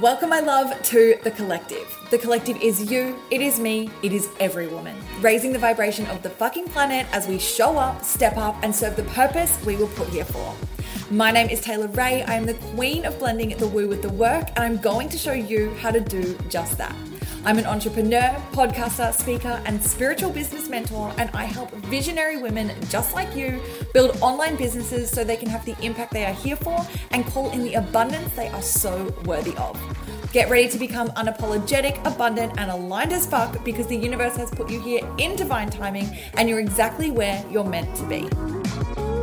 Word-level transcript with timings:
Welcome, 0.00 0.30
my 0.30 0.38
love, 0.38 0.80
to 0.80 1.18
The 1.24 1.32
Collective. 1.32 1.92
The 2.12 2.18
Collective 2.18 2.56
is 2.62 2.88
you, 2.88 3.18
it 3.32 3.40
is 3.40 3.58
me, 3.58 3.90
it 4.00 4.12
is 4.12 4.28
every 4.38 4.68
woman. 4.68 4.96
Raising 5.20 5.52
the 5.52 5.58
vibration 5.58 6.06
of 6.06 6.22
the 6.22 6.30
fucking 6.30 6.68
planet 6.68 7.08
as 7.12 7.26
we 7.26 7.36
show 7.40 7.76
up, 7.76 8.04
step 8.04 8.36
up, 8.36 8.54
and 8.62 8.72
serve 8.72 8.94
the 8.94 9.02
purpose 9.02 9.58
we 9.64 9.74
were 9.74 9.88
put 9.88 10.08
here 10.10 10.24
for. 10.24 10.54
My 11.10 11.32
name 11.32 11.48
is 11.48 11.60
Taylor 11.60 11.88
Ray. 11.88 12.22
I 12.22 12.34
am 12.34 12.46
the 12.46 12.54
queen 12.54 13.06
of 13.06 13.18
blending 13.18 13.48
the 13.58 13.66
woo 13.66 13.88
with 13.88 14.02
the 14.02 14.10
work, 14.10 14.46
and 14.50 14.60
I'm 14.60 14.76
going 14.76 15.08
to 15.08 15.18
show 15.18 15.32
you 15.32 15.70
how 15.80 15.90
to 15.90 16.00
do 16.00 16.38
just 16.48 16.78
that. 16.78 16.94
I'm 17.48 17.56
an 17.56 17.64
entrepreneur, 17.64 18.36
podcaster, 18.52 19.10
speaker, 19.14 19.62
and 19.64 19.82
spiritual 19.82 20.30
business 20.30 20.68
mentor, 20.68 21.14
and 21.16 21.30
I 21.32 21.44
help 21.44 21.70
visionary 21.86 22.36
women 22.36 22.70
just 22.90 23.14
like 23.14 23.34
you 23.34 23.62
build 23.94 24.18
online 24.20 24.56
businesses 24.56 25.08
so 25.08 25.24
they 25.24 25.38
can 25.38 25.48
have 25.48 25.64
the 25.64 25.74
impact 25.80 26.12
they 26.12 26.26
are 26.26 26.34
here 26.34 26.56
for 26.56 26.86
and 27.10 27.24
call 27.24 27.50
in 27.52 27.62
the 27.62 27.72
abundance 27.72 28.36
they 28.36 28.48
are 28.48 28.60
so 28.60 29.10
worthy 29.24 29.56
of. 29.56 29.80
Get 30.30 30.50
ready 30.50 30.68
to 30.68 30.76
become 30.76 31.08
unapologetic, 31.12 32.06
abundant, 32.06 32.52
and 32.58 32.70
aligned 32.70 33.14
as 33.14 33.24
fuck 33.24 33.64
because 33.64 33.86
the 33.86 33.96
universe 33.96 34.36
has 34.36 34.50
put 34.50 34.70
you 34.70 34.78
here 34.82 35.00
in 35.16 35.34
divine 35.34 35.70
timing 35.70 36.18
and 36.34 36.50
you're 36.50 36.60
exactly 36.60 37.10
where 37.10 37.42
you're 37.50 37.64
meant 37.64 37.96
to 37.96 38.04
be. 38.04 39.17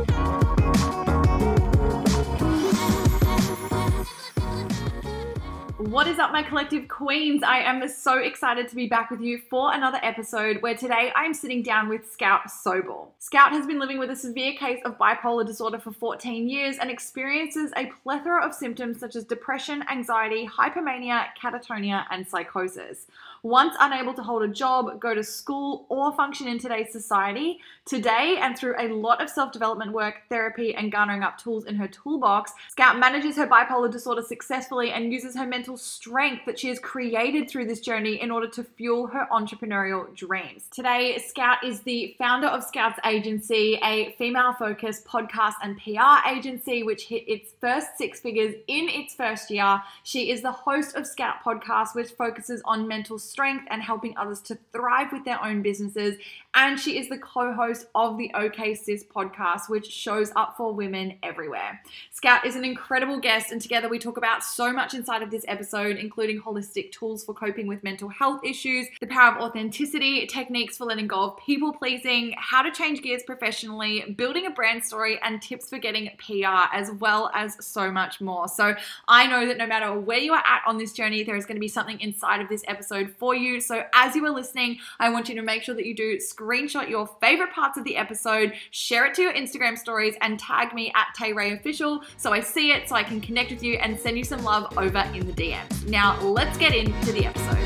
What 5.86 6.08
is 6.08 6.18
up, 6.18 6.32
my 6.32 6.42
collective 6.42 6.88
queens? 6.88 7.44
I 7.44 7.58
am 7.58 7.86
so 7.86 8.18
excited 8.18 8.66
to 8.68 8.74
be 8.74 8.88
back 8.88 9.08
with 9.08 9.20
you 9.20 9.38
for 9.38 9.72
another 9.72 10.00
episode 10.02 10.60
where 10.60 10.74
today 10.74 11.12
I'm 11.14 11.32
sitting 11.32 11.62
down 11.62 11.88
with 11.88 12.10
Scout 12.10 12.48
Sobel. 12.48 13.06
Scout 13.20 13.52
has 13.52 13.68
been 13.68 13.78
living 13.78 14.00
with 14.00 14.10
a 14.10 14.16
severe 14.16 14.54
case 14.54 14.80
of 14.84 14.98
bipolar 14.98 15.46
disorder 15.46 15.78
for 15.78 15.92
14 15.92 16.48
years 16.48 16.78
and 16.78 16.90
experiences 16.90 17.70
a 17.76 17.86
plethora 18.02 18.44
of 18.44 18.52
symptoms 18.52 18.98
such 18.98 19.14
as 19.14 19.22
depression, 19.22 19.84
anxiety, 19.88 20.48
hypomania, 20.48 21.26
catatonia, 21.40 22.04
and 22.10 22.26
psychosis. 22.26 23.06
Once 23.44 23.76
unable 23.78 24.12
to 24.12 24.24
hold 24.24 24.42
a 24.42 24.48
job, 24.48 24.98
go 24.98 25.14
to 25.14 25.22
school, 25.22 25.86
or 25.88 26.12
function 26.16 26.48
in 26.48 26.58
today's 26.58 26.90
society, 26.90 27.60
today 27.86 28.36
and 28.40 28.58
through 28.58 28.74
a 28.78 28.88
lot 28.88 29.22
of 29.22 29.30
self 29.30 29.52
development 29.52 29.92
work, 29.92 30.22
therapy, 30.28 30.74
and 30.74 30.92
garnering 30.92 31.22
up 31.22 31.38
tools 31.38 31.64
in 31.64 31.76
her 31.76 31.88
toolbox, 31.88 32.52
Scout 32.68 32.98
manages 32.98 33.36
her 33.36 33.46
bipolar 33.46 33.90
disorder 33.90 34.22
successfully 34.22 34.90
and 34.90 35.12
uses 35.12 35.36
her 35.36 35.46
mental 35.46 35.76
strength 35.76 36.44
that 36.44 36.58
she 36.58 36.68
has 36.68 36.78
created 36.78 37.48
through 37.48 37.66
this 37.66 37.80
journey 37.80 38.20
in 38.20 38.30
order 38.30 38.48
to 38.48 38.64
fuel 38.64 39.06
her 39.06 39.26
entrepreneurial 39.32 40.14
dreams. 40.14 40.64
Today, 40.70 41.16
Scout 41.18 41.64
is 41.64 41.80
the 41.80 42.14
founder 42.18 42.48
of 42.48 42.64
Scout's 42.64 42.98
Agency, 43.04 43.78
a 43.82 44.14
female 44.18 44.52
focused 44.52 45.06
podcast 45.06 45.54
and 45.62 45.78
PR 45.78 46.28
agency 46.28 46.82
which 46.82 47.04
hit 47.04 47.24
its 47.28 47.52
first 47.60 47.96
six 47.96 48.20
figures 48.20 48.54
in 48.66 48.88
its 48.88 49.14
first 49.14 49.50
year. 49.50 49.80
She 50.02 50.30
is 50.30 50.42
the 50.42 50.52
host 50.52 50.96
of 50.96 51.06
Scout 51.06 51.36
Podcast, 51.44 51.94
which 51.94 52.10
focuses 52.10 52.60
on 52.64 52.88
mental 52.88 53.18
strength 53.18 53.66
and 53.70 53.80
helping 53.80 54.16
others 54.16 54.40
to 54.42 54.58
thrive 54.72 55.12
with 55.12 55.24
their 55.24 55.42
own 55.42 55.62
businesses. 55.62 56.16
And 56.54 56.80
she 56.80 56.98
is 56.98 57.08
the 57.08 57.18
co 57.18 57.52
host 57.52 57.75
of 57.94 58.16
the 58.16 58.30
OK 58.34 58.74
Sis 58.74 59.04
podcast, 59.04 59.68
which 59.68 59.86
shows 59.86 60.32
up 60.36 60.56
for 60.56 60.72
women 60.72 61.18
everywhere. 61.22 61.80
Scout 62.10 62.46
is 62.46 62.56
an 62.56 62.64
incredible 62.64 63.20
guest, 63.20 63.52
and 63.52 63.60
together 63.60 63.88
we 63.88 63.98
talk 63.98 64.16
about 64.16 64.42
so 64.42 64.72
much 64.72 64.94
inside 64.94 65.22
of 65.22 65.30
this 65.30 65.44
episode, 65.48 65.96
including 65.96 66.40
holistic 66.40 66.92
tools 66.92 67.24
for 67.24 67.34
coping 67.34 67.66
with 67.66 67.82
mental 67.84 68.08
health 68.08 68.40
issues, 68.44 68.86
the 69.00 69.06
power 69.06 69.36
of 69.36 69.42
authenticity, 69.42 70.26
techniques 70.26 70.76
for 70.76 70.84
letting 70.84 71.06
go 71.06 71.24
of 71.24 71.36
people 71.38 71.72
pleasing, 71.72 72.34
how 72.38 72.62
to 72.62 72.70
change 72.70 73.02
gears 73.02 73.22
professionally, 73.22 74.14
building 74.16 74.46
a 74.46 74.50
brand 74.50 74.84
story, 74.84 75.18
and 75.22 75.42
tips 75.42 75.68
for 75.68 75.78
getting 75.78 76.10
PR, 76.18 76.68
as 76.72 76.90
well 76.92 77.30
as 77.34 77.64
so 77.64 77.90
much 77.90 78.20
more. 78.20 78.48
So 78.48 78.74
I 79.08 79.26
know 79.26 79.46
that 79.46 79.58
no 79.58 79.66
matter 79.66 79.98
where 79.98 80.18
you 80.18 80.32
are 80.32 80.44
at 80.46 80.62
on 80.66 80.78
this 80.78 80.92
journey, 80.92 81.22
there 81.22 81.36
is 81.36 81.46
going 81.46 81.56
to 81.56 81.60
be 81.60 81.68
something 81.68 82.00
inside 82.00 82.40
of 82.40 82.48
this 82.48 82.62
episode 82.68 83.14
for 83.18 83.34
you. 83.34 83.60
So 83.60 83.84
as 83.92 84.14
you 84.14 84.24
are 84.26 84.30
listening, 84.30 84.78
I 84.98 85.10
want 85.10 85.28
you 85.28 85.34
to 85.36 85.42
make 85.42 85.62
sure 85.62 85.74
that 85.74 85.86
you 85.86 85.94
do 85.94 86.16
screenshot 86.16 86.88
your 86.88 87.08
favorite 87.20 87.52
parts 87.66 87.78
of 87.78 87.82
the 87.82 87.96
episode, 87.96 88.52
share 88.70 89.06
it 89.06 89.14
to 89.14 89.22
your 89.22 89.32
Instagram 89.32 89.76
stories, 89.76 90.14
and 90.20 90.38
tag 90.38 90.72
me 90.72 90.92
at 90.94 91.08
Tay 91.18 91.32
Ray 91.32 91.52
Official 91.52 92.00
so 92.16 92.32
I 92.32 92.38
see 92.38 92.70
it, 92.70 92.88
so 92.88 92.94
I 92.94 93.02
can 93.02 93.20
connect 93.20 93.50
with 93.50 93.60
you 93.60 93.74
and 93.78 93.98
send 93.98 94.16
you 94.16 94.22
some 94.22 94.44
love 94.44 94.78
over 94.78 95.00
in 95.12 95.26
the 95.26 95.32
DMs. 95.32 95.84
Now 95.88 96.20
let's 96.20 96.56
get 96.58 96.76
into 96.76 97.10
the 97.10 97.26
episode. 97.26 97.58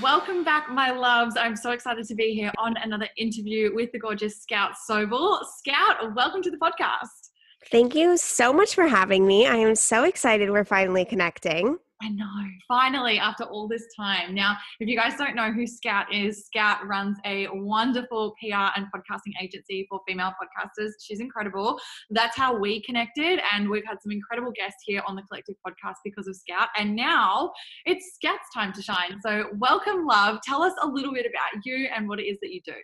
Welcome 0.00 0.44
back, 0.44 0.70
my 0.70 0.92
loves. 0.92 1.34
I'm 1.36 1.56
so 1.56 1.72
excited 1.72 2.06
to 2.06 2.14
be 2.14 2.32
here 2.32 2.52
on 2.58 2.76
another 2.76 3.08
interview 3.16 3.74
with 3.74 3.90
the 3.90 3.98
gorgeous 3.98 4.40
Scout 4.40 4.74
Sobel. 4.88 5.40
Scout, 5.56 6.14
welcome 6.14 6.42
to 6.42 6.50
the 6.52 6.58
podcast. 6.58 7.30
Thank 7.72 7.96
you 7.96 8.16
so 8.18 8.52
much 8.52 8.76
for 8.76 8.86
having 8.86 9.26
me. 9.26 9.48
I 9.48 9.56
am 9.56 9.74
so 9.74 10.04
excited 10.04 10.48
we're 10.48 10.62
finally 10.62 11.04
connecting. 11.04 11.76
I 12.00 12.10
know, 12.10 12.26
finally, 12.68 13.18
after 13.18 13.42
all 13.42 13.66
this 13.66 13.84
time. 13.96 14.32
Now, 14.32 14.56
if 14.78 14.88
you 14.88 14.96
guys 14.96 15.16
don't 15.16 15.34
know 15.34 15.50
who 15.50 15.66
Scout 15.66 16.12
is, 16.14 16.46
Scout 16.46 16.86
runs 16.86 17.18
a 17.26 17.48
wonderful 17.50 18.34
PR 18.40 18.70
and 18.76 18.86
podcasting 18.94 19.32
agency 19.42 19.84
for 19.90 20.00
female 20.06 20.32
podcasters. 20.40 20.90
She's 21.02 21.18
incredible. 21.18 21.76
That's 22.10 22.36
how 22.36 22.56
we 22.56 22.82
connected, 22.82 23.40
and 23.52 23.68
we've 23.68 23.84
had 23.84 24.00
some 24.00 24.12
incredible 24.12 24.52
guests 24.52 24.82
here 24.86 25.02
on 25.08 25.16
the 25.16 25.22
Collective 25.22 25.56
podcast 25.66 25.96
because 26.04 26.28
of 26.28 26.36
Scout. 26.36 26.68
And 26.76 26.94
now 26.94 27.50
it's 27.84 28.14
Scout's 28.14 28.46
time 28.54 28.72
to 28.74 28.82
shine. 28.82 29.20
So, 29.20 29.46
welcome, 29.58 30.06
love. 30.06 30.38
Tell 30.44 30.62
us 30.62 30.74
a 30.80 30.86
little 30.86 31.12
bit 31.12 31.26
about 31.26 31.64
you 31.64 31.88
and 31.94 32.08
what 32.08 32.20
it 32.20 32.26
is 32.26 32.38
that 32.42 32.52
you 32.52 32.60
do. 32.64 32.74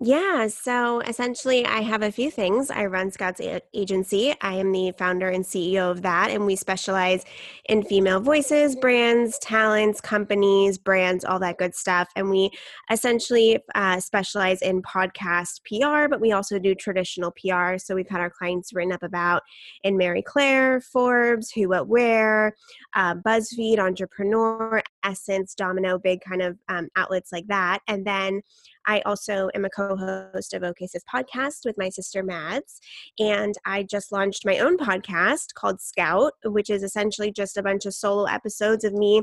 Yeah, 0.00 0.46
so 0.46 1.00
essentially, 1.00 1.66
I 1.66 1.80
have 1.80 2.02
a 2.02 2.12
few 2.12 2.30
things. 2.30 2.70
I 2.70 2.86
run 2.86 3.10
Scouts 3.10 3.40
Agency. 3.74 4.32
I 4.40 4.54
am 4.54 4.70
the 4.70 4.92
founder 4.96 5.28
and 5.28 5.44
CEO 5.44 5.90
of 5.90 6.02
that, 6.02 6.30
and 6.30 6.46
we 6.46 6.54
specialize 6.54 7.24
in 7.68 7.82
female 7.82 8.20
voices, 8.20 8.76
brands, 8.76 9.40
talents, 9.40 10.00
companies, 10.00 10.78
brands, 10.78 11.24
all 11.24 11.40
that 11.40 11.58
good 11.58 11.74
stuff. 11.74 12.08
And 12.14 12.30
we 12.30 12.50
essentially 12.92 13.58
uh, 13.74 13.98
specialize 13.98 14.62
in 14.62 14.82
podcast 14.82 15.62
PR, 15.64 16.08
but 16.08 16.20
we 16.20 16.30
also 16.30 16.60
do 16.60 16.76
traditional 16.76 17.32
PR. 17.32 17.76
So 17.78 17.96
we've 17.96 18.08
had 18.08 18.20
our 18.20 18.30
clients 18.30 18.72
written 18.72 18.92
up 18.92 19.02
about 19.02 19.42
in 19.82 19.98
Marie 19.98 20.22
Claire, 20.22 20.80
Forbes, 20.80 21.50
Who 21.50 21.70
What 21.70 21.88
Wear, 21.88 22.54
uh, 22.94 23.16
BuzzFeed, 23.16 23.80
Entrepreneur, 23.80 24.80
Essence, 25.02 25.56
Domino, 25.56 25.98
big 25.98 26.20
kind 26.20 26.42
of 26.42 26.56
um, 26.68 26.88
outlets 26.94 27.32
like 27.32 27.48
that. 27.48 27.80
And 27.88 28.06
then 28.06 28.42
I 28.88 29.00
also 29.04 29.50
am 29.54 29.66
a 29.66 29.70
co 29.70 29.96
host 29.96 30.54
of 30.54 30.64
OK 30.64 30.88
podcast 31.14 31.64
with 31.64 31.76
my 31.78 31.90
sister 31.90 32.22
Mads. 32.22 32.80
And 33.18 33.54
I 33.64 33.82
just 33.84 34.10
launched 34.10 34.46
my 34.46 34.58
own 34.58 34.78
podcast 34.78 35.54
called 35.54 35.80
Scout, 35.80 36.32
which 36.44 36.70
is 36.70 36.82
essentially 36.82 37.30
just 37.30 37.56
a 37.56 37.62
bunch 37.62 37.84
of 37.86 37.94
solo 37.94 38.24
episodes 38.24 38.84
of 38.84 38.94
me 38.94 39.22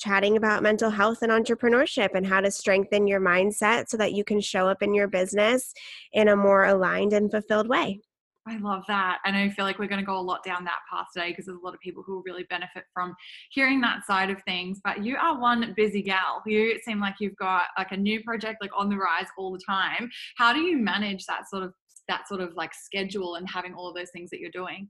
chatting 0.00 0.36
about 0.36 0.64
mental 0.64 0.90
health 0.90 1.22
and 1.22 1.30
entrepreneurship 1.30 2.08
and 2.14 2.26
how 2.26 2.40
to 2.40 2.50
strengthen 2.50 3.06
your 3.06 3.20
mindset 3.20 3.88
so 3.88 3.96
that 3.96 4.12
you 4.12 4.24
can 4.24 4.40
show 4.40 4.66
up 4.66 4.82
in 4.82 4.92
your 4.92 5.06
business 5.06 5.72
in 6.12 6.26
a 6.26 6.36
more 6.36 6.64
aligned 6.64 7.12
and 7.12 7.30
fulfilled 7.30 7.68
way. 7.68 8.00
I 8.46 8.58
love 8.58 8.84
that. 8.88 9.20
And 9.24 9.34
I 9.36 9.48
feel 9.48 9.64
like 9.64 9.78
we're 9.78 9.88
going 9.88 10.00
to 10.00 10.06
go 10.06 10.18
a 10.18 10.20
lot 10.20 10.44
down 10.44 10.64
that 10.64 10.80
path 10.90 11.06
today 11.14 11.30
because 11.30 11.46
there's 11.46 11.58
a 11.58 11.64
lot 11.64 11.72
of 11.72 11.80
people 11.80 12.02
who 12.06 12.16
will 12.16 12.22
really 12.26 12.44
benefit 12.50 12.84
from 12.92 13.14
hearing 13.50 13.80
that 13.80 14.04
side 14.04 14.28
of 14.28 14.42
things. 14.42 14.80
But 14.84 15.02
you 15.02 15.16
are 15.16 15.40
one 15.40 15.72
busy 15.76 16.02
gal. 16.02 16.42
You 16.46 16.78
seem 16.84 17.00
like 17.00 17.14
you've 17.20 17.36
got 17.36 17.64
like 17.78 17.92
a 17.92 17.96
new 17.96 18.22
project 18.22 18.58
like 18.60 18.70
on 18.76 18.90
the 18.90 18.96
rise 18.96 19.28
all 19.38 19.52
the 19.52 19.62
time. 19.66 20.10
How 20.36 20.52
do 20.52 20.60
you 20.60 20.76
manage 20.76 21.24
that 21.26 21.48
sort 21.48 21.62
of 21.62 21.72
that 22.06 22.28
sort 22.28 22.42
of 22.42 22.54
like 22.54 22.74
schedule 22.74 23.36
and 23.36 23.48
having 23.48 23.72
all 23.72 23.88
of 23.88 23.94
those 23.94 24.10
things 24.10 24.28
that 24.30 24.40
you're 24.40 24.50
doing? 24.50 24.88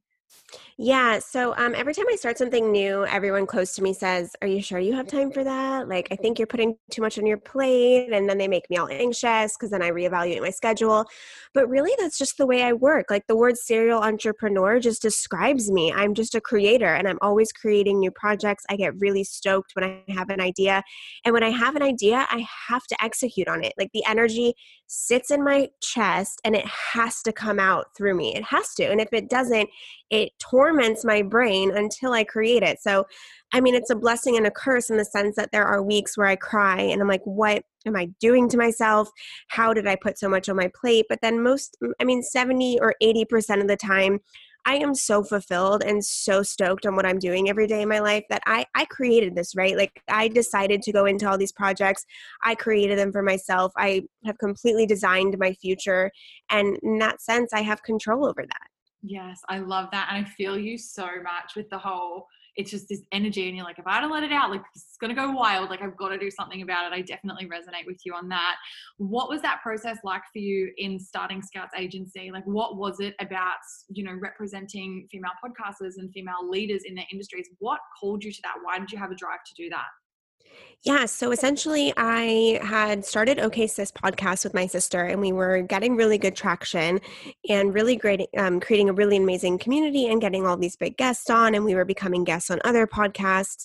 Yeah. 0.76 1.20
So 1.20 1.54
um, 1.56 1.74
every 1.76 1.94
time 1.94 2.06
I 2.10 2.16
start 2.16 2.36
something 2.36 2.72
new, 2.72 3.06
everyone 3.06 3.46
close 3.46 3.74
to 3.76 3.82
me 3.82 3.92
says, 3.92 4.34
Are 4.42 4.48
you 4.48 4.60
sure 4.60 4.80
you 4.80 4.92
have 4.94 5.06
time 5.06 5.30
for 5.30 5.44
that? 5.44 5.88
Like, 5.88 6.08
I 6.10 6.16
think 6.16 6.38
you're 6.38 6.48
putting 6.48 6.76
too 6.90 7.00
much 7.00 7.16
on 7.16 7.26
your 7.26 7.36
plate. 7.38 8.12
And 8.12 8.28
then 8.28 8.38
they 8.38 8.48
make 8.48 8.68
me 8.68 8.76
all 8.76 8.88
anxious 8.88 9.56
because 9.56 9.70
then 9.70 9.82
I 9.82 9.90
reevaluate 9.90 10.40
my 10.40 10.50
schedule. 10.50 11.06
But 11.52 11.68
really, 11.68 11.92
that's 11.98 12.18
just 12.18 12.38
the 12.38 12.46
way 12.46 12.62
I 12.64 12.72
work. 12.72 13.06
Like, 13.08 13.26
the 13.28 13.36
word 13.36 13.56
serial 13.56 14.02
entrepreneur 14.02 14.80
just 14.80 15.00
describes 15.00 15.70
me. 15.70 15.92
I'm 15.92 16.12
just 16.12 16.34
a 16.34 16.40
creator 16.40 16.92
and 16.92 17.06
I'm 17.06 17.18
always 17.22 17.52
creating 17.52 18.00
new 18.00 18.10
projects. 18.10 18.64
I 18.68 18.76
get 18.76 18.98
really 18.98 19.22
stoked 19.22 19.72
when 19.74 19.84
I 19.84 20.12
have 20.12 20.28
an 20.28 20.40
idea. 20.40 20.82
And 21.24 21.32
when 21.32 21.44
I 21.44 21.50
have 21.50 21.76
an 21.76 21.82
idea, 21.82 22.26
I 22.30 22.44
have 22.68 22.84
to 22.88 22.96
execute 23.02 23.46
on 23.46 23.62
it. 23.62 23.74
Like, 23.78 23.90
the 23.94 24.04
energy 24.08 24.54
sits 24.88 25.30
in 25.30 25.42
my 25.44 25.68
chest 25.80 26.40
and 26.44 26.54
it 26.56 26.66
has 26.66 27.22
to 27.22 27.32
come 27.32 27.60
out 27.60 27.86
through 27.96 28.14
me. 28.14 28.34
It 28.34 28.44
has 28.44 28.74
to. 28.74 28.84
And 28.84 29.00
if 29.00 29.08
it 29.12 29.28
doesn't, 29.28 29.68
it 30.10 30.23
torments 30.38 31.04
my 31.04 31.22
brain 31.22 31.76
until 31.76 32.12
I 32.12 32.24
create 32.24 32.62
it. 32.62 32.80
So, 32.80 33.06
I 33.52 33.60
mean, 33.60 33.74
it's 33.74 33.90
a 33.90 33.96
blessing 33.96 34.36
and 34.36 34.46
a 34.46 34.50
curse 34.50 34.90
in 34.90 34.96
the 34.96 35.04
sense 35.04 35.36
that 35.36 35.52
there 35.52 35.64
are 35.64 35.82
weeks 35.82 36.16
where 36.16 36.26
I 36.26 36.36
cry 36.36 36.80
and 36.80 37.00
I'm 37.00 37.08
like, 37.08 37.24
what 37.24 37.62
am 37.86 37.96
I 37.96 38.06
doing 38.20 38.48
to 38.50 38.56
myself? 38.56 39.08
How 39.48 39.72
did 39.74 39.86
I 39.86 39.96
put 39.96 40.18
so 40.18 40.28
much 40.28 40.48
on 40.48 40.56
my 40.56 40.70
plate? 40.74 41.06
But 41.08 41.20
then, 41.22 41.42
most, 41.42 41.76
I 42.00 42.04
mean, 42.04 42.22
70 42.22 42.78
or 42.80 42.94
80% 43.02 43.60
of 43.60 43.68
the 43.68 43.76
time, 43.76 44.20
I 44.66 44.76
am 44.76 44.94
so 44.94 45.22
fulfilled 45.22 45.82
and 45.84 46.02
so 46.04 46.42
stoked 46.42 46.86
on 46.86 46.96
what 46.96 47.04
I'm 47.04 47.18
doing 47.18 47.50
every 47.50 47.66
day 47.66 47.82
in 47.82 47.88
my 47.88 47.98
life 47.98 48.24
that 48.30 48.42
I 48.46 48.64
I 48.74 48.86
created 48.86 49.34
this, 49.34 49.54
right? 49.54 49.76
Like 49.76 50.02
I 50.08 50.28
decided 50.28 50.82
to 50.82 50.92
go 50.92 51.04
into 51.04 51.28
all 51.28 51.36
these 51.36 51.52
projects. 51.52 52.06
I 52.44 52.54
created 52.54 52.98
them 52.98 53.12
for 53.12 53.22
myself. 53.22 53.72
I 53.76 54.04
have 54.24 54.38
completely 54.38 54.86
designed 54.86 55.36
my 55.38 55.52
future 55.52 56.10
and 56.50 56.78
in 56.82 56.98
that 56.98 57.20
sense 57.20 57.52
I 57.52 57.62
have 57.62 57.82
control 57.82 58.26
over 58.26 58.42
that. 58.42 58.68
Yes, 59.06 59.42
I 59.50 59.58
love 59.58 59.90
that. 59.92 60.08
And 60.10 60.24
I 60.24 60.28
feel 60.30 60.58
you 60.58 60.78
so 60.78 61.04
much 61.22 61.56
with 61.56 61.68
the 61.68 61.76
whole, 61.76 62.26
it's 62.56 62.70
just 62.70 62.88
this 62.88 63.02
energy, 63.12 63.48
and 63.48 63.56
you're 63.56 63.66
like, 63.66 63.78
if 63.78 63.86
I 63.86 64.00
don't 64.00 64.10
let 64.10 64.22
it 64.22 64.32
out, 64.32 64.50
like 64.50 64.62
it's 64.74 64.96
gonna 64.98 65.14
go 65.14 65.30
wild, 65.30 65.68
like 65.68 65.82
I've 65.82 65.96
got 65.96 66.08
to 66.08 66.18
do 66.18 66.30
something 66.30 66.62
about 66.62 66.90
it. 66.90 66.96
I 66.96 67.02
definitely 67.02 67.44
resonate 67.44 67.84
with 67.86 67.98
you 68.06 68.14
on 68.14 68.30
that. 68.30 68.56
What 68.96 69.28
was 69.28 69.42
that 69.42 69.60
process 69.62 69.98
like 70.04 70.22
for 70.32 70.38
you 70.38 70.72
in 70.78 70.98
starting 70.98 71.42
Scouts 71.42 71.74
Agency? 71.76 72.30
Like, 72.32 72.46
what 72.46 72.78
was 72.78 72.98
it 73.00 73.14
about, 73.20 73.56
you 73.90 74.04
know, 74.04 74.16
representing 74.18 75.06
female 75.12 75.32
podcasters 75.44 75.98
and 75.98 76.10
female 76.12 76.48
leaders 76.48 76.84
in 76.86 76.94
their 76.94 77.06
industries? 77.12 77.48
What 77.58 77.80
called 78.00 78.24
you 78.24 78.32
to 78.32 78.40
that? 78.44 78.54
Why 78.62 78.78
did 78.78 78.90
you 78.90 78.96
have 78.96 79.10
a 79.10 79.16
drive 79.16 79.44
to 79.44 79.54
do 79.54 79.68
that? 79.68 79.88
Yeah, 80.84 81.06
so 81.06 81.30
essentially, 81.30 81.94
I 81.96 82.60
had 82.62 83.06
started 83.06 83.38
OK 83.38 83.66
Sis 83.66 83.90
podcast 83.90 84.44
with 84.44 84.52
my 84.52 84.66
sister, 84.66 85.04
and 85.04 85.18
we 85.18 85.32
were 85.32 85.62
getting 85.62 85.96
really 85.96 86.18
good 86.18 86.36
traction 86.36 87.00
and 87.48 87.72
really 87.72 87.96
great, 87.96 88.28
um, 88.36 88.60
creating 88.60 88.90
a 88.90 88.92
really 88.92 89.16
amazing 89.16 89.56
community 89.56 90.08
and 90.08 90.20
getting 90.20 90.46
all 90.46 90.58
these 90.58 90.76
big 90.76 90.98
guests 90.98 91.30
on. 91.30 91.54
And 91.54 91.64
we 91.64 91.74
were 91.74 91.86
becoming 91.86 92.22
guests 92.22 92.50
on 92.50 92.60
other 92.66 92.86
podcasts. 92.86 93.64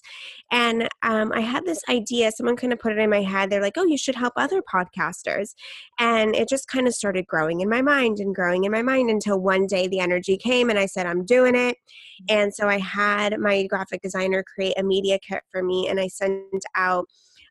And 0.50 0.88
um, 1.03 1.33
I 1.33 1.41
had 1.41 1.65
this 1.65 1.81
idea, 1.89 2.31
someone 2.31 2.56
kind 2.56 2.71
of 2.71 2.80
put 2.80 2.94
it 2.94 3.00
in 3.00 3.09
my 3.09 3.21
head. 3.21 3.50
They're 3.50 3.62
like, 3.62 3.77
oh, 3.77 3.85
you 3.85 3.97
should 3.97 4.15
help 4.15 4.33
other 4.38 4.62
podcasters. 4.74 5.56
And 6.00 6.33
it 6.33 6.47
just 6.47 6.69
kind 6.69 6.88
of 6.88 6.95
started 6.95 7.27
growing 7.27 7.59
in 7.59 7.68
my 7.68 7.81
mind 7.81 8.19
and 8.19 8.33
growing 8.33 8.63
in 8.63 8.71
my 8.71 8.81
mind 8.81 9.09
until 9.09 9.42
one 9.42 9.68
day 9.68 9.89
the 9.89 10.00
energy 10.00 10.38
came 10.38 10.69
and 10.69 10.80
I 10.80 10.85
said, 10.85 11.06
I'm 11.06 11.25
doing 11.25 11.56
it. 11.56 11.75
And 12.27 12.53
so 12.53 12.68
I 12.68 12.80
had 12.80 13.39
my 13.39 13.65
graphic 13.68 14.01
designer 14.01 14.44
create 14.44 14.74
a 14.77 14.83
media 14.83 15.19
kit 15.19 15.42
for 15.51 15.63
me, 15.63 15.88
and 15.88 16.00
I 16.00 16.07
sent 16.07 16.65
out 16.79 17.05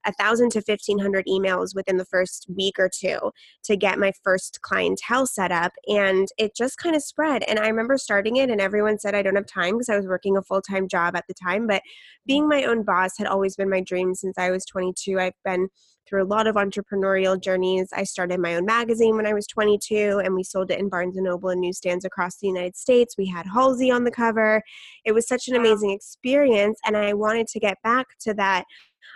a 0.07 0.13
thousand 0.13 0.51
to 0.51 0.63
fifteen 0.63 0.99
hundred 0.99 1.27
emails 1.27 1.75
within 1.75 1.97
the 1.97 2.05
first 2.05 2.47
week 2.55 2.79
or 2.79 2.89
two 2.93 3.19
to 3.65 3.77
get 3.77 3.99
my 3.99 4.13
first 4.25 4.61
clientele 4.63 5.27
set 5.27 5.53
up, 5.53 5.73
and 5.87 6.29
it 6.39 6.57
just 6.57 6.79
kind 6.79 6.97
of 6.97 7.03
spread. 7.03 7.43
And 7.45 7.59
I 7.59 7.69
remember 7.69 7.99
starting 7.99 8.37
it, 8.37 8.51
and 8.51 8.61
everyone 8.61 8.99
said 8.99 9.15
I 9.15 9.23
don't 9.23 9.37
have 9.37 9.47
time 9.47 9.75
because 9.75 9.89
I 9.89 9.97
was 9.97 10.07
working 10.07 10.37
a 10.37 10.43
full 10.43 10.63
time 10.63 10.89
job 10.89 11.17
at 11.17 11.25
the 11.29 11.35
time. 11.35 11.67
But 11.67 11.83
being 12.27 12.49
my 12.49 12.65
own 12.65 12.85
boss 12.85 13.13
had 13.19 13.27
always 13.27 13.57
been 13.57 13.71
my 13.71 13.81
dream 13.81 14.15
since 14.15 14.39
I 14.39 14.51
was 14.51 14.65
22. 14.65 15.19
I've 15.19 15.33
been 15.45 15.69
through 16.09 16.23
a 16.23 16.25
lot 16.25 16.47
of 16.47 16.57
entrepreneurial 16.57 17.41
journeys. 17.41 17.89
I 17.93 18.05
started 18.05 18.41
my 18.41 18.55
own 18.55 18.65
magazine 18.65 19.17
when 19.17 19.27
I 19.27 19.35
was 19.35 19.47
22, 19.47 20.23
and 20.25 20.35
we 20.35 20.43
sold 20.43 20.71
it 20.71 20.79
in 20.79 20.89
Barnes 20.89 21.17
and 21.17 21.27
Noble 21.27 21.51
and 21.51 21.61
newsstands 21.61 22.05
across 22.05 22.39
the 22.39 22.47
United 22.47 22.77
States. 22.77 23.17
We 23.19 23.27
had 23.27 23.47
Halsey 23.47 23.91
on 23.91 24.05
the 24.05 24.11
cover. 24.11 24.63
It 25.05 25.13
was 25.13 25.29
such 25.29 25.49
an 25.49 25.57
amazing 25.57 25.91
experience, 25.91 26.79
and 26.87 26.97
I 26.97 27.13
wanted 27.13 27.47
to 27.49 27.61
get 27.61 27.77
back 27.83 28.07
to 28.21 28.35
that. 28.35 28.65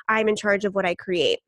I'm 0.08 0.28
in 0.28 0.36
charge 0.36 0.64
of 0.64 0.74
what 0.74 0.86
I 0.86 0.94
create. 0.94 1.40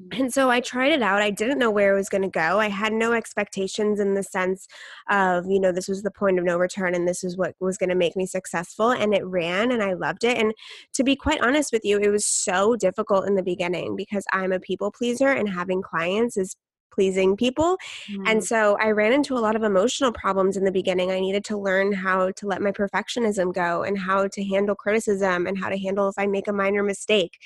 Mm. 0.00 0.20
And 0.20 0.32
so 0.32 0.50
I 0.50 0.60
tried 0.60 0.92
it 0.92 1.02
out. 1.02 1.22
I 1.22 1.30
didn't 1.30 1.58
know 1.58 1.70
where 1.70 1.92
it 1.92 1.96
was 1.96 2.08
going 2.08 2.22
to 2.22 2.28
go. 2.28 2.60
I 2.60 2.68
had 2.68 2.92
no 2.92 3.12
expectations 3.12 4.00
in 4.00 4.14
the 4.14 4.22
sense 4.22 4.66
of, 5.10 5.46
you 5.46 5.60
know, 5.60 5.72
this 5.72 5.88
was 5.88 6.02
the 6.02 6.10
point 6.10 6.38
of 6.38 6.44
no 6.44 6.56
return 6.58 6.94
and 6.94 7.06
this 7.06 7.24
is 7.24 7.36
what 7.36 7.54
was 7.60 7.78
going 7.78 7.90
to 7.90 7.94
make 7.94 8.16
me 8.16 8.26
successful. 8.26 8.90
And 8.90 9.14
it 9.14 9.24
ran 9.24 9.72
and 9.72 9.82
I 9.82 9.94
loved 9.94 10.24
it. 10.24 10.38
And 10.38 10.52
to 10.94 11.04
be 11.04 11.16
quite 11.16 11.40
honest 11.40 11.72
with 11.72 11.84
you, 11.84 11.98
it 11.98 12.10
was 12.10 12.26
so 12.26 12.76
difficult 12.76 13.26
in 13.26 13.34
the 13.34 13.42
beginning 13.42 13.96
because 13.96 14.24
I'm 14.32 14.52
a 14.52 14.60
people 14.60 14.90
pleaser 14.90 15.28
and 15.28 15.48
having 15.48 15.82
clients 15.82 16.36
is 16.36 16.56
pleasing 16.92 17.36
people. 17.36 17.76
Mm. 18.10 18.22
And 18.26 18.44
so 18.44 18.76
I 18.80 18.90
ran 18.90 19.12
into 19.12 19.36
a 19.36 19.40
lot 19.40 19.54
of 19.54 19.62
emotional 19.62 20.12
problems 20.12 20.56
in 20.56 20.64
the 20.64 20.72
beginning. 20.72 21.10
I 21.10 21.20
needed 21.20 21.44
to 21.46 21.58
learn 21.58 21.92
how 21.92 22.30
to 22.30 22.46
let 22.46 22.62
my 22.62 22.72
perfectionism 22.72 23.52
go 23.52 23.82
and 23.82 23.98
how 23.98 24.28
to 24.28 24.44
handle 24.44 24.74
criticism 24.74 25.46
and 25.46 25.58
how 25.58 25.68
to 25.68 25.78
handle 25.78 26.08
if 26.08 26.14
I 26.16 26.26
make 26.26 26.48
a 26.48 26.54
minor 26.54 26.82
mistake 26.82 27.38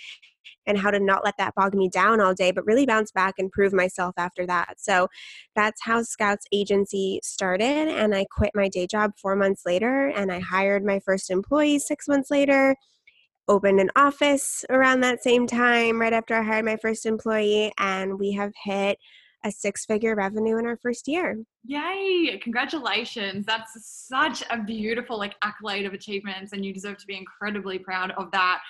and 0.66 0.78
how 0.78 0.90
to 0.90 1.00
not 1.00 1.24
let 1.24 1.36
that 1.38 1.54
bog 1.54 1.74
me 1.74 1.88
down 1.88 2.20
all 2.20 2.34
day, 2.34 2.50
but 2.50 2.66
really 2.66 2.86
bounce 2.86 3.10
back 3.12 3.34
and 3.38 3.50
prove 3.50 3.72
myself 3.72 4.14
after 4.16 4.46
that. 4.46 4.74
So 4.78 5.08
that's 5.54 5.82
how 5.82 6.02
Scouts 6.02 6.46
Agency 6.52 7.20
started. 7.22 7.88
And 7.88 8.14
I 8.14 8.26
quit 8.30 8.50
my 8.54 8.68
day 8.68 8.86
job 8.86 9.12
four 9.20 9.36
months 9.36 9.62
later 9.66 10.08
and 10.08 10.30
I 10.30 10.40
hired 10.40 10.84
my 10.84 11.00
first 11.00 11.30
employee 11.30 11.78
six 11.78 12.08
months 12.08 12.30
later. 12.30 12.76
Opened 13.48 13.80
an 13.80 13.90
office 13.96 14.64
around 14.70 15.00
that 15.00 15.24
same 15.24 15.46
time, 15.46 16.00
right 16.00 16.12
after 16.12 16.36
I 16.36 16.42
hired 16.42 16.64
my 16.64 16.76
first 16.76 17.04
employee, 17.04 17.72
and 17.78 18.16
we 18.16 18.30
have 18.32 18.52
hit 18.64 18.96
a 19.44 19.50
six 19.50 19.84
figure 19.86 20.14
revenue 20.14 20.58
in 20.58 20.66
our 20.66 20.76
first 20.76 21.08
year. 21.08 21.36
Yay! 21.64 22.38
Congratulations. 22.42 23.46
That's 23.46 23.72
such 24.08 24.42
a 24.50 24.62
beautiful 24.62 25.18
like 25.18 25.34
accolade 25.42 25.86
of 25.86 25.94
achievements 25.94 26.52
and 26.52 26.64
you 26.64 26.72
deserve 26.72 26.98
to 26.98 27.06
be 27.06 27.16
incredibly 27.16 27.78
proud 27.78 28.12
of 28.12 28.30
that 28.32 28.60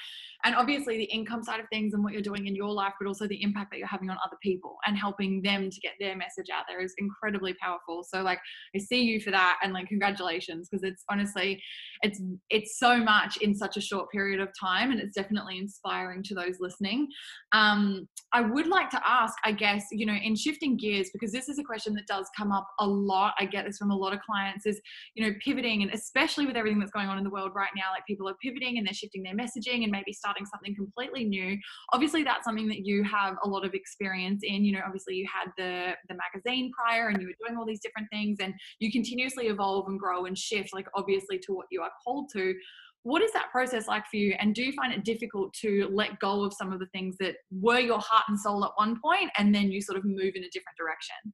and 0.45 0.55
obviously 0.55 0.97
the 0.97 1.05
income 1.05 1.43
side 1.43 1.61
of 1.61 1.67
things 1.71 1.95
and 1.95 2.03
what 2.03 2.13
you're 2.13 2.23
doing 2.23 2.47
in 2.47 2.55
your 2.55 2.73
life 2.73 2.93
but 2.99 3.07
also 3.07 3.27
the 3.27 3.43
impact 3.43 3.71
that 3.71 3.79
you're 3.79 3.87
having 3.87 4.11
on 4.11 4.17
other 4.25 4.37
people 4.43 4.77
and 4.87 4.97
helping 4.97 5.43
them 5.43 5.71
to 5.71 5.81
get 5.81 5.93
their 6.01 6.17
message 6.17 6.47
out 6.53 6.65
there 6.69 6.81
is 6.81 6.95
incredibly 6.99 7.55
powerful. 7.55 8.05
So 8.05 8.23
like 8.23 8.39
i 8.75 8.79
see 8.79 9.03
you 9.03 9.21
for 9.21 9.31
that 9.31 9.59
and 9.63 9.73
like 9.73 9.89
congratulations 9.89 10.69
because 10.69 10.85
it's 10.85 11.05
honestly 11.11 11.63
it's 12.03 12.21
it's 12.49 12.79
so 12.79 12.99
much 12.99 13.37
in 13.39 13.55
such 13.55 13.77
a 13.77 13.81
short 13.81 14.11
period 14.11 14.41
of 14.41 14.49
time 14.59 14.91
and 14.91 15.01
it's 15.01 15.15
definitely 15.15 15.59
inspiring 15.59 16.23
to 16.25 16.35
those 16.35 16.57
listening. 16.61 17.09
Um 17.53 18.09
i 18.33 18.41
would 18.41 18.67
like 18.67 18.89
to 18.91 19.01
ask 19.05 19.35
i 19.45 19.53
guess 19.53 19.85
you 19.91 20.07
know 20.07 20.15
in 20.15 20.37
shifting 20.37 20.77
gears 20.77 21.11
because 21.13 21.33
this 21.33 21.49
is 21.49 21.59
a 21.59 21.65
question 21.65 21.95
that 21.95 22.07
does 22.07 22.29
come 22.37 22.53
up 22.53 22.67
a 22.79 22.87
lot 22.87 23.35
i 23.39 23.45
get 23.45 23.65
this 23.65 23.77
from 23.77 23.91
a 23.91 23.97
lot 23.97 24.13
of 24.13 24.21
clients 24.21 24.67
is 24.67 24.81
you 25.15 25.27
know 25.27 25.35
pivoting 25.45 25.83
and 25.83 25.93
especially 25.93 26.47
with 26.47 26.57
everything 26.57 26.79
that's 26.79 26.93
going 26.93 27.09
on 27.09 27.19
in 27.19 27.25
the 27.25 27.31
world 27.31 27.51
right 27.55 27.71
now 27.75 27.91
like 27.93 28.07
people 28.07 28.29
are 28.29 28.37
pivoting 28.43 28.79
and 28.79 28.87
they're 28.87 28.95
shifting 28.95 29.23
their 29.23 29.35
messaging 29.35 29.83
and 29.83 29.91
maybe 29.91 30.13
starting 30.13 30.30
something 30.51 30.75
completely 30.75 31.25
new. 31.25 31.57
Obviously 31.93 32.23
that's 32.23 32.45
something 32.45 32.69
that 32.69 32.87
you 32.87 33.03
have 33.05 33.37
a 33.45 33.49
lot 33.49 33.65
of 33.65 33.75
experience 33.75 34.43
in. 34.43 34.65
You 34.65 34.73
know 34.73 34.81
obviously 34.85 35.15
you 35.15 35.27
had 35.33 35.51
the 35.57 35.95
the 36.09 36.15
magazine 36.15 36.71
prior 36.73 37.09
and 37.09 37.21
you 37.21 37.29
were 37.29 37.47
doing 37.47 37.59
all 37.59 37.67
these 37.67 37.81
different 37.81 38.09
things 38.13 38.39
and 38.41 38.55
you 38.79 38.91
continuously 38.91 39.47
evolve 39.47 39.87
and 39.89 39.99
grow 39.99 40.27
and 40.27 40.37
shift 40.37 40.71
like 40.73 40.87
obviously 40.95 41.39
to 41.39 41.53
what 41.53 41.67
you 41.71 41.83
are 41.83 41.93
called 42.05 42.31
to. 42.33 42.55
What 43.03 43.23
is 43.23 43.33
that 43.33 43.51
process 43.51 43.89
like 43.89 44.05
for 44.11 44.17
you? 44.17 44.35
And 44.39 44.55
do 44.55 44.63
you 44.63 44.73
find 44.73 44.93
it 44.93 45.05
difficult 45.05 45.55
to 45.63 45.89
let 45.91 46.19
go 46.19 46.45
of 46.45 46.53
some 46.53 46.71
of 46.71 46.81
the 46.81 46.87
things 46.93 47.17
that 47.19 47.37
were 47.51 47.81
your 47.81 47.99
heart 47.99 48.25
and 48.29 48.39
soul 48.39 48.63
at 48.65 48.73
one 48.77 49.01
point 49.03 49.31
and 49.39 49.55
then 49.55 49.71
you 49.71 49.81
sort 49.81 49.97
of 49.97 50.05
move 50.05 50.35
in 50.35 50.45
a 50.45 50.51
different 50.51 50.77
direction 50.77 51.33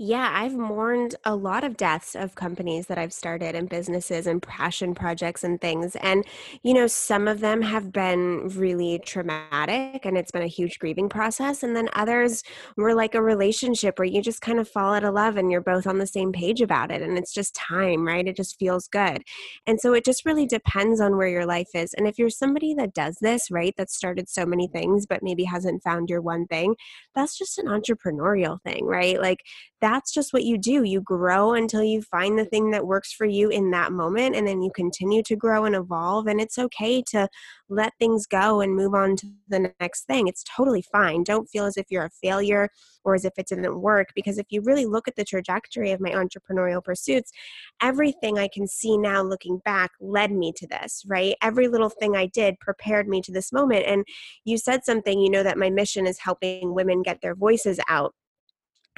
yeah, 0.00 0.30
I've 0.32 0.54
mourned 0.56 1.16
a 1.24 1.34
lot 1.34 1.64
of 1.64 1.76
deaths 1.76 2.14
of 2.14 2.36
companies 2.36 2.86
that 2.86 2.98
I've 2.98 3.12
started 3.12 3.56
and 3.56 3.68
businesses 3.68 4.28
and 4.28 4.40
passion 4.40 4.94
projects 4.94 5.42
and 5.42 5.60
things. 5.60 5.96
And, 5.96 6.24
you 6.62 6.72
know, 6.72 6.86
some 6.86 7.26
of 7.26 7.40
them 7.40 7.62
have 7.62 7.90
been 7.92 8.48
really 8.50 9.00
traumatic 9.04 10.06
and 10.06 10.16
it's 10.16 10.30
been 10.30 10.42
a 10.42 10.46
huge 10.46 10.78
grieving 10.78 11.08
process. 11.08 11.64
And 11.64 11.74
then 11.74 11.88
others 11.94 12.44
were 12.76 12.94
like 12.94 13.16
a 13.16 13.22
relationship 13.22 13.98
where 13.98 14.06
you 14.06 14.22
just 14.22 14.40
kind 14.40 14.60
of 14.60 14.68
fall 14.68 14.94
out 14.94 15.02
of 15.02 15.14
love 15.14 15.36
and 15.36 15.50
you're 15.50 15.60
both 15.60 15.84
on 15.84 15.98
the 15.98 16.06
same 16.06 16.30
page 16.30 16.60
about 16.60 16.92
it. 16.92 17.02
And 17.02 17.18
it's 17.18 17.34
just 17.34 17.56
time, 17.56 18.06
right? 18.06 18.28
It 18.28 18.36
just 18.36 18.56
feels 18.56 18.86
good. 18.86 19.24
And 19.66 19.80
so 19.80 19.94
it 19.94 20.04
just 20.04 20.24
really 20.24 20.46
depends 20.46 21.00
on 21.00 21.16
where 21.16 21.26
your 21.28 21.44
life 21.46 21.70
is. 21.74 21.92
And 21.94 22.06
if 22.06 22.20
you're 22.20 22.30
somebody 22.30 22.72
that 22.74 22.94
does 22.94 23.16
this, 23.20 23.50
right, 23.50 23.74
that 23.76 23.90
started 23.90 24.28
so 24.28 24.46
many 24.46 24.68
things, 24.68 25.06
but 25.06 25.24
maybe 25.24 25.42
hasn't 25.42 25.82
found 25.82 26.08
your 26.08 26.20
one 26.20 26.46
thing, 26.46 26.76
that's 27.16 27.36
just 27.36 27.58
an 27.58 27.66
entrepreneurial 27.66 28.62
thing, 28.62 28.84
right? 28.84 29.20
Like, 29.20 29.40
that's 29.88 30.12
just 30.12 30.34
what 30.34 30.44
you 30.44 30.58
do. 30.58 30.82
You 30.84 31.00
grow 31.00 31.54
until 31.54 31.82
you 31.82 32.02
find 32.02 32.38
the 32.38 32.44
thing 32.44 32.70
that 32.72 32.86
works 32.86 33.10
for 33.10 33.24
you 33.24 33.48
in 33.48 33.70
that 33.70 33.90
moment, 33.90 34.36
and 34.36 34.46
then 34.46 34.60
you 34.60 34.70
continue 34.74 35.22
to 35.22 35.34
grow 35.34 35.64
and 35.64 35.74
evolve. 35.74 36.26
And 36.26 36.40
it's 36.40 36.58
okay 36.58 37.02
to 37.08 37.26
let 37.70 37.94
things 37.98 38.26
go 38.26 38.60
and 38.60 38.76
move 38.76 38.94
on 38.94 39.16
to 39.16 39.26
the 39.48 39.72
next 39.80 40.04
thing. 40.04 40.28
It's 40.28 40.44
totally 40.44 40.82
fine. 40.82 41.24
Don't 41.24 41.48
feel 41.48 41.64
as 41.64 41.78
if 41.78 41.86
you're 41.90 42.04
a 42.04 42.10
failure 42.22 42.68
or 43.04 43.14
as 43.14 43.24
if 43.24 43.32
it 43.38 43.46
didn't 43.46 43.80
work, 43.80 44.08
because 44.14 44.36
if 44.36 44.46
you 44.50 44.60
really 44.60 44.84
look 44.84 45.08
at 45.08 45.16
the 45.16 45.24
trajectory 45.24 45.90
of 45.92 46.00
my 46.00 46.10
entrepreneurial 46.10 46.84
pursuits, 46.84 47.32
everything 47.80 48.38
I 48.38 48.48
can 48.52 48.66
see 48.66 48.98
now 48.98 49.22
looking 49.22 49.58
back 49.64 49.92
led 50.00 50.32
me 50.32 50.52
to 50.56 50.66
this, 50.66 51.02
right? 51.06 51.34
Every 51.40 51.68
little 51.68 51.88
thing 51.88 52.14
I 52.14 52.26
did 52.26 52.60
prepared 52.60 53.08
me 53.08 53.22
to 53.22 53.32
this 53.32 53.52
moment. 53.52 53.86
And 53.86 54.04
you 54.44 54.58
said 54.58 54.84
something, 54.84 55.18
you 55.18 55.30
know, 55.30 55.42
that 55.42 55.56
my 55.56 55.70
mission 55.70 56.06
is 56.06 56.18
helping 56.18 56.74
women 56.74 57.02
get 57.02 57.20
their 57.22 57.34
voices 57.34 57.80
out 57.88 58.14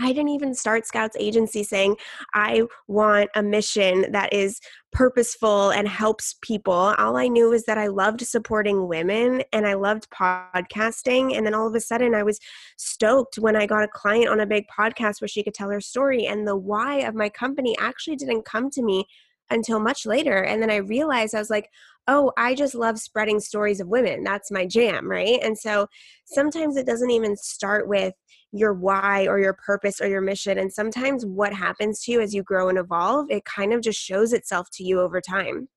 I 0.00 0.08
didn't 0.08 0.30
even 0.30 0.54
start 0.54 0.86
Scouts 0.86 1.16
Agency 1.18 1.62
saying, 1.62 1.96
I 2.34 2.62
want 2.88 3.30
a 3.34 3.42
mission 3.42 4.10
that 4.12 4.32
is 4.32 4.60
purposeful 4.92 5.70
and 5.70 5.86
helps 5.86 6.36
people. 6.42 6.72
All 6.72 7.16
I 7.16 7.28
knew 7.28 7.50
was 7.50 7.64
that 7.64 7.78
I 7.78 7.86
loved 7.86 8.22
supporting 8.22 8.88
women 8.88 9.42
and 9.52 9.66
I 9.66 9.74
loved 9.74 10.08
podcasting. 10.10 11.36
And 11.36 11.46
then 11.46 11.54
all 11.54 11.68
of 11.68 11.74
a 11.74 11.80
sudden, 11.80 12.14
I 12.14 12.22
was 12.22 12.40
stoked 12.76 13.38
when 13.38 13.56
I 13.56 13.66
got 13.66 13.84
a 13.84 13.88
client 13.88 14.28
on 14.28 14.40
a 14.40 14.46
big 14.46 14.64
podcast 14.68 15.20
where 15.20 15.28
she 15.28 15.42
could 15.42 15.54
tell 15.54 15.70
her 15.70 15.80
story. 15.80 16.26
And 16.26 16.46
the 16.46 16.56
why 16.56 17.00
of 17.00 17.14
my 17.14 17.28
company 17.28 17.76
actually 17.78 18.16
didn't 18.16 18.44
come 18.44 18.70
to 18.70 18.82
me 18.82 19.06
until 19.50 19.80
much 19.80 20.06
later. 20.06 20.44
And 20.44 20.62
then 20.62 20.70
I 20.70 20.76
realized 20.76 21.34
I 21.34 21.38
was 21.38 21.50
like, 21.50 21.68
oh, 22.08 22.32
I 22.36 22.54
just 22.54 22.74
love 22.74 22.98
spreading 22.98 23.40
stories 23.40 23.80
of 23.80 23.88
women. 23.88 24.24
That's 24.24 24.50
my 24.50 24.66
jam, 24.66 25.08
right? 25.08 25.38
And 25.42 25.56
so 25.58 25.86
sometimes 26.24 26.76
it 26.76 26.86
doesn't 26.86 27.10
even 27.10 27.36
start 27.36 27.88
with 27.88 28.14
your 28.52 28.74
why 28.74 29.26
or 29.26 29.38
your 29.38 29.54
purpose 29.54 30.00
or 30.00 30.08
your 30.08 30.20
mission. 30.20 30.58
And 30.58 30.72
sometimes 30.72 31.24
what 31.24 31.52
happens 31.52 32.02
to 32.02 32.12
you 32.12 32.20
as 32.20 32.34
you 32.34 32.42
grow 32.42 32.68
and 32.68 32.78
evolve, 32.78 33.26
it 33.30 33.44
kind 33.44 33.72
of 33.72 33.80
just 33.80 34.00
shows 34.00 34.32
itself 34.32 34.68
to 34.74 34.84
you 34.84 35.00
over 35.00 35.20
time. 35.20 35.68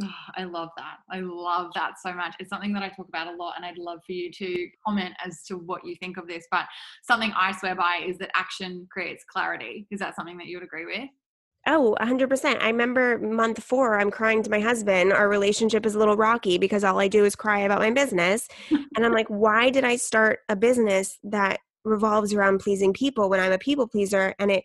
Oh, 0.00 0.08
I 0.36 0.44
love 0.44 0.68
that. 0.76 0.98
I 1.10 1.20
love 1.20 1.72
that 1.74 1.94
so 2.00 2.12
much. 2.12 2.34
It's 2.38 2.50
something 2.50 2.72
that 2.74 2.84
I 2.84 2.88
talk 2.88 3.08
about 3.08 3.26
a 3.26 3.36
lot, 3.36 3.54
and 3.56 3.66
I'd 3.66 3.78
love 3.78 3.98
for 4.06 4.12
you 4.12 4.30
to 4.30 4.68
comment 4.86 5.12
as 5.24 5.42
to 5.48 5.56
what 5.56 5.84
you 5.84 5.96
think 5.96 6.18
of 6.18 6.28
this. 6.28 6.46
But 6.52 6.66
something 7.02 7.32
I 7.36 7.50
swear 7.58 7.74
by 7.74 8.04
is 8.06 8.16
that 8.18 8.30
action 8.36 8.86
creates 8.92 9.24
clarity. 9.28 9.88
Is 9.90 9.98
that 9.98 10.14
something 10.14 10.38
that 10.38 10.46
you 10.46 10.56
would 10.58 10.64
agree 10.64 10.86
with? 10.86 11.08
Oh, 11.70 11.94
100%. 12.00 12.62
I 12.62 12.68
remember 12.68 13.18
month 13.18 13.62
four, 13.62 14.00
I'm 14.00 14.10
crying 14.10 14.42
to 14.42 14.50
my 14.50 14.58
husband. 14.58 15.12
Our 15.12 15.28
relationship 15.28 15.84
is 15.84 15.94
a 15.94 15.98
little 15.98 16.16
rocky 16.16 16.56
because 16.56 16.82
all 16.82 16.98
I 16.98 17.08
do 17.08 17.26
is 17.26 17.36
cry 17.36 17.58
about 17.58 17.80
my 17.80 17.90
business. 17.90 18.48
and 18.70 19.04
I'm 19.04 19.12
like, 19.12 19.28
why 19.28 19.68
did 19.68 19.84
I 19.84 19.96
start 19.96 20.40
a 20.48 20.56
business 20.56 21.18
that 21.24 21.60
revolves 21.84 22.32
around 22.32 22.60
pleasing 22.60 22.94
people 22.94 23.28
when 23.28 23.38
I'm 23.38 23.52
a 23.52 23.58
people 23.58 23.86
pleaser? 23.86 24.34
And 24.38 24.50
it 24.50 24.64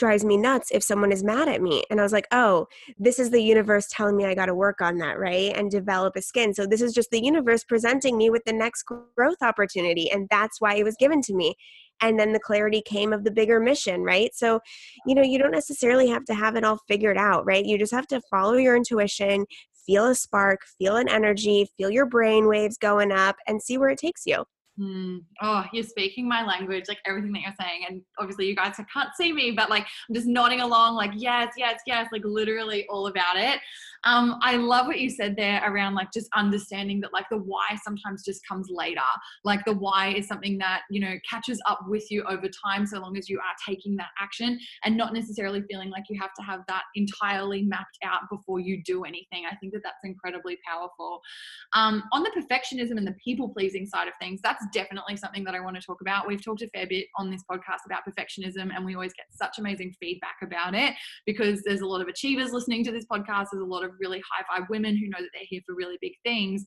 drives 0.00 0.24
me 0.24 0.36
nuts 0.36 0.72
if 0.72 0.82
someone 0.82 1.12
is 1.12 1.22
mad 1.22 1.46
at 1.46 1.62
me. 1.62 1.84
And 1.88 2.00
I 2.00 2.02
was 2.02 2.12
like, 2.12 2.26
oh, 2.32 2.66
this 2.98 3.20
is 3.20 3.30
the 3.30 3.42
universe 3.42 3.86
telling 3.88 4.16
me 4.16 4.24
I 4.24 4.34
got 4.34 4.46
to 4.46 4.54
work 4.54 4.80
on 4.80 4.98
that, 4.98 5.20
right? 5.20 5.56
And 5.56 5.70
develop 5.70 6.16
a 6.16 6.22
skin. 6.22 6.52
So 6.52 6.66
this 6.66 6.80
is 6.80 6.92
just 6.92 7.12
the 7.12 7.22
universe 7.22 7.62
presenting 7.62 8.18
me 8.18 8.28
with 8.28 8.42
the 8.44 8.52
next 8.52 8.82
growth 8.82 9.40
opportunity. 9.40 10.10
And 10.10 10.26
that's 10.30 10.60
why 10.60 10.74
it 10.74 10.84
was 10.84 10.96
given 10.98 11.22
to 11.22 11.34
me 11.34 11.54
and 12.00 12.18
then 12.18 12.32
the 12.32 12.40
clarity 12.40 12.82
came 12.84 13.12
of 13.12 13.24
the 13.24 13.30
bigger 13.30 13.60
mission 13.60 14.02
right 14.02 14.34
so 14.34 14.60
you 15.06 15.14
know 15.14 15.22
you 15.22 15.38
don't 15.38 15.50
necessarily 15.50 16.08
have 16.08 16.24
to 16.24 16.34
have 16.34 16.56
it 16.56 16.64
all 16.64 16.78
figured 16.88 17.18
out 17.18 17.44
right 17.46 17.64
you 17.64 17.78
just 17.78 17.92
have 17.92 18.06
to 18.06 18.20
follow 18.30 18.54
your 18.54 18.76
intuition 18.76 19.44
feel 19.86 20.06
a 20.06 20.14
spark 20.14 20.60
feel 20.78 20.96
an 20.96 21.08
energy 21.08 21.68
feel 21.76 21.90
your 21.90 22.06
brain 22.06 22.46
waves 22.46 22.76
going 22.76 23.12
up 23.12 23.36
and 23.46 23.62
see 23.62 23.78
where 23.78 23.90
it 23.90 23.98
takes 23.98 24.22
you 24.26 24.44
Mm. 24.80 25.24
Oh, 25.42 25.64
you're 25.72 25.84
speaking 25.84 26.26
my 26.26 26.44
language, 26.44 26.84
like 26.88 27.00
everything 27.04 27.32
that 27.32 27.42
you're 27.42 27.54
saying. 27.60 27.84
And 27.88 28.02
obviously, 28.18 28.46
you 28.46 28.56
guys 28.56 28.76
can't 28.76 29.14
see 29.14 29.32
me, 29.32 29.50
but 29.50 29.68
like 29.68 29.86
I'm 30.08 30.14
just 30.14 30.26
nodding 30.26 30.60
along, 30.60 30.94
like, 30.94 31.10
yes, 31.14 31.52
yes, 31.56 31.80
yes, 31.86 32.08
like 32.12 32.22
literally 32.24 32.86
all 32.88 33.08
about 33.08 33.36
it. 33.36 33.60
Um, 34.04 34.38
I 34.42 34.56
love 34.56 34.86
what 34.86 35.00
you 35.00 35.10
said 35.10 35.36
there 35.36 35.62
around 35.64 35.94
like 35.94 36.12
just 36.12 36.28
understanding 36.34 37.00
that 37.00 37.12
like 37.12 37.26
the 37.30 37.38
why 37.38 37.76
sometimes 37.82 38.24
just 38.24 38.46
comes 38.46 38.68
later. 38.70 39.00
Like 39.44 39.64
the 39.64 39.74
why 39.74 40.14
is 40.14 40.26
something 40.26 40.58
that, 40.58 40.82
you 40.90 41.00
know, 41.00 41.14
catches 41.28 41.60
up 41.68 41.80
with 41.86 42.10
you 42.10 42.22
over 42.24 42.48
time 42.48 42.86
so 42.86 42.98
long 42.98 43.16
as 43.16 43.28
you 43.28 43.38
are 43.38 43.54
taking 43.68 43.96
that 43.96 44.08
action 44.18 44.58
and 44.84 44.96
not 44.96 45.12
necessarily 45.12 45.62
feeling 45.70 45.90
like 45.90 46.04
you 46.08 46.18
have 46.20 46.32
to 46.34 46.42
have 46.42 46.60
that 46.68 46.82
entirely 46.94 47.62
mapped 47.62 47.98
out 48.04 48.22
before 48.30 48.58
you 48.60 48.82
do 48.84 49.04
anything. 49.04 49.44
I 49.50 49.54
think 49.56 49.72
that 49.74 49.82
that's 49.82 50.04
incredibly 50.04 50.58
powerful. 50.66 51.20
Um, 51.74 52.02
on 52.12 52.22
the 52.22 52.30
perfectionism 52.30 52.96
and 52.96 53.06
the 53.06 53.16
people 53.22 53.48
pleasing 53.50 53.86
side 53.86 54.08
of 54.08 54.14
things, 54.20 54.40
that's 54.42 54.64
definitely 54.72 55.16
something 55.16 55.44
that 55.44 55.54
I 55.54 55.60
want 55.60 55.76
to 55.76 55.82
talk 55.82 56.00
about. 56.00 56.26
We've 56.26 56.42
talked 56.42 56.62
a 56.62 56.68
fair 56.68 56.86
bit 56.86 57.06
on 57.16 57.30
this 57.30 57.42
podcast 57.50 57.86
about 57.86 58.02
perfectionism 58.08 58.70
and 58.74 58.84
we 58.84 58.94
always 58.94 59.12
get 59.12 59.26
such 59.30 59.58
amazing 59.58 59.94
feedback 60.00 60.36
about 60.42 60.74
it 60.74 60.94
because 61.26 61.62
there's 61.62 61.80
a 61.82 61.86
lot 61.86 62.00
of 62.00 62.08
achievers 62.08 62.52
listening 62.52 62.84
to 62.84 62.92
this 62.92 63.04
podcast. 63.04 63.48
There's 63.52 63.62
a 63.62 63.64
lot 63.64 63.84
of 63.84 63.89
of 63.90 63.96
really 64.00 64.22
high 64.30 64.60
vibe 64.60 64.68
women 64.70 64.96
who 64.96 65.08
know 65.08 65.18
that 65.20 65.30
they're 65.34 65.42
here 65.48 65.60
for 65.66 65.74
really 65.74 65.98
big 66.00 66.12
things. 66.24 66.64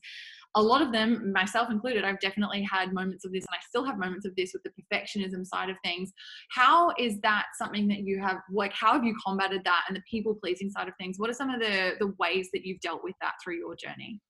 A 0.56 0.62
lot 0.62 0.82
of 0.82 0.92
them, 0.92 1.32
myself 1.32 1.70
included, 1.70 2.04
I've 2.04 2.20
definitely 2.20 2.62
had 2.62 2.92
moments 2.92 3.24
of 3.24 3.32
this, 3.32 3.44
and 3.44 3.54
I 3.54 3.62
still 3.68 3.84
have 3.84 3.98
moments 3.98 4.24
of 4.24 4.36
this 4.36 4.52
with 4.52 4.62
the 4.62 4.70
perfectionism 4.70 5.44
side 5.44 5.68
of 5.68 5.76
things. 5.84 6.12
How 6.50 6.92
is 6.98 7.18
that 7.22 7.46
something 7.58 7.88
that 7.88 8.00
you 8.00 8.20
have, 8.20 8.36
like, 8.52 8.72
how 8.72 8.92
have 8.92 9.04
you 9.04 9.16
combated 9.26 9.62
that 9.64 9.84
and 9.88 9.96
the 9.96 10.02
people 10.08 10.34
pleasing 10.34 10.70
side 10.70 10.88
of 10.88 10.94
things? 10.98 11.18
What 11.18 11.30
are 11.30 11.34
some 11.34 11.50
of 11.50 11.60
the 11.60 11.92
the 11.98 12.12
ways 12.18 12.50
that 12.52 12.64
you've 12.64 12.80
dealt 12.80 13.02
with 13.02 13.14
that 13.20 13.34
through 13.42 13.56
your 13.56 13.74
journey? 13.74 14.20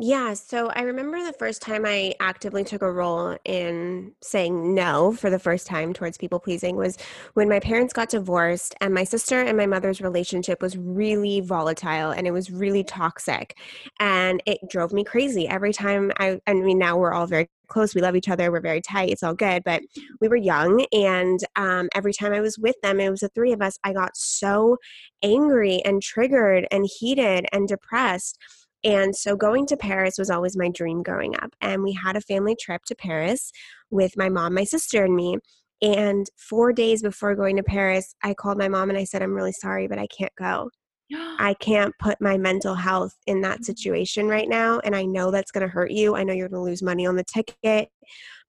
Yeah, 0.00 0.34
so 0.34 0.70
I 0.74 0.82
remember 0.82 1.24
the 1.24 1.32
first 1.32 1.62
time 1.62 1.84
I 1.86 2.14
actively 2.18 2.64
took 2.64 2.82
a 2.82 2.90
role 2.90 3.38
in 3.44 4.12
saying 4.22 4.74
no 4.74 5.12
for 5.12 5.30
the 5.30 5.38
first 5.38 5.68
time 5.68 5.92
towards 5.92 6.18
people 6.18 6.40
pleasing 6.40 6.74
was 6.74 6.98
when 7.34 7.48
my 7.48 7.60
parents 7.60 7.92
got 7.92 8.08
divorced 8.08 8.74
and 8.80 8.92
my 8.92 9.04
sister 9.04 9.40
and 9.40 9.56
my 9.56 9.66
mother's 9.66 10.00
relationship 10.00 10.60
was 10.60 10.76
really 10.76 11.40
volatile 11.42 12.10
and 12.10 12.26
it 12.26 12.32
was 12.32 12.50
really 12.50 12.82
toxic 12.82 13.56
and 14.00 14.42
it 14.46 14.58
drove 14.68 14.92
me 14.92 15.04
crazy. 15.04 15.46
Every 15.46 15.72
time 15.72 16.10
I 16.18 16.40
I 16.48 16.54
mean 16.54 16.78
now 16.78 16.96
we're 16.96 17.12
all 17.12 17.26
very 17.28 17.48
close 17.68 17.94
we 17.94 18.00
love 18.02 18.14
each 18.14 18.28
other 18.28 18.52
we're 18.52 18.60
very 18.60 18.80
tight 18.82 19.08
it's 19.08 19.22
all 19.22 19.34
good 19.34 19.64
but 19.64 19.80
we 20.20 20.28
were 20.28 20.36
young 20.36 20.84
and 20.92 21.40
um, 21.56 21.88
every 21.94 22.12
time 22.12 22.32
i 22.32 22.40
was 22.40 22.58
with 22.58 22.76
them 22.82 23.00
it 23.00 23.08
was 23.08 23.20
the 23.20 23.28
three 23.30 23.52
of 23.52 23.62
us 23.62 23.78
i 23.84 23.92
got 23.92 24.14
so 24.14 24.76
angry 25.22 25.80
and 25.84 26.02
triggered 26.02 26.66
and 26.70 26.86
heated 27.00 27.46
and 27.52 27.66
depressed 27.66 28.38
and 28.84 29.16
so 29.16 29.34
going 29.34 29.66
to 29.66 29.76
Paris 29.76 30.18
was 30.18 30.30
always 30.30 30.56
my 30.56 30.68
dream 30.68 31.02
growing 31.02 31.34
up. 31.36 31.50
And 31.60 31.82
we 31.82 31.92
had 31.92 32.16
a 32.16 32.20
family 32.20 32.54
trip 32.54 32.82
to 32.86 32.94
Paris 32.94 33.50
with 33.90 34.16
my 34.16 34.28
mom, 34.28 34.54
my 34.54 34.64
sister, 34.64 35.04
and 35.04 35.16
me. 35.16 35.38
And 35.80 36.26
four 36.36 36.72
days 36.72 37.02
before 37.02 37.34
going 37.34 37.56
to 37.56 37.62
Paris, 37.62 38.14
I 38.22 38.34
called 38.34 38.58
my 38.58 38.68
mom 38.68 38.90
and 38.90 38.98
I 38.98 39.04
said, 39.04 39.22
I'm 39.22 39.34
really 39.34 39.52
sorry, 39.52 39.88
but 39.88 39.98
I 39.98 40.06
can't 40.06 40.34
go. 40.38 40.70
I 41.14 41.54
can't 41.60 41.94
put 41.98 42.20
my 42.20 42.36
mental 42.36 42.74
health 42.74 43.14
in 43.26 43.40
that 43.40 43.64
situation 43.64 44.28
right 44.28 44.48
now. 44.48 44.80
And 44.80 44.94
I 44.94 45.04
know 45.04 45.30
that's 45.30 45.50
going 45.50 45.66
to 45.66 45.72
hurt 45.72 45.90
you. 45.90 46.14
I 46.14 46.22
know 46.22 46.34
you're 46.34 46.48
going 46.48 46.64
to 46.64 46.70
lose 46.70 46.82
money 46.82 47.06
on 47.06 47.16
the 47.16 47.24
ticket. 47.24 47.88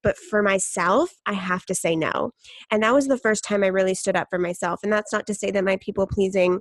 But 0.04 0.18
for 0.18 0.44
myself, 0.44 1.10
I 1.25 1.34
have 1.34 1.65
to 1.65 1.74
say 1.74 1.96
no. 1.96 2.32
And 2.70 2.84
that 2.84 2.94
was 2.94 3.08
the 3.08 3.18
first 3.18 3.44
time 3.44 3.63
I 3.63 3.68
really 3.68 3.96
stood 3.96 4.15
up 4.15 4.27
for 4.30 4.38
myself. 4.38 4.82
And 4.84 4.94
that's 4.94 5.12
not 5.12 5.25
to 5.27 5.34
say 5.34 5.50
that 5.51 5.63
my 5.63 5.77
people 5.77 6.06
pleasing 6.06 6.60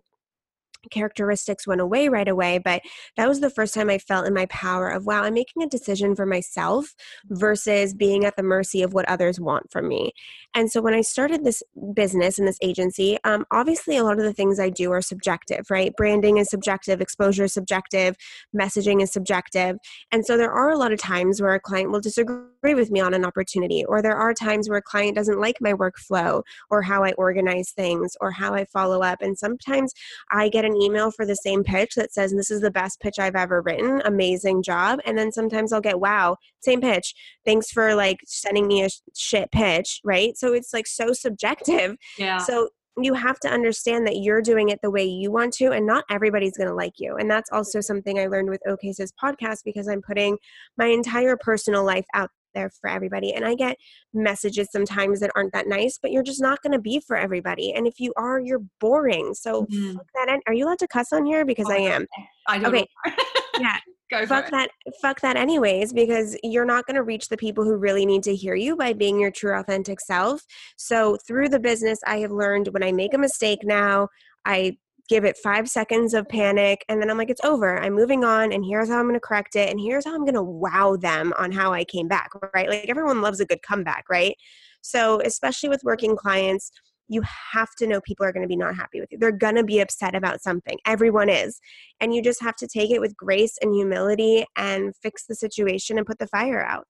characteristics 0.91 1.67
went 1.67 1.81
away 1.81 2.09
right 2.09 2.29
away 2.29 2.59
but 2.59 2.83
that 3.17 3.29
was 3.29 3.41
the 3.41 3.51
first 3.51 3.75
time 3.75 3.91
i 3.91 3.99
felt 3.99 4.27
in 4.27 4.35
my 4.35 4.47
power 4.47 4.89
of 4.89 5.07
wow 5.07 5.23
i'm 5.23 5.35
making 5.35 5.63
a 5.63 5.69
decision 5.69 6.15
for 6.15 6.27
myself 6.27 6.95
versus 7.27 7.95
being 7.95 8.25
at 8.25 8.37
the 8.37 8.43
mercy 8.43 8.83
of 8.83 8.95
what 8.95 9.09
others 9.09 9.41
want 9.41 9.71
from 9.71 9.89
me. 9.89 10.13
And 10.55 10.71
so 10.71 10.81
when 10.81 10.95
i 10.95 11.01
started 11.01 11.45
this 11.45 11.63
business 11.95 12.39
and 12.39 12.47
this 12.47 12.59
agency 12.63 13.19
um, 13.25 13.45
obviously 13.51 13.97
a 13.97 14.05
lot 14.05 14.19
of 14.19 14.25
the 14.25 14.33
things 14.33 14.61
i 14.61 14.71
do 14.71 14.93
are 14.93 15.03
subjective 15.03 15.71
right? 15.71 15.95
Branding 15.97 16.39
is 16.39 16.49
subjective 16.51 17.01
exposure 17.01 17.45
is 17.45 17.55
subjective 17.55 18.17
messaging 18.57 19.03
is 19.03 19.13
subjective. 19.13 19.77
And 20.13 20.25
so 20.25 20.37
there 20.37 20.53
are 20.53 20.71
a 20.71 20.79
lot 20.79 20.93
of 20.93 20.99
times 20.99 21.41
where 21.41 21.55
a 21.55 21.61
client 21.61 21.91
will 21.91 22.01
disagree 22.01 22.75
with 22.75 22.91
me 22.91 23.01
on 23.01 23.15
an 23.15 23.25
opportunity 23.25 23.85
or 23.85 24.03
there 24.03 24.17
are 24.17 24.33
times 24.33 24.69
where 24.69 24.79
a 24.79 24.83
client 24.83 25.17
doesn't 25.17 25.41
like 25.41 25.57
my 25.61 25.73
workflow 25.73 26.43
or 26.71 26.83
how 26.83 27.05
i 27.05 27.13
organize 27.13 27.71
things 27.71 28.17
or 28.21 28.31
how 28.31 28.55
i 28.55 28.65
follow 28.67 29.03
up. 29.03 29.21
And 29.21 29.39
sometimes 29.39 29.93
i 30.31 30.49
get 30.49 30.65
an 30.65 30.74
an 30.75 30.81
email 30.81 31.11
for 31.11 31.27
the 31.27 31.37
same 31.37 31.65
pitch 31.65 31.95
that 31.97 32.13
says, 32.13 32.33
This 32.33 32.51
is 32.51 32.61
the 32.61 32.71
best 32.71 33.01
pitch 33.01 33.19
I've 33.19 33.37
ever 33.37 33.63
written. 33.63 34.03
Amazing 34.05 34.63
job. 34.63 35.01
And 35.05 35.17
then 35.19 35.33
sometimes 35.33 35.73
I'll 35.73 35.81
get, 35.81 36.01
Wow, 36.01 36.37
same 36.63 36.81
pitch. 36.81 37.15
Thanks 37.45 37.71
for 37.71 37.95
like 37.95 38.19
sending 38.27 38.67
me 38.67 38.85
a 38.85 38.89
shit 39.17 39.51
pitch. 39.53 40.01
Right. 40.05 40.37
So 40.37 40.53
it's 40.53 40.73
like 40.73 40.87
so 40.87 41.13
subjective. 41.13 41.97
Yeah. 42.19 42.39
So 42.39 42.69
you 43.01 43.15
have 43.15 43.41
to 43.41 43.49
understand 43.49 44.07
that 44.07 44.19
you're 44.19 44.43
doing 44.43 44.69
it 44.69 44.79
the 44.83 44.91
way 44.91 45.05
you 45.05 45.31
want 45.31 45.53
to 45.53 45.73
and 45.73 45.87
not 45.87 46.05
everybody's 46.11 46.57
going 46.57 46.69
to 46.69 46.75
like 46.75 46.93
you 46.97 47.17
and 47.17 47.29
that's 47.29 47.51
also 47.51 47.81
something 47.81 48.21
i 48.21 48.27
learned 48.27 48.49
with 48.49 48.61
OK 48.69 48.93
Sis 48.93 49.13
podcast 49.21 49.65
because 49.65 49.89
i'm 49.89 50.01
putting 50.01 50.39
my 50.79 50.87
entire 50.87 51.37
personal 51.37 51.85
life 51.85 52.07
out 52.15 52.31
there 52.55 52.71
for 52.81 52.89
everybody. 52.89 53.33
And 53.33 53.45
I 53.45 53.55
get 53.55 53.77
messages 54.13 54.69
sometimes 54.71 55.21
that 55.21 55.31
aren't 55.35 55.53
that 55.53 55.69
nice, 55.69 55.99
but 56.01 56.13
you're 56.13 56.23
just 56.23 56.41
not 56.41 56.63
going 56.63 56.73
to 56.73 56.81
be 56.81 57.01
for 57.01 57.17
everybody. 57.17 57.73
And 57.73 57.87
if 57.87 58.01
you 58.01 58.13
are, 58.17 58.41
you're 58.41 58.63
boring. 58.81 59.35
So 59.35 59.65
mm-hmm. 59.65 59.97
fuck 59.97 60.07
that. 60.15 60.29
In. 60.29 60.41
Are 60.47 60.55
you 60.55 60.67
allowed 60.67 60.79
to 60.81 60.89
cuss 60.89 61.13
on 61.13 61.27
here? 61.27 61.45
Because 61.45 61.67
oh, 61.69 61.75
I 61.75 61.79
am. 61.79 62.07
I 62.49 62.59
don't. 62.59 62.75
Okay. 62.75 62.87
yeah. 63.59 63.77
Go 64.11 64.27
fuck 64.27 64.51
that. 64.51 64.71
Fuck 65.01 65.21
that. 65.23 65.37
Anyways, 65.37 65.93
because 65.93 66.37
you're 66.43 66.67
not 66.67 66.87
going 66.87 66.97
to 66.97 67.03
reach 67.03 67.29
the 67.29 67.37
people 67.37 67.65
who 67.65 67.77
really 67.77 68.05
need 68.05 68.23
to 68.25 68.35
hear 68.35 68.55
you 68.55 68.77
by 68.77 68.93
being 68.93 69.19
your 69.19 69.31
true 69.31 69.59
authentic 69.59 70.01
self. 70.01 70.43
So 70.77 71.17
through 71.27 71.49
the 71.49 71.59
business, 71.59 71.99
I 72.07 72.19
have 72.19 72.31
learned 72.31 72.69
when 72.69 72.83
I 72.83 72.93
make 72.93 73.15
a 73.15 73.19
mistake 73.19 73.61
now, 73.65 74.09
I 74.45 74.77
give 75.09 75.25
it 75.25 75.37
five 75.43 75.69
seconds 75.69 76.15
of 76.15 76.29
panic 76.29 76.85
and 76.89 77.01
then 77.01 77.11
i'm 77.11 77.19
like 77.19 77.31
it's 77.31 77.45
over. 77.45 77.79
I'm 77.79 77.95
moving 77.95 78.25
on 78.25 78.53
and 78.53 78.65
here's 78.65 78.89
how 78.89 78.99
i'm 78.99 79.05
going 79.05 79.15
to 79.15 79.21
correct 79.21 79.57
it 79.57 79.71
and 79.71 79.81
here's 79.81 80.05
how 80.05 80.15
i'm 80.15 80.25
going 80.25 80.35
to 80.35 80.43
wow 80.43 80.97
them 80.97 81.33
on 81.39 81.53
how 81.53 81.73
i 81.73 81.85
came 81.85 82.09
back 82.09 82.31
right? 82.55 82.69
Like 82.69 82.89
everyone 82.89 83.21
loves 83.21 83.41
a 83.41 83.47
good 83.47 83.63
comeback 83.63 84.05
right? 84.11 84.35
So 84.81 85.21
especially 85.25 85.69
with 85.69 85.83
working 85.85 86.17
clients 86.17 86.71
you 87.09 87.23
have 87.53 87.75
to 87.77 87.87
know 87.87 88.01
people 88.01 88.25
are 88.25 88.33
going 88.33 88.43
to 88.43 88.49
be 88.49 88.57
not 88.57 88.77
happy 88.77 89.01
with 89.01 89.11
you. 89.13 89.19
They're 89.19 89.33
going 89.33 89.57
to 89.57 89.65
be 89.65 89.81
upset 89.81 90.15
about 90.15 90.43
something. 90.43 90.79
Everyone 90.87 91.29
is. 91.29 91.61
And 92.01 92.15
you 92.15 92.23
just 92.23 92.43
have 92.43 92.57
to 92.57 92.67
take 92.67 92.91
it 92.91 93.01
with 93.01 93.17
grace 93.17 93.59
and 93.61 93.75
humility 93.75 94.45
and 94.57 94.95
fix 95.03 95.27
the 95.27 95.35
situation 95.35 95.99
and 95.99 96.07
put 96.07 96.19
the 96.19 96.29
fire 96.29 96.65
out. 96.65 96.87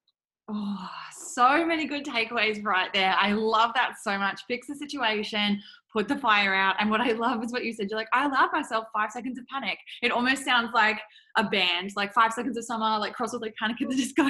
Oh, 0.48 0.88
so 1.16 1.64
many 1.64 1.86
good 1.86 2.04
takeaways 2.04 2.62
right 2.62 2.92
there. 2.92 3.14
I 3.18 3.32
love 3.32 3.72
that 3.74 3.94
so 4.02 4.18
much. 4.18 4.42
Fix 4.46 4.66
the 4.66 4.76
situation, 4.76 5.60
put 5.94 6.08
the 6.08 6.16
fire 6.16 6.54
out. 6.54 6.76
And 6.80 6.90
what 6.90 7.00
I 7.00 7.12
love 7.12 7.42
is 7.44 7.52
what 7.52 7.64
you 7.64 7.72
said. 7.72 7.88
You're 7.88 7.98
like, 7.98 8.08
I 8.12 8.26
allowed 8.26 8.52
myself 8.52 8.86
five 8.92 9.12
seconds 9.12 9.38
of 9.38 9.46
panic. 9.46 9.78
It 10.02 10.10
almost 10.10 10.44
sounds 10.44 10.70
like 10.74 11.00
a 11.36 11.44
band, 11.44 11.92
like 11.96 12.12
five 12.12 12.32
seconds 12.32 12.56
of 12.58 12.64
summer, 12.64 12.98
like 12.98 13.14
cross 13.14 13.32
with 13.32 13.42
like 13.42 13.54
panic 13.58 13.80
at 13.80 13.88
the 13.88 13.96
disco. 13.96 14.28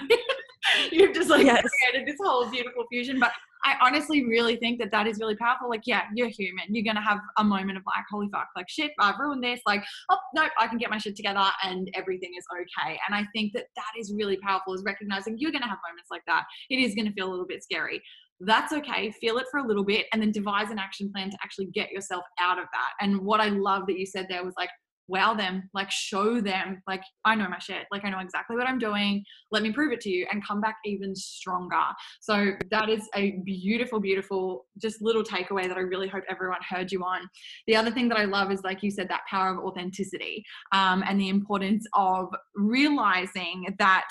You've 0.93 1.15
just 1.15 1.31
like 1.31 1.45
yes. 1.45 1.67
created 1.91 2.09
this 2.09 2.17
whole 2.23 2.51
beautiful 2.51 2.85
fusion. 2.91 3.19
But 3.19 3.33
I 3.65 3.77
honestly 3.81 4.25
really 4.25 4.57
think 4.57 4.79
that 4.81 4.91
that 4.91 5.07
is 5.07 5.19
really 5.19 5.37
powerful. 5.37 5.71
Like, 5.71 5.83
yeah, 5.87 6.03
you're 6.15 6.29
human. 6.29 6.65
You're 6.69 6.85
going 6.85 6.97
to 6.97 7.03
have 7.03 7.19
a 7.39 7.45
moment 7.45 7.79
of 7.79 7.85
like, 7.87 8.05
holy 8.11 8.29
fuck, 8.29 8.49
like 8.55 8.69
shit, 8.69 8.93
I've 9.01 9.19
ruined 9.19 9.43
this. 9.43 9.61
Like, 9.67 9.83
oh, 10.11 10.19
nope, 10.35 10.51
I 10.59 10.67
can 10.67 10.77
get 10.77 10.91
my 10.91 10.99
shit 10.99 11.17
together 11.17 11.45
and 11.63 11.91
everything 11.95 12.33
is 12.39 12.45
okay. 12.53 12.99
And 13.09 13.17
I 13.17 13.27
think 13.35 13.55
that 13.55 13.65
that 13.77 13.93
is 13.99 14.13
really 14.15 14.37
powerful 14.37 14.75
is 14.75 14.83
recognizing 14.85 15.39
you're 15.39 15.53
going 15.53 15.63
to 15.63 15.69
have 15.69 15.79
moments 15.89 16.11
like 16.11 16.23
that. 16.27 16.45
It 16.69 16.77
is 16.77 16.95
going 16.95 17.07
to 17.07 17.13
feel 17.13 17.29
a 17.29 17.31
little 17.31 17.47
bit 17.47 17.63
scary. 17.63 18.03
That's 18.41 18.73
okay. 18.73 19.11
Feel 19.21 19.39
it 19.39 19.47
for 19.51 19.59
a 19.59 19.67
little 19.67 19.85
bit 19.85 20.07
and 20.13 20.21
then 20.21 20.33
devise 20.33 20.71
an 20.71 20.79
action 20.79 21.11
plan 21.13 21.31
to 21.31 21.39
actually 21.43 21.67
get 21.67 21.91
yourself 21.91 22.25
out 22.41 22.59
of 22.59 22.67
that. 22.73 23.05
And 23.05 23.21
what 23.21 23.41
I 23.41 23.49
love 23.49 23.87
that 23.87 23.99
you 23.99 24.07
said 24.07 24.27
there 24.29 24.45
was 24.45 24.55
like, 24.59 24.71
wow 25.09 25.35
them, 25.35 25.69
like 25.75 25.91
show 25.91 26.41
them, 26.41 26.83
like 26.87 27.03
I 27.25 27.35
know 27.35 27.49
my 27.49 27.59
shit, 27.59 27.87
like 27.93 28.05
I 28.05 28.11
know 28.11 28.21
exactly 28.21 28.57
what 28.57 28.67
I'm 28.67 28.79
doing. 28.79 29.23
Let 29.51 29.63
me 29.63 29.73
prove 29.73 29.93
it 29.93 30.01
to 30.03 30.11
you 30.11 30.27
and 30.33 30.47
come 30.47 30.61
back 30.61 30.77
even 30.85 31.15
stronger. 31.15 31.77
So 32.21 32.53
that 32.71 32.89
is 32.89 33.09
a 33.15 33.39
beautiful, 33.45 34.01
beautiful, 34.01 34.67
just 34.81 35.03
little 35.03 35.23
takeaway 35.23 35.69
that 35.69 35.77
I 35.77 35.81
really 35.81 36.09
hope 36.09 36.25
everyone 36.29 36.61
heard 36.69 36.91
you 36.91 37.03
on. 37.05 37.29
The 37.67 37.77
other 37.77 37.91
thing 37.91 38.09
that 38.09 38.19
I 38.19 38.25
love 38.25 38.51
is, 38.51 38.63
like 38.65 38.83
you 38.83 38.91
said, 38.91 39.09
that 39.09 39.23
power 39.29 39.51
of 39.51 39.65
authenticity 39.65 40.45
um, 40.73 41.05
and 41.07 41.21
the 41.21 41.29
importance 41.29 41.87
of 41.95 42.29
realizing 42.55 43.67
that 43.79 44.07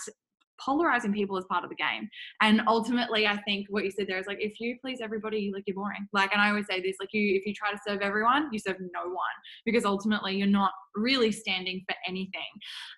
polarizing 0.59 1.13
people 1.13 1.37
is 1.37 1.45
part 1.49 1.63
of 1.63 1.69
the 1.69 1.75
game. 1.75 2.09
And 2.41 2.61
ultimately, 2.67 3.27
I 3.27 3.37
think 3.43 3.67
what 3.69 3.83
you 3.83 3.91
said 3.91 4.07
there 4.07 4.19
is 4.19 4.27
like, 4.27 4.39
if 4.41 4.59
you 4.59 4.77
please 4.81 4.99
everybody, 5.01 5.51
like 5.53 5.63
you're 5.67 5.75
boring. 5.75 6.07
Like, 6.13 6.31
and 6.33 6.41
I 6.41 6.49
always 6.49 6.67
say 6.67 6.81
this, 6.81 6.97
like 6.99 7.09
you, 7.13 7.35
if 7.35 7.45
you 7.45 7.53
try 7.53 7.71
to 7.71 7.79
serve 7.87 8.01
everyone, 8.01 8.49
you 8.51 8.59
serve 8.59 8.77
no 8.79 9.05
one 9.05 9.35
because 9.65 9.85
ultimately 9.85 10.35
you're 10.35 10.47
not 10.47 10.71
really 10.95 11.31
standing 11.31 11.83
for 11.87 11.95
anything. 12.07 12.41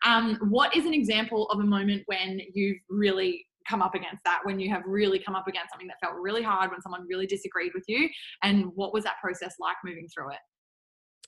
Um, 0.06 0.38
what 0.50 0.76
is 0.76 0.86
an 0.86 0.94
example 0.94 1.48
of 1.50 1.60
a 1.60 1.64
moment 1.64 2.04
when 2.06 2.40
you've 2.54 2.80
really 2.90 3.46
come 3.68 3.82
up 3.82 3.96
against 3.96 4.24
that 4.24 4.42
when 4.44 4.60
you 4.60 4.70
have 4.70 4.84
really 4.86 5.20
come 5.20 5.36
up 5.36 5.48
against 5.48 5.72
something 5.72 5.88
that 5.88 5.98
felt 6.02 6.16
really 6.22 6.44
hard 6.44 6.72
when 6.72 6.82
someone 6.82 7.06
really 7.08 7.26
disagreed 7.26 7.72
with 7.74 7.84
you 7.88 8.08
and 8.44 8.66
what 8.76 8.94
was 8.94 9.04
that 9.04 9.16
process 9.22 9.56
like 9.60 9.76
moving 9.84 10.08
through 10.14 10.30
it 10.30 10.38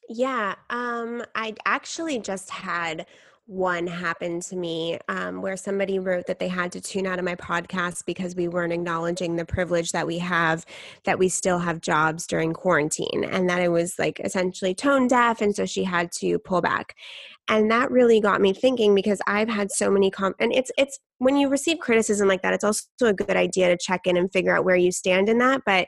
yeah 0.10 0.56
um 0.70 1.24
i 1.34 1.54
actually 1.66 2.20
just 2.20 2.50
had 2.50 3.08
one 3.48 3.88
happened 3.88 4.42
to 4.42 4.58
me 4.58 5.00
um, 5.08 5.42
where 5.42 5.56
somebody 5.56 6.00
wrote 6.00 6.27
that 6.27 6.38
they 6.38 6.50
had 6.50 6.70
to 6.70 6.82
tune 6.82 7.08
out 7.08 7.18
of 7.18 7.24
my 7.24 7.36
podcast 7.36 8.06
because 8.06 8.36
we 8.36 8.50
weren't 8.50 8.74
acknowledging 8.74 9.38
the 9.38 9.46
privilege 9.46 9.94
that 9.94 10.06
we 10.06 10.18
have 10.18 10.66
that 11.06 11.18
we 11.18 11.30
still 11.30 11.58
have 11.58 11.80
jobs 11.80 12.27
during 12.27 12.54
quarantine 12.54 13.24
and 13.24 13.50
that 13.50 13.62
it 13.62 13.70
was 13.70 13.98
like 13.98 14.20
essentially 14.20 14.75
tone 14.75 15.08
deaf 15.08 15.42
and 15.42 15.56
so 15.56 15.66
she 15.66 15.86
had 15.86 16.12
to 16.12 16.38
pull 16.39 16.60
back 16.60 16.96
and 17.50 17.72
that 17.72 17.92
really 17.92 18.20
got 18.20 18.42
me 18.42 18.54
thinking 18.54 18.94
because 18.94 19.20
i've 19.27 19.50
had 19.50 19.72
so 19.72 19.89
many 19.89 20.10
com 20.12 20.34
and 20.39 20.54
it's 20.54 20.72
it's 20.77 21.00
when 21.20 21.36
you 21.36 21.50
receive 21.50 21.80
criticism 21.80 22.27
like 22.27 22.42
that 22.42 22.54
it's 22.54 22.63
also 22.63 22.86
a 23.01 23.13
good 23.13 23.36
idea 23.36 23.70
to 23.70 23.77
check 23.80 24.01
in 24.06 24.18
and 24.18 24.32
figure 24.32 24.56
out 24.56 24.66
where 24.66 24.75
you 24.75 24.92
stand 24.92 25.30
in 25.30 25.39
that. 25.39 25.62
But 25.66 25.88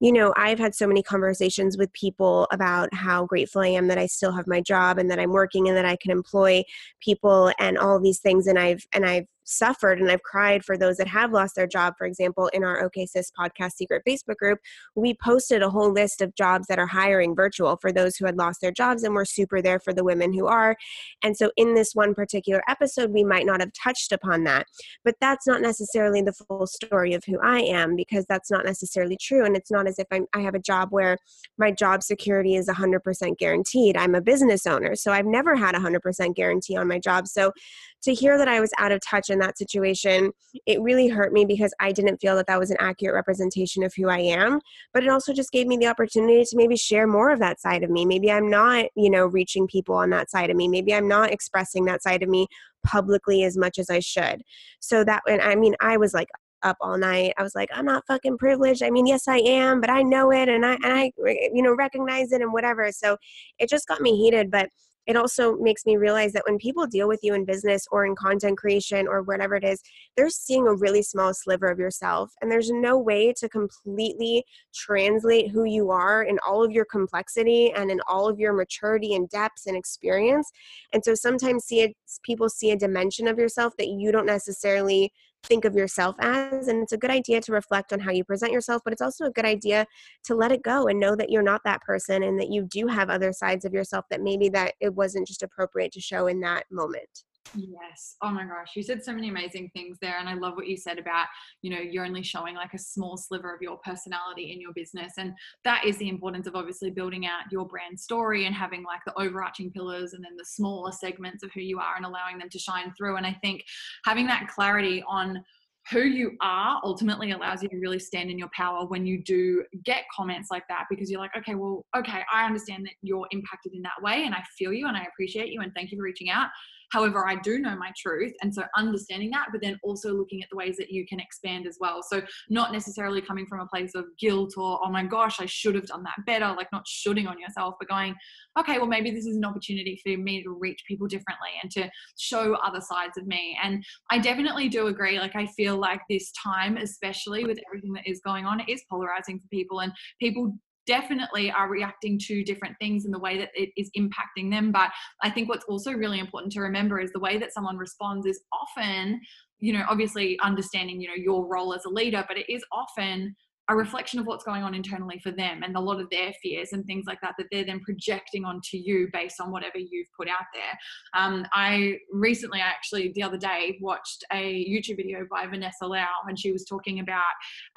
you 0.00 0.12
know 0.12 0.32
i've 0.36 0.58
had 0.58 0.74
so 0.74 0.86
many 0.86 1.02
conversations 1.02 1.76
with 1.76 1.92
people 1.92 2.46
about 2.50 2.92
how 2.94 3.26
grateful 3.26 3.62
i 3.62 3.68
am 3.68 3.88
that 3.88 3.98
i 3.98 4.06
still 4.06 4.32
have 4.32 4.46
my 4.46 4.60
job 4.60 4.98
and 4.98 5.10
that 5.10 5.18
i'm 5.18 5.32
working 5.32 5.68
and 5.68 5.76
that 5.76 5.84
i 5.84 5.96
can 5.96 6.10
employ 6.10 6.62
people 7.00 7.52
and 7.58 7.76
all 7.78 8.00
these 8.00 8.20
things. 8.20 8.46
And 8.46 8.58
i've 8.58 8.84
and 8.92 9.04
i've 9.04 9.26
suffered 9.44 10.00
and 10.00 10.10
I've 10.10 10.22
cried 10.22 10.64
for 10.64 10.76
those 10.76 10.96
that 10.98 11.08
have 11.08 11.32
lost 11.32 11.56
their 11.56 11.66
job. 11.66 11.94
For 11.98 12.06
example, 12.06 12.48
in 12.48 12.64
our 12.64 12.82
OK 12.82 13.06
Sis 13.06 13.30
podcast 13.38 13.72
secret 13.72 14.02
Facebook 14.06 14.36
group, 14.36 14.58
we 14.94 15.14
posted 15.22 15.62
a 15.62 15.70
whole 15.70 15.92
list 15.92 16.20
of 16.20 16.34
jobs 16.34 16.66
that 16.68 16.78
are 16.78 16.86
hiring 16.86 17.34
virtual 17.34 17.76
for 17.76 17.92
those 17.92 18.16
who 18.16 18.26
had 18.26 18.36
lost 18.36 18.60
their 18.60 18.72
jobs, 18.72 19.02
and 19.02 19.14
we're 19.14 19.24
super 19.24 19.62
there 19.62 19.78
for 19.78 19.92
the 19.92 20.04
women 20.04 20.32
who 20.32 20.46
are. 20.46 20.76
And 21.22 21.36
so, 21.36 21.50
in 21.56 21.74
this 21.74 21.94
one 21.94 22.14
particular 22.14 22.62
episode, 22.68 23.12
we 23.12 23.24
might 23.24 23.46
not 23.46 23.60
have 23.60 23.72
touched 23.72 24.12
upon 24.12 24.44
that, 24.44 24.66
but 25.04 25.16
that's 25.20 25.46
not 25.46 25.60
necessarily 25.60 26.22
the 26.22 26.32
full 26.32 26.66
story 26.66 27.14
of 27.14 27.24
who 27.24 27.38
I 27.40 27.60
am 27.60 27.96
because 27.96 28.26
that's 28.28 28.50
not 28.50 28.64
necessarily 28.64 29.16
true. 29.20 29.44
And 29.44 29.56
it's 29.56 29.70
not 29.70 29.86
as 29.86 29.98
if 29.98 30.06
I'm, 30.10 30.26
I 30.34 30.40
have 30.40 30.54
a 30.54 30.60
job 30.60 30.88
where 30.90 31.16
my 31.58 31.70
job 31.70 32.02
security 32.02 32.54
is 32.54 32.68
100% 32.68 33.38
guaranteed. 33.38 33.96
I'm 33.96 34.14
a 34.14 34.20
business 34.20 34.66
owner, 34.66 34.94
so 34.94 35.12
I've 35.12 35.26
never 35.26 35.56
had 35.56 35.74
100% 35.74 36.34
guarantee 36.34 36.76
on 36.76 36.88
my 36.88 36.98
job. 36.98 37.26
So, 37.26 37.52
to 38.02 38.14
hear 38.14 38.38
that 38.38 38.48
I 38.48 38.60
was 38.60 38.70
out 38.78 38.92
of 38.92 39.00
touch 39.00 39.30
in 39.30 39.38
that 39.40 39.58
situation, 39.58 40.32
it 40.66 40.80
really 40.80 41.08
hurt 41.08 41.32
me 41.32 41.44
because 41.44 41.72
I 41.80 41.92
didn't 41.92 42.18
feel 42.18 42.36
that 42.36 42.46
that 42.46 42.58
was 42.58 42.70
an 42.70 42.76
accurate 42.80 43.14
representation 43.14 43.82
of 43.82 43.92
who 43.94 44.08
I 44.08 44.18
am. 44.18 44.60
But 44.94 45.04
it 45.04 45.10
also 45.10 45.32
just 45.32 45.52
gave 45.52 45.66
me 45.66 45.76
the 45.76 45.86
opportunity 45.86 46.42
to 46.44 46.56
maybe 46.56 46.76
share 46.76 47.06
more 47.06 47.30
of 47.30 47.40
that 47.40 47.60
side 47.60 47.82
of 47.82 47.90
me. 47.90 48.04
Maybe 48.04 48.32
I'm 48.32 48.48
not, 48.48 48.86
you 48.96 49.10
know, 49.10 49.26
reaching 49.26 49.66
people 49.66 49.94
on 49.94 50.10
that 50.10 50.30
side 50.30 50.50
of 50.50 50.56
me. 50.56 50.68
Maybe 50.68 50.94
I'm 50.94 51.08
not 51.08 51.30
expressing 51.32 51.84
that 51.86 52.02
side 52.02 52.22
of 52.22 52.28
me 52.28 52.46
publicly 52.84 53.44
as 53.44 53.56
much 53.56 53.78
as 53.78 53.90
I 53.90 54.00
should. 54.00 54.42
So 54.80 55.04
that, 55.04 55.22
and 55.28 55.42
I 55.42 55.54
mean, 55.54 55.74
I 55.80 55.96
was 55.96 56.14
like, 56.14 56.28
up 56.62 56.76
all 56.80 56.98
night. 56.98 57.32
I 57.38 57.42
was 57.42 57.54
like, 57.54 57.70
I'm 57.72 57.86
not 57.86 58.04
fucking 58.06 58.38
privileged. 58.38 58.82
I 58.82 58.90
mean, 58.90 59.06
yes, 59.06 59.26
I 59.28 59.38
am, 59.38 59.80
but 59.80 59.90
I 59.90 60.02
know 60.02 60.30
it 60.30 60.48
and 60.48 60.64
I 60.64 60.74
and 60.74 60.92
I 60.92 61.12
you 61.16 61.62
know 61.62 61.74
recognize 61.74 62.32
it 62.32 62.42
and 62.42 62.52
whatever. 62.52 62.90
So 62.92 63.16
it 63.58 63.68
just 63.68 63.88
got 63.88 64.00
me 64.00 64.16
heated. 64.16 64.50
But 64.50 64.68
it 65.10 65.16
also 65.16 65.56
makes 65.56 65.84
me 65.86 65.96
realize 65.96 66.32
that 66.34 66.44
when 66.46 66.56
people 66.56 66.86
deal 66.86 67.08
with 67.08 67.18
you 67.24 67.34
in 67.34 67.44
business 67.44 67.84
or 67.90 68.06
in 68.06 68.14
content 68.14 68.56
creation 68.56 69.08
or 69.08 69.22
whatever 69.22 69.56
it 69.56 69.64
is, 69.64 69.82
they're 70.16 70.30
seeing 70.30 70.68
a 70.68 70.74
really 70.74 71.02
small 71.02 71.34
sliver 71.34 71.66
of 71.66 71.80
yourself. 71.80 72.30
And 72.40 72.48
there's 72.50 72.70
no 72.70 72.96
way 72.96 73.32
to 73.38 73.48
completely 73.48 74.44
translate 74.72 75.50
who 75.50 75.64
you 75.64 75.90
are 75.90 76.22
in 76.22 76.38
all 76.46 76.62
of 76.62 76.70
your 76.70 76.84
complexity 76.84 77.72
and 77.72 77.90
in 77.90 78.00
all 78.06 78.28
of 78.28 78.38
your 78.38 78.52
maturity 78.52 79.16
and 79.16 79.28
depths 79.28 79.66
and 79.66 79.76
experience. 79.76 80.48
And 80.92 81.04
so 81.04 81.16
sometimes 81.16 81.64
see 81.64 81.80
it, 81.80 81.96
people 82.22 82.48
see 82.48 82.70
a 82.70 82.76
dimension 82.76 83.26
of 83.26 83.36
yourself 83.36 83.72
that 83.78 83.88
you 83.88 84.12
don't 84.12 84.26
necessarily 84.26 85.12
think 85.44 85.64
of 85.64 85.74
yourself 85.74 86.16
as 86.20 86.68
and 86.68 86.82
it's 86.82 86.92
a 86.92 86.98
good 86.98 87.10
idea 87.10 87.40
to 87.40 87.52
reflect 87.52 87.92
on 87.92 88.00
how 88.00 88.10
you 88.10 88.24
present 88.24 88.52
yourself 88.52 88.82
but 88.84 88.92
it's 88.92 89.02
also 89.02 89.24
a 89.24 89.30
good 89.30 89.44
idea 89.44 89.86
to 90.24 90.34
let 90.34 90.52
it 90.52 90.62
go 90.62 90.86
and 90.86 91.00
know 91.00 91.16
that 91.16 91.30
you're 91.30 91.42
not 91.42 91.62
that 91.64 91.80
person 91.82 92.22
and 92.22 92.38
that 92.38 92.50
you 92.50 92.62
do 92.62 92.86
have 92.86 93.10
other 93.10 93.32
sides 93.32 93.64
of 93.64 93.72
yourself 93.72 94.04
that 94.10 94.20
maybe 94.20 94.48
that 94.48 94.74
it 94.80 94.94
wasn't 94.94 95.26
just 95.26 95.42
appropriate 95.42 95.92
to 95.92 96.00
show 96.00 96.26
in 96.26 96.40
that 96.40 96.64
moment 96.70 97.24
Yes. 97.54 98.16
Oh 98.22 98.30
my 98.30 98.44
gosh. 98.44 98.76
You 98.76 98.82
said 98.82 99.04
so 99.04 99.12
many 99.12 99.28
amazing 99.28 99.70
things 99.74 99.98
there. 100.00 100.18
And 100.18 100.28
I 100.28 100.34
love 100.34 100.54
what 100.54 100.68
you 100.68 100.76
said 100.76 100.98
about, 100.98 101.26
you 101.62 101.70
know, 101.70 101.80
you're 101.80 102.04
only 102.04 102.22
showing 102.22 102.54
like 102.54 102.74
a 102.74 102.78
small 102.78 103.16
sliver 103.16 103.52
of 103.52 103.60
your 103.60 103.78
personality 103.78 104.52
in 104.52 104.60
your 104.60 104.72
business. 104.72 105.14
And 105.18 105.32
that 105.64 105.84
is 105.84 105.96
the 105.98 106.08
importance 106.08 106.46
of 106.46 106.54
obviously 106.54 106.90
building 106.90 107.26
out 107.26 107.50
your 107.50 107.66
brand 107.66 107.98
story 107.98 108.46
and 108.46 108.54
having 108.54 108.84
like 108.84 109.00
the 109.04 109.20
overarching 109.20 109.72
pillars 109.72 110.12
and 110.12 110.24
then 110.24 110.36
the 110.36 110.44
smaller 110.44 110.92
segments 110.92 111.42
of 111.42 111.50
who 111.52 111.60
you 111.60 111.80
are 111.80 111.96
and 111.96 112.06
allowing 112.06 112.38
them 112.38 112.50
to 112.50 112.58
shine 112.58 112.92
through. 112.96 113.16
And 113.16 113.26
I 113.26 113.36
think 113.42 113.64
having 114.04 114.26
that 114.28 114.48
clarity 114.48 115.02
on, 115.08 115.42
who 115.90 116.02
you 116.02 116.36
are 116.42 116.78
ultimately 116.84 117.30
allows 117.30 117.62
you 117.62 117.68
to 117.70 117.78
really 117.78 117.98
stand 117.98 118.30
in 118.30 118.38
your 118.38 118.50
power 118.54 118.86
when 118.86 119.06
you 119.06 119.22
do 119.24 119.64
get 119.84 120.02
comments 120.14 120.48
like 120.50 120.62
that 120.68 120.84
because 120.90 121.10
you're 121.10 121.18
like 121.18 121.34
okay 121.34 121.54
well 121.54 121.86
okay 121.96 122.20
i 122.32 122.44
understand 122.44 122.84
that 122.84 122.92
you're 123.00 123.26
impacted 123.30 123.72
in 123.72 123.80
that 123.80 124.00
way 124.02 124.24
and 124.24 124.34
i 124.34 124.42
feel 124.58 124.74
you 124.74 124.86
and 124.88 124.96
i 124.96 125.04
appreciate 125.04 125.48
you 125.48 125.62
and 125.62 125.72
thank 125.74 125.90
you 125.90 125.96
for 125.96 126.04
reaching 126.04 126.28
out 126.28 126.48
However, 126.90 127.26
I 127.26 127.36
do 127.36 127.58
know 127.58 127.76
my 127.76 127.92
truth. 127.96 128.32
And 128.42 128.54
so 128.54 128.64
understanding 128.76 129.30
that, 129.30 129.48
but 129.52 129.60
then 129.62 129.78
also 129.82 130.12
looking 130.12 130.42
at 130.42 130.48
the 130.50 130.56
ways 130.56 130.76
that 130.78 130.90
you 130.90 131.06
can 131.06 131.20
expand 131.20 131.66
as 131.66 131.78
well. 131.80 132.02
So 132.02 132.22
not 132.48 132.72
necessarily 132.72 133.20
coming 133.20 133.46
from 133.46 133.60
a 133.60 133.66
place 133.66 133.94
of 133.94 134.04
guilt 134.18 134.54
or, 134.56 134.80
oh 134.84 134.90
my 134.90 135.04
gosh, 135.04 135.40
I 135.40 135.46
should 135.46 135.74
have 135.74 135.86
done 135.86 136.02
that 136.04 136.24
better, 136.26 136.52
like 136.56 136.68
not 136.72 136.86
shooting 136.86 137.26
on 137.26 137.38
yourself, 137.38 137.74
but 137.78 137.88
going, 137.88 138.14
okay, 138.58 138.78
well, 138.78 138.86
maybe 138.86 139.10
this 139.10 139.26
is 139.26 139.36
an 139.36 139.44
opportunity 139.44 140.00
for 140.02 140.16
me 140.16 140.42
to 140.42 140.50
reach 140.50 140.82
people 140.86 141.06
differently 141.06 141.50
and 141.62 141.70
to 141.72 141.90
show 142.18 142.54
other 142.54 142.80
sides 142.80 143.16
of 143.16 143.26
me. 143.26 143.56
And 143.62 143.84
I 144.10 144.18
definitely 144.18 144.68
do 144.68 144.88
agree. 144.88 145.18
Like, 145.18 145.36
I 145.36 145.46
feel 145.46 145.76
like 145.76 146.00
this 146.08 146.32
time, 146.32 146.76
especially 146.76 147.44
with 147.44 147.58
everything 147.68 147.92
that 147.94 148.08
is 148.08 148.20
going 148.24 148.46
on, 148.46 148.60
is 148.68 148.82
polarizing 148.90 149.38
for 149.38 149.48
people, 149.48 149.80
and 149.80 149.92
people 150.20 150.54
definitely 150.86 151.50
are 151.50 151.68
reacting 151.68 152.18
to 152.26 152.42
different 152.44 152.76
things 152.80 153.04
in 153.04 153.10
the 153.10 153.18
way 153.18 153.38
that 153.38 153.50
it 153.54 153.70
is 153.76 153.90
impacting 153.96 154.50
them. 154.50 154.72
But 154.72 154.90
I 155.22 155.30
think 155.30 155.48
what's 155.48 155.64
also 155.66 155.92
really 155.92 156.18
important 156.18 156.52
to 156.54 156.60
remember 156.60 157.00
is 157.00 157.12
the 157.12 157.20
way 157.20 157.38
that 157.38 157.52
someone 157.52 157.76
responds 157.76 158.26
is 158.26 158.40
often, 158.52 159.20
you 159.58 159.72
know, 159.72 159.84
obviously 159.88 160.38
understanding, 160.42 161.00
you 161.00 161.08
know, 161.08 161.14
your 161.14 161.46
role 161.46 161.74
as 161.74 161.84
a 161.84 161.90
leader, 161.90 162.24
but 162.26 162.38
it 162.38 162.50
is 162.52 162.64
often 162.72 163.36
a 163.70 163.76
reflection 163.76 164.18
of 164.18 164.26
what's 164.26 164.44
going 164.44 164.64
on 164.64 164.74
internally 164.74 165.20
for 165.22 165.30
them 165.30 165.62
and 165.62 165.76
a 165.76 165.80
lot 165.80 166.00
of 166.00 166.10
their 166.10 166.32
fears 166.42 166.70
and 166.72 166.84
things 166.86 167.04
like 167.06 167.20
that 167.22 167.34
that 167.38 167.46
they're 167.52 167.64
then 167.64 167.80
projecting 167.80 168.44
onto 168.44 168.76
you 168.76 169.08
based 169.12 169.40
on 169.40 169.52
whatever 169.52 169.78
you've 169.78 170.08
put 170.16 170.28
out 170.28 170.46
there. 170.52 170.76
Um, 171.14 171.46
I 171.52 171.98
recently, 172.12 172.60
I 172.60 172.66
actually, 172.66 173.12
the 173.14 173.22
other 173.22 173.38
day, 173.38 173.78
watched 173.80 174.24
a 174.32 174.66
YouTube 174.68 174.96
video 174.96 175.20
by 175.30 175.46
Vanessa 175.46 175.86
Lau, 175.86 176.08
and 176.26 176.38
she 176.38 176.50
was 176.50 176.64
talking 176.64 176.98
about 176.98 177.22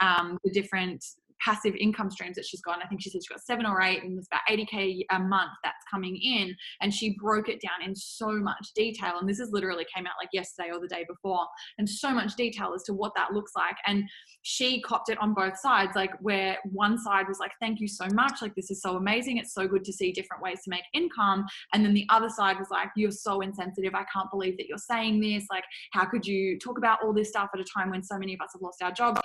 um, 0.02 0.40
the 0.44 0.52
different 0.52 1.06
passive 1.44 1.74
income 1.76 2.10
streams 2.10 2.36
that 2.36 2.46
she's 2.46 2.62
got. 2.62 2.76
And 2.76 2.84
I 2.84 2.88
think 2.88 3.02
she 3.02 3.10
said 3.10 3.22
she's 3.22 3.30
got 3.30 3.42
seven 3.42 3.66
or 3.66 3.82
eight, 3.82 4.04
and 4.04 4.16
there's 4.16 4.28
about 4.28 4.42
80k 4.50 5.06
a 5.12 5.20
month 5.20 5.52
that's 5.64 5.84
coming 5.92 6.16
in. 6.16 6.56
And 6.82 6.94
she 6.94 7.18
broke 7.20 7.50
it 7.50 7.62
down 7.62 7.88
in 7.88 7.96
so 7.96 8.32
much 8.32 8.72
detail. 8.76 9.18
And 9.20 9.28
this 9.28 9.40
is 9.40 9.50
literally 9.52 9.86
came 9.96 10.06
out 10.06 10.14
like 10.20 10.30
yesterday 10.32 10.70
or 10.72 10.80
the 10.80 10.88
day 10.88 11.06
before, 11.08 11.46
and 11.78 11.90
so 11.90 12.12
much 12.12 12.36
detail 12.36 12.74
as 12.76 12.84
to 12.84 12.94
what 12.94 13.14
that 13.16 13.34
looks 13.34 13.52
like. 13.56 13.76
And 13.86 14.04
she 14.42 14.82
copped 14.82 15.10
it 15.10 15.18
on 15.20 15.34
both 15.34 15.58
sides, 15.60 15.92
like 15.96 16.12
where 16.22 16.58
one 16.66 16.98
side 16.98 17.28
was 17.28 17.40
like, 17.40 17.52
"Thank 17.60 17.80
you 17.80 17.88
so 17.88 18.08
much, 18.14 18.42
like 18.42 18.56
this 18.56 18.72
is 18.72 18.82
so 18.82 18.96
amazing. 18.98 19.38
It's 19.38 19.54
so 19.54 19.68
good 19.68 19.84
to 19.86 19.94
see 19.94 20.12
different 20.12 20.44
ways 20.44 20.62
to 20.64 20.70
make 20.70 20.84
income." 20.94 21.46
And 21.74 21.84
then 21.84 21.94
the 21.94 22.08
other 22.10 22.30
side 22.30 22.58
was 22.60 22.70
like, 22.70 22.90
"You're 22.96 23.12
so 23.12 23.42
insensitive. 23.42 23.96
I 23.96 24.06
can't 24.14 24.30
believe 24.32 24.58
that 24.58 24.68
you're 24.68 24.78
saying 24.78 25.20
this. 25.22 25.46
Like, 25.50 25.66
how 25.92 26.06
could 26.06 26.26
you 26.26 26.58
talk 26.60 26.78
about 26.78 27.04
all 27.04 27.14
this 27.14 27.30
stuff 27.30 27.50
at 27.54 27.60
a 27.60 27.66
time 27.66 27.90
when 27.90 28.04
so 28.04 28.18
many 28.18 28.34
of 28.34 28.42
us 28.42 28.50
have 28.54 28.62
lost 28.62 28.82
our 28.82 28.92
jobs?" 28.92 29.20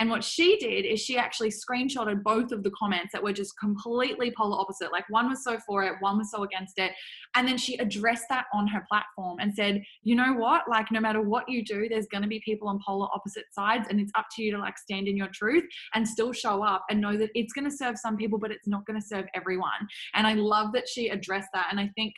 And 0.00 0.08
what 0.08 0.24
she 0.24 0.56
did 0.56 0.86
is 0.86 0.98
she 0.98 1.18
actually 1.18 1.50
screenshotted 1.50 2.22
both 2.22 2.50
of 2.52 2.62
the 2.62 2.70
comments 2.70 3.12
that 3.12 3.22
were 3.22 3.34
just 3.34 3.52
completely 3.60 4.32
polar 4.36 4.58
opposite. 4.58 4.90
Like 4.90 5.04
one 5.10 5.28
was 5.28 5.44
so 5.44 5.58
for 5.66 5.84
it, 5.84 5.92
one 6.00 6.18
was 6.18 6.30
so 6.30 6.42
against 6.42 6.78
it. 6.78 6.92
And 7.36 7.46
then 7.46 7.58
she 7.58 7.76
addressed 7.76 8.24
that 8.30 8.46
on 8.54 8.66
her 8.68 8.84
platform 8.90 9.38
and 9.40 9.54
said, 9.54 9.82
you 10.02 10.16
know 10.16 10.32
what? 10.32 10.62
Like 10.68 10.90
no 10.90 11.00
matter 11.00 11.20
what 11.20 11.48
you 11.48 11.62
do, 11.62 11.86
there's 11.88 12.06
going 12.06 12.22
to 12.22 12.28
be 12.28 12.40
people 12.44 12.66
on 12.66 12.80
polar 12.84 13.08
opposite 13.14 13.44
sides. 13.52 13.88
And 13.90 14.00
it's 14.00 14.12
up 14.16 14.26
to 14.36 14.42
you 14.42 14.50
to 14.52 14.58
like 14.58 14.78
stand 14.78 15.06
in 15.06 15.18
your 15.18 15.28
truth 15.34 15.64
and 15.94 16.08
still 16.08 16.32
show 16.32 16.64
up 16.64 16.84
and 16.88 17.00
know 17.00 17.18
that 17.18 17.30
it's 17.34 17.52
going 17.52 17.68
to 17.68 17.76
serve 17.76 17.98
some 17.98 18.16
people, 18.16 18.38
but 18.38 18.50
it's 18.50 18.66
not 18.66 18.86
going 18.86 18.98
to 18.98 19.06
serve 19.06 19.26
everyone. 19.34 19.86
And 20.14 20.26
I 20.26 20.32
love 20.32 20.72
that 20.72 20.88
she 20.88 21.08
addressed 21.08 21.50
that. 21.52 21.68
And 21.70 21.78
I 21.78 21.90
think 21.94 22.14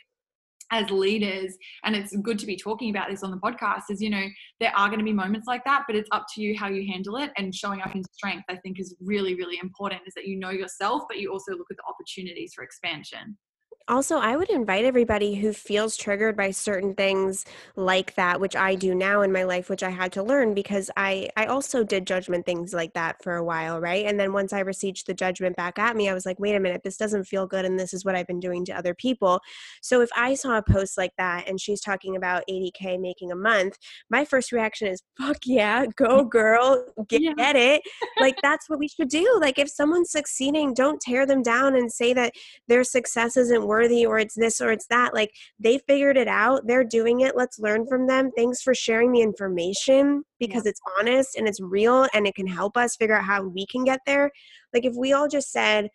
as 0.73 0.89
leaders 0.89 1.55
and 1.83 1.95
it's 1.95 2.15
good 2.17 2.39
to 2.39 2.47
be 2.47 2.57
talking 2.57 2.89
about 2.89 3.07
this 3.07 3.21
on 3.21 3.29
the 3.29 3.37
podcast 3.37 3.83
is 3.89 4.01
you 4.01 4.09
know 4.09 4.25
there 4.59 4.75
are 4.75 4.87
going 4.87 4.99
to 4.99 5.05
be 5.05 5.13
moments 5.13 5.47
like 5.47 5.63
that 5.63 5.83
but 5.85 5.95
it's 5.95 6.09
up 6.11 6.25
to 6.33 6.41
you 6.41 6.57
how 6.57 6.67
you 6.67 6.91
handle 6.91 7.17
it 7.17 7.31
and 7.37 7.53
showing 7.53 7.79
up 7.81 7.93
in 7.95 8.03
strength 8.11 8.43
i 8.49 8.55
think 8.55 8.79
is 8.79 8.95
really 8.99 9.35
really 9.35 9.59
important 9.61 10.01
is 10.07 10.13
that 10.15 10.25
you 10.25 10.37
know 10.37 10.49
yourself 10.49 11.03
but 11.07 11.19
you 11.19 11.31
also 11.31 11.51
look 11.51 11.67
at 11.69 11.77
the 11.77 11.83
opportunities 11.87 12.53
for 12.55 12.63
expansion 12.63 13.37
also, 13.87 14.17
I 14.17 14.37
would 14.37 14.49
invite 14.49 14.85
everybody 14.85 15.35
who 15.35 15.51
feels 15.51 15.97
triggered 15.97 16.37
by 16.37 16.51
certain 16.51 16.95
things 16.95 17.45
like 17.75 18.15
that, 18.15 18.39
which 18.39 18.55
I 18.55 18.75
do 18.75 18.95
now 18.95 19.21
in 19.21 19.31
my 19.31 19.43
life, 19.43 19.69
which 19.69 19.83
I 19.83 19.89
had 19.89 20.11
to 20.13 20.23
learn 20.23 20.53
because 20.53 20.89
I 20.95 21.29
I 21.35 21.47
also 21.47 21.83
did 21.83 22.07
judgment 22.07 22.45
things 22.45 22.73
like 22.73 22.93
that 22.93 23.21
for 23.21 23.35
a 23.35 23.43
while, 23.43 23.81
right? 23.81 24.05
And 24.05 24.19
then 24.19 24.31
once 24.31 24.53
I 24.53 24.59
received 24.61 25.05
the 25.05 25.13
judgment 25.13 25.57
back 25.57 25.77
at 25.79 25.95
me, 25.97 26.07
I 26.07 26.13
was 26.13 26.25
like, 26.25 26.39
wait 26.39 26.55
a 26.55 26.59
minute, 26.59 26.81
this 26.83 26.97
doesn't 26.97 27.25
feel 27.25 27.45
good, 27.45 27.65
and 27.65 27.77
this 27.77 27.93
is 27.93 28.05
what 28.05 28.15
I've 28.15 28.27
been 28.27 28.39
doing 28.39 28.63
to 28.65 28.73
other 28.73 28.93
people. 28.93 29.41
So 29.81 30.01
if 30.01 30.09
I 30.15 30.35
saw 30.35 30.57
a 30.57 30.63
post 30.63 30.97
like 30.97 31.13
that 31.17 31.49
and 31.49 31.59
she's 31.59 31.81
talking 31.81 32.15
about 32.15 32.43
80k 32.49 32.99
making 33.01 33.31
a 33.31 33.35
month, 33.35 33.77
my 34.09 34.23
first 34.23 34.51
reaction 34.51 34.87
is, 34.87 35.01
fuck 35.17 35.37
yeah, 35.45 35.85
go 35.97 36.23
girl, 36.33 36.85
get, 37.09 37.21
yeah. 37.21 37.33
get 37.37 37.55
it. 37.55 37.81
like 38.19 38.35
that's 38.41 38.69
what 38.69 38.79
we 38.79 38.87
should 38.87 39.09
do. 39.09 39.37
Like 39.41 39.59
if 39.59 39.69
someone's 39.69 40.11
succeeding, 40.11 40.73
don't 40.73 41.01
tear 41.01 41.25
them 41.25 41.41
down 41.43 41.75
and 41.75 41.91
say 41.91 42.13
that 42.13 42.33
their 42.67 42.83
success 42.83 43.35
isn't 43.35 43.67
worthy 43.73 44.05
or 44.05 44.19
it's 44.19 44.35
this 44.35 44.61
or 44.61 44.71
it's 44.71 44.85
that. 44.87 45.13
Like 45.13 45.31
they 45.59 45.79
figured 45.87 46.17
it 46.17 46.27
out. 46.27 46.67
They're 46.67 46.83
doing 46.83 47.21
it. 47.21 47.35
Let's 47.35 47.57
learn 47.57 47.87
from 47.87 48.05
them. 48.05 48.29
Thanks 48.37 48.61
for 48.61 48.75
sharing 48.75 49.11
the 49.11 49.21
information 49.21 50.23
because 50.39 50.65
yeah. 50.65 50.69
it's 50.71 50.81
honest 50.99 51.35
and 51.35 51.47
it's 51.47 51.59
real 51.59 52.07
and 52.13 52.27
it 52.27 52.35
can 52.35 52.45
help 52.47 52.77
us 52.77 52.95
figure 52.95 53.17
out 53.17 53.25
how 53.25 53.43
we 53.43 53.65
can 53.65 53.83
get 53.83 54.01
there. 54.05 54.31
Like 54.73 54.85
if 54.85 54.93
we 54.95 55.13
all 55.13 55.27
just 55.27 55.51
said, 55.51 55.89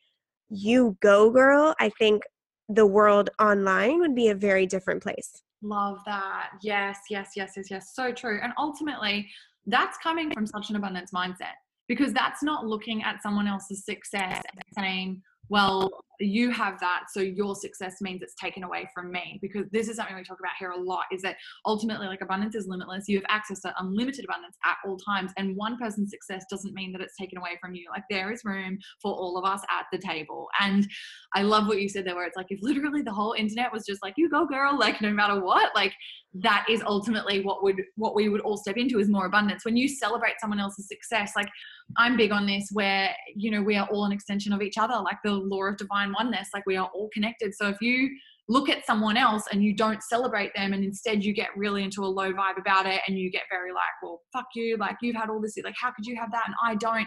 you 0.51 0.97
go 1.01 1.31
girl, 1.31 1.75
I 1.79 1.91
think 1.91 2.23
the 2.69 2.87
world 2.87 3.31
online 3.41 4.01
would 4.01 4.17
be 4.17 4.29
a 4.29 4.35
very 4.35 4.67
different 4.67 5.03
place. 5.03 5.31
Love 5.63 5.99
that. 6.07 6.51
Yes, 6.63 6.99
yes, 7.11 7.31
yes, 7.37 7.53
yes, 7.57 7.67
yes. 7.71 7.95
So 7.95 8.13
true. 8.13 8.41
And 8.43 8.53
ultimately, 8.59 9.29
that's 9.67 9.99
coming 9.99 10.33
from 10.33 10.47
such 10.47 10.71
an 10.71 10.77
abundance 10.77 11.11
mindset 11.13 11.57
because 11.89 12.13
that's 12.13 12.43
not 12.43 12.67
looking 12.67 13.03
at 13.03 13.23
someone 13.23 13.47
else's 13.47 13.85
success 13.85 14.43
and 14.53 14.63
saying, 14.79 15.23
well, 15.49 15.91
you 16.21 16.51
have 16.51 16.81
that 16.81 17.05
so 17.13 17.21
your 17.21 17.55
success 17.55 17.97
means 18.01 18.23
it's 18.23 18.35
taken 18.35 18.65
away 18.65 18.89
from 18.93 19.11
me 19.13 19.39
because 19.41 19.67
this 19.71 19.89
is 19.89 19.97
something 19.97 20.17
we 20.17 20.25
talk 20.25 20.41
about 20.41 20.53
here 20.59 20.71
a 20.71 20.77
lot 20.77 21.05
is 21.13 21.23
that 21.23 21.37
ultimately 21.65 22.07
like 22.07 22.21
abundance 22.23 22.55
is 22.55 22.67
limitless. 22.67 23.09
You 23.09 23.19
have 23.19 23.27
access 23.29 23.61
to 23.61 23.75
unlimited 23.79 24.25
abundance 24.25 24.57
at 24.65 24.77
all 24.85 24.97
times 24.99 25.33
and 25.37 25.57
one 25.57 25.79
person's 25.79 26.11
success 26.11 26.45
doesn't 26.51 26.75
mean 26.75 26.93
that 26.93 27.01
it's 27.01 27.17
taken 27.17 27.39
away 27.39 27.57
from 27.61 27.75
you. 27.75 27.87
Like 27.91 28.03
there 28.11 28.33
is 28.33 28.45
room 28.45 28.79
for 29.01 29.13
all 29.13 29.39
of 29.39 29.45
us 29.45 29.63
at 29.71 29.87
the 29.93 29.99
table. 29.99 30.49
And 30.61 30.89
i 31.35 31.43
love 31.43 31.67
what 31.67 31.81
you 31.81 31.89
said 31.89 32.05
there 32.05 32.15
where 32.15 32.27
it's 32.27 32.37
like 32.37 32.47
if 32.51 32.59
literally 32.63 33.03
the 33.03 33.13
whole 33.13 33.35
internet 33.35 33.73
was 33.73 33.85
just 33.87 34.03
like 34.03 34.15
you 34.17 34.29
go 34.29 34.47
girl 34.47 34.79
like 34.79 35.01
no 35.03 35.11
matter 35.11 35.41
what 35.41 35.75
like 35.75 35.93
that 36.35 36.67
is 36.69 36.83
ultimately 36.87 37.43
what 37.43 37.63
would 37.63 37.83
what 37.97 38.15
we 38.15 38.29
would 38.29 38.43
all 38.43 38.57
step 38.57 38.77
into 38.77 38.99
is 38.99 39.09
more 39.09 39.27
abundance. 39.27 39.65
When 39.65 39.77
you 39.77 39.89
celebrate 39.89 40.35
someone 40.41 40.61
else's 40.61 40.89
success 40.89 41.33
like 41.35 41.49
i'm 41.97 42.17
big 42.17 42.33
on 42.33 42.47
this 42.47 42.69
where 42.73 43.11
you 43.35 43.51
know 43.51 43.63
we 43.63 43.77
are 43.77 43.89
all 43.89 44.05
an 44.05 44.13
extension 44.13 44.53
of 44.53 44.61
each 44.61 44.77
other 44.77 44.95
like 45.03 45.17
the 45.25 45.33
law 45.33 45.65
of 45.65 45.77
divine 45.79 46.13
oneness 46.13 46.49
like 46.53 46.65
we 46.67 46.77
are 46.77 46.91
all 46.95 47.09
connected. 47.13 47.55
So 47.55 47.69
if 47.69 47.81
you 47.81 48.11
look 48.51 48.71
at 48.71 48.87
someone 48.87 49.17
else 49.17 49.45
and 49.53 49.63
you 49.63 49.75
don't 49.75 50.03
celebrate 50.03 50.53
them 50.55 50.73
and 50.73 50.83
instead 50.83 51.23
you 51.23 51.35
get 51.35 51.49
really 51.55 51.85
into 51.85 52.03
a 52.03 52.07
low 52.07 52.33
vibe 52.33 52.59
about 52.59 52.87
it 52.87 53.01
and 53.07 53.19
you 53.19 53.31
get 53.31 53.43
very 53.51 53.73
like 53.73 53.83
well 54.03 54.23
fuck 54.33 54.47
you 54.55 54.77
like 54.79 54.97
you've 55.03 55.17
had 55.17 55.29
all 55.29 55.39
this 55.39 55.59
like 55.63 55.75
how 55.79 55.91
could 55.91 56.07
you 56.07 56.17
have 56.17 56.33
that 56.33 56.45
and 56.47 56.55
i 56.65 56.75
don't 56.75 57.07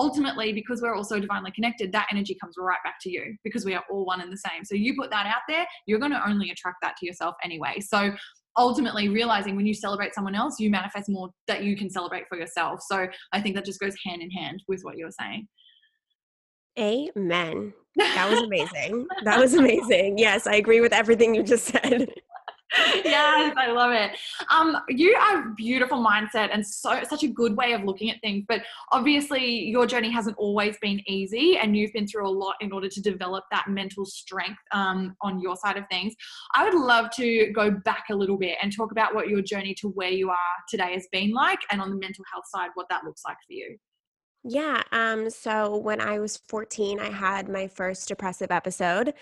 ultimately 0.00 0.52
because 0.52 0.80
we're 0.82 0.94
also 0.94 1.20
divinely 1.20 1.52
connected 1.52 1.92
that 1.92 2.08
energy 2.10 2.36
comes 2.40 2.54
right 2.58 2.78
back 2.82 2.94
to 3.00 3.10
you 3.10 3.36
because 3.44 3.64
we 3.64 3.74
are 3.74 3.84
all 3.90 4.04
one 4.06 4.20
and 4.20 4.32
the 4.32 4.36
same. 4.36 4.64
So 4.64 4.74
you 4.74 4.94
put 4.98 5.10
that 5.10 5.26
out 5.26 5.42
there 5.48 5.66
you're 5.86 5.98
going 5.98 6.12
to 6.12 6.28
only 6.28 6.50
attract 6.50 6.78
that 6.82 6.96
to 6.98 7.06
yourself 7.06 7.34
anyway. 7.44 7.80
So 7.80 8.12
ultimately 8.56 9.08
realizing 9.08 9.56
when 9.56 9.66
you 9.66 9.74
celebrate 9.74 10.14
someone 10.14 10.34
else, 10.34 10.58
you 10.58 10.70
manifest 10.70 11.08
more 11.08 11.30
that 11.46 11.62
you 11.62 11.76
can 11.76 11.90
celebrate 11.90 12.24
for 12.28 12.38
yourself. 12.38 12.80
So 12.88 13.06
I 13.32 13.40
think 13.40 13.54
that 13.54 13.64
just 13.64 13.80
goes 13.80 13.94
hand 14.04 14.22
in 14.22 14.30
hand 14.30 14.62
with 14.68 14.80
what 14.82 14.96
you're 14.96 15.10
saying. 15.10 15.46
Amen. 16.78 17.72
That 17.96 18.30
was 18.30 18.40
amazing. 18.40 19.06
that 19.24 19.38
was 19.38 19.54
amazing. 19.54 20.16
Yes, 20.16 20.46
I 20.46 20.54
agree 20.54 20.80
with 20.80 20.92
everything 20.92 21.34
you 21.34 21.42
just 21.42 21.66
said. 21.66 22.08
yes, 23.04 23.54
I 23.56 23.70
love 23.72 23.92
it. 23.92 24.12
Um, 24.48 24.76
you 24.88 25.16
are 25.16 25.50
beautiful 25.56 25.98
mindset 25.98 26.50
and 26.52 26.64
so 26.64 27.00
such 27.08 27.24
a 27.24 27.28
good 27.28 27.56
way 27.56 27.72
of 27.72 27.82
looking 27.82 28.10
at 28.10 28.20
things. 28.20 28.44
But 28.46 28.62
obviously, 28.92 29.64
your 29.68 29.86
journey 29.86 30.10
hasn't 30.10 30.36
always 30.38 30.76
been 30.80 31.00
easy, 31.06 31.58
and 31.58 31.76
you've 31.76 31.92
been 31.92 32.06
through 32.06 32.28
a 32.28 32.30
lot 32.30 32.54
in 32.60 32.72
order 32.72 32.88
to 32.88 33.00
develop 33.00 33.44
that 33.50 33.66
mental 33.68 34.04
strength 34.04 34.60
um, 34.72 35.16
on 35.22 35.40
your 35.40 35.56
side 35.56 35.76
of 35.76 35.84
things. 35.90 36.14
I 36.54 36.64
would 36.64 36.74
love 36.74 37.10
to 37.16 37.50
go 37.52 37.70
back 37.70 38.04
a 38.10 38.14
little 38.14 38.38
bit 38.38 38.56
and 38.62 38.74
talk 38.74 38.92
about 38.92 39.14
what 39.14 39.28
your 39.28 39.42
journey 39.42 39.74
to 39.80 39.88
where 39.88 40.10
you 40.10 40.30
are 40.30 40.36
today 40.68 40.92
has 40.94 41.08
been 41.10 41.32
like, 41.32 41.60
and 41.72 41.80
on 41.80 41.90
the 41.90 41.96
mental 41.96 42.24
health 42.32 42.44
side, 42.54 42.70
what 42.74 42.86
that 42.90 43.04
looks 43.04 43.22
like 43.26 43.36
for 43.46 43.52
you. 43.52 43.76
Yeah, 44.42 44.82
um, 44.90 45.28
so 45.28 45.76
when 45.76 46.00
I 46.00 46.18
was 46.18 46.38
14, 46.48 46.98
I 46.98 47.10
had 47.10 47.46
my 47.50 47.68
first 47.68 48.08
depressive 48.08 48.50
episode, 48.50 49.12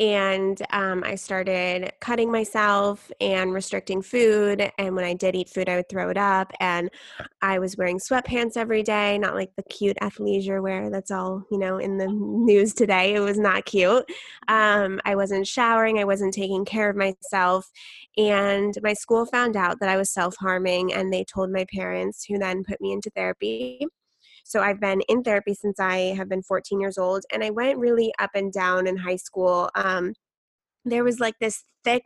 and 0.00 0.60
um, 0.70 1.04
I 1.04 1.14
started 1.14 1.92
cutting 2.00 2.32
myself 2.32 3.12
and 3.20 3.54
restricting 3.54 4.02
food. 4.02 4.68
And 4.76 4.96
when 4.96 5.04
I 5.04 5.14
did 5.14 5.36
eat 5.36 5.48
food, 5.48 5.68
I 5.68 5.76
would 5.76 5.88
throw 5.88 6.10
it 6.10 6.16
up. 6.16 6.50
And 6.58 6.90
I 7.40 7.60
was 7.60 7.76
wearing 7.76 8.00
sweatpants 8.00 8.56
every 8.56 8.82
day, 8.82 9.16
not 9.16 9.36
like 9.36 9.54
the 9.54 9.62
cute 9.62 9.96
athleisure 10.02 10.60
wear 10.60 10.90
that's 10.90 11.12
all, 11.12 11.44
you 11.52 11.58
know, 11.58 11.78
in 11.78 11.96
the 11.98 12.08
news 12.10 12.74
today. 12.74 13.14
It 13.14 13.20
was 13.20 13.38
not 13.38 13.66
cute. 13.66 14.04
Um, 14.48 15.00
I 15.04 15.14
wasn't 15.14 15.46
showering, 15.46 16.00
I 16.00 16.04
wasn't 16.04 16.34
taking 16.34 16.64
care 16.64 16.90
of 16.90 16.96
myself. 16.96 17.70
And 18.18 18.76
my 18.82 18.94
school 18.94 19.24
found 19.26 19.56
out 19.56 19.78
that 19.78 19.88
I 19.88 19.96
was 19.96 20.10
self 20.10 20.34
harming, 20.40 20.92
and 20.92 21.12
they 21.12 21.22
told 21.24 21.52
my 21.52 21.64
parents, 21.72 22.24
who 22.24 22.38
then 22.38 22.64
put 22.64 22.80
me 22.80 22.92
into 22.92 23.10
therapy. 23.10 23.86
So 24.44 24.60
I've 24.60 24.80
been 24.80 25.00
in 25.08 25.22
therapy 25.22 25.54
since 25.54 25.80
I 25.80 26.14
have 26.16 26.28
been 26.28 26.42
14 26.42 26.80
years 26.80 26.98
old, 26.98 27.24
and 27.32 27.42
I 27.42 27.50
went 27.50 27.78
really 27.78 28.12
up 28.18 28.30
and 28.34 28.52
down 28.52 28.86
in 28.86 28.96
high 28.96 29.16
school. 29.16 29.70
Um, 29.74 30.14
there 30.84 31.02
was 31.02 31.18
like 31.18 31.34
this 31.40 31.64
thick 31.82 32.04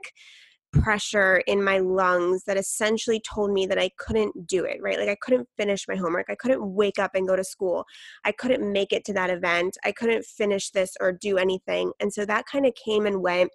pressure 0.72 1.38
in 1.46 1.64
my 1.64 1.78
lungs 1.78 2.44
that 2.44 2.58
essentially 2.58 3.20
told 3.20 3.50
me 3.52 3.66
that 3.66 3.78
I 3.78 3.90
couldn't 3.98 4.46
do 4.46 4.64
it, 4.64 4.78
right? 4.82 4.98
Like 4.98 5.08
I 5.08 5.16
couldn't 5.20 5.48
finish 5.56 5.86
my 5.88 5.96
homework. 5.96 6.26
I 6.28 6.34
couldn't 6.34 6.74
wake 6.74 6.98
up 6.98 7.12
and 7.14 7.26
go 7.26 7.36
to 7.36 7.44
school. 7.44 7.84
I 8.24 8.32
couldn't 8.32 8.70
make 8.70 8.92
it 8.92 9.04
to 9.06 9.12
that 9.14 9.30
event. 9.30 9.76
I 9.84 9.92
couldn't 9.92 10.24
finish 10.24 10.70
this 10.70 10.92
or 11.00 11.12
do 11.12 11.38
anything. 11.38 11.92
And 12.00 12.12
so 12.12 12.24
that 12.26 12.44
kind 12.46 12.66
of 12.66 12.74
came 12.74 13.06
and 13.06 13.22
went 13.22 13.50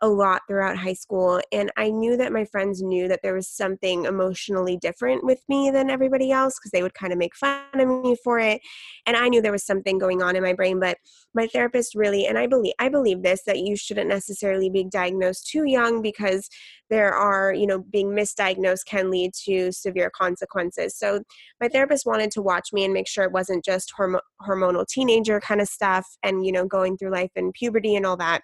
a 0.00 0.08
lot 0.08 0.42
throughout 0.46 0.76
high 0.76 0.94
school. 0.94 1.40
And 1.52 1.70
I 1.76 1.90
knew 1.90 2.16
that 2.16 2.32
my 2.32 2.44
friends 2.44 2.82
knew 2.82 3.08
that 3.08 3.20
there 3.22 3.34
was 3.34 3.48
something 3.48 4.04
emotionally 4.04 4.76
different 4.76 5.24
with 5.24 5.40
me 5.48 5.70
than 5.70 5.90
everybody 5.90 6.30
else 6.30 6.58
because 6.58 6.70
they 6.70 6.82
would 6.82 6.94
kind 6.94 7.12
of 7.12 7.18
make 7.18 7.34
fun 7.34 7.62
of 7.74 7.88
me 7.88 8.16
for 8.22 8.38
it. 8.38 8.60
And 9.06 9.16
I 9.16 9.28
knew 9.28 9.42
there 9.42 9.52
was 9.52 9.66
something 9.66 9.98
going 9.98 10.22
on 10.22 10.36
in 10.36 10.42
my 10.42 10.52
brain. 10.52 10.78
But 10.78 10.98
my 11.34 11.46
therapist 11.48 11.94
really, 11.94 12.26
and 12.26 12.38
I 12.38 12.46
believe 12.46 12.74
I 12.78 12.88
believe 12.88 13.22
this, 13.22 13.42
that 13.46 13.58
you 13.58 13.76
shouldn't 13.76 14.08
necessarily 14.08 14.70
be 14.70 14.84
diagnosed 14.84 15.48
too 15.48 15.64
young 15.64 16.02
because 16.02 16.48
there 16.90 17.12
are, 17.12 17.52
you 17.52 17.66
know, 17.66 17.80
being 17.90 18.08
misdiagnosed 18.08 18.86
can 18.86 19.10
lead 19.10 19.32
to 19.44 19.70
severe 19.72 20.10
consequences. 20.10 20.96
So 20.96 21.22
my 21.60 21.68
therapist 21.68 22.06
wanted 22.06 22.30
to 22.32 22.42
watch 22.42 22.72
me 22.72 22.84
and 22.84 22.94
make 22.94 23.08
sure 23.08 23.24
it 23.24 23.32
wasn't 23.32 23.64
just 23.64 23.92
horm- 23.98 24.20
hormonal 24.46 24.86
teenager 24.86 25.40
kind 25.40 25.60
of 25.60 25.68
stuff 25.68 26.06
and, 26.22 26.46
you 26.46 26.52
know, 26.52 26.66
going 26.66 26.96
through 26.96 27.12
life 27.12 27.30
and 27.36 27.52
puberty 27.52 27.94
and 27.94 28.06
all 28.06 28.16
that. 28.16 28.42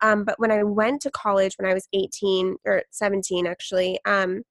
Um, 0.00 0.24
but 0.24 0.38
when 0.38 0.50
I 0.50 0.62
went 0.62 1.02
to 1.02 1.10
college 1.10 1.54
when 1.58 1.70
I 1.70 1.74
was 1.74 1.88
18 1.92 2.56
or 2.64 2.82
17, 2.90 3.46
actually, 3.46 3.98
um, 4.04 4.42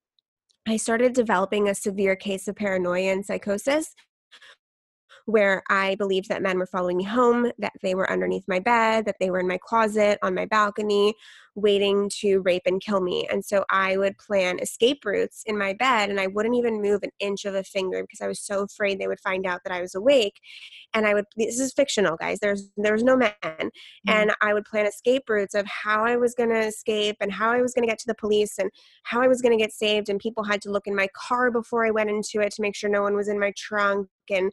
I 0.67 0.77
started 0.77 1.13
developing 1.13 1.67
a 1.67 1.75
severe 1.75 2.15
case 2.15 2.47
of 2.47 2.56
paranoia 2.56 3.12
and 3.12 3.25
psychosis 3.25 3.93
where 5.26 5.64
I 5.70 5.96
believed 5.96 6.30
that 6.30 6.42
men 6.42 6.60
were 6.60 6.68
following 6.68 6.98
me 6.98 7.04
home, 7.04 7.52
that 7.60 7.74
they 7.82 7.96
were 7.96 8.12
underneath 8.12 8.44
my 8.48 8.60
bed, 8.60 9.06
that 9.06 9.16
they 9.20 9.32
were 9.32 9.40
in 9.40 9.48
my 9.48 9.58
closet, 9.58 10.20
on 10.22 10.36
my 10.36 10.46
balcony, 10.46 11.14
waiting 11.56 12.10
to 12.10 12.40
rape 12.40 12.64
and 12.66 12.82
kill 12.82 13.00
me. 13.00 13.28
And 13.32 13.44
so 13.44 13.64
I 13.70 13.98
would 13.98 14.18
plan 14.18 14.60
escape 14.60 15.06
routes 15.06 15.44
in 15.46 15.58
my 15.58 15.74
bed 15.74 16.10
and 16.10 16.20
I 16.20 16.28
wouldn't 16.28 16.56
even 16.56 16.82
move 16.82 17.04
an 17.04 17.12
inch 17.20 17.46
of 17.46 17.54
a 17.56 17.64
finger 17.64 18.02
because 18.02 18.22
I 18.22 18.28
was 18.28 18.40
so 18.40 18.64
afraid 18.64 19.00
they 19.00 19.08
would 19.08 19.20
find 19.20 19.46
out 19.46 19.62
that 19.64 19.74
I 19.74 19.82
was 19.82 19.96
awake. 19.96 20.40
And 20.94 21.06
I 21.06 21.14
would 21.14 21.26
this 21.38 21.60
is 21.60 21.74
fictional, 21.74 22.18
guys. 22.18 22.40
There's 22.40 22.70
there 22.78 22.94
was 22.94 23.04
no 23.04 23.16
men. 23.16 23.32
Mm-hmm. 23.44 24.10
And 24.10 24.36
I 24.42 24.54
would 24.54 24.66
plan 24.66 24.86
escape 24.86 25.30
routes 25.30 25.56
of 25.56 25.66
how 25.68 26.06
I 26.06 26.18
was 26.18 26.34
gonna 26.34 26.60
escape 26.60 27.18
and 27.22 27.32
how 27.32 27.52
I 27.52 27.62
was 27.62 27.74
gonna 27.74 27.88
get 27.88 28.00
to 28.00 28.08
the 28.08 28.16
police 28.16 28.58
and 28.58 28.70
how 29.04 29.22
I 29.22 29.28
was 29.28 29.42
gonna 29.42 29.58
get 29.58 29.72
saved. 29.72 30.10
And 30.10 30.20
people 30.20 30.44
had 30.44 30.62
to 30.64 30.72
look 30.72 30.88
in 30.88 30.96
my 30.96 31.08
car 31.16 31.52
before 31.52 31.86
I 31.86 31.92
went 31.92 32.10
into 32.10 32.42
it 32.42 32.52
to 32.54 32.62
make 32.62 32.76
sure 32.76 32.90
no 32.90 33.04
one 33.04 33.16
was 33.16 33.28
in 33.28 33.40
my 33.40 33.54
trunk. 33.56 34.08
And 34.30 34.52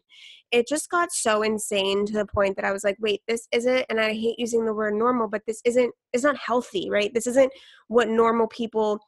it 0.50 0.68
just 0.68 0.90
got 0.90 1.12
so 1.12 1.42
insane 1.42 2.06
to 2.06 2.12
the 2.12 2.26
point 2.26 2.56
that 2.56 2.64
I 2.64 2.72
was 2.72 2.84
like, 2.84 2.96
wait, 3.00 3.22
this 3.28 3.46
isn't, 3.52 3.86
and 3.88 4.00
I 4.00 4.12
hate 4.12 4.38
using 4.38 4.64
the 4.64 4.74
word 4.74 4.94
normal, 4.94 5.28
but 5.28 5.42
this 5.46 5.60
isn't, 5.64 5.94
it's 6.12 6.24
not 6.24 6.36
healthy, 6.36 6.88
right? 6.90 7.12
This 7.14 7.26
isn't 7.26 7.52
what 7.88 8.08
normal 8.08 8.48
people 8.48 9.00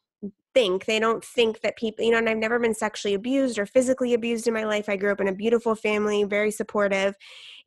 think. 0.55 0.85
They 0.85 1.01
don't 1.01 1.25
think 1.25 1.61
that 1.63 1.77
people, 1.77 2.05
you 2.05 2.11
know, 2.11 2.19
and 2.19 2.29
I've 2.29 2.37
never 2.37 2.59
been 2.59 2.75
sexually 2.75 3.15
abused 3.15 3.59
or 3.59 3.67
physically 3.67 4.15
abused 4.15 4.47
in 4.47 4.55
my 4.55 4.65
life. 4.65 4.89
I 4.89 4.97
grew 4.97 5.13
up 5.13 5.21
in 5.21 5.29
a 5.29 5.35
beautiful 5.35 5.75
family, 5.75 6.25
very 6.25 6.51
supportive. 6.51 7.15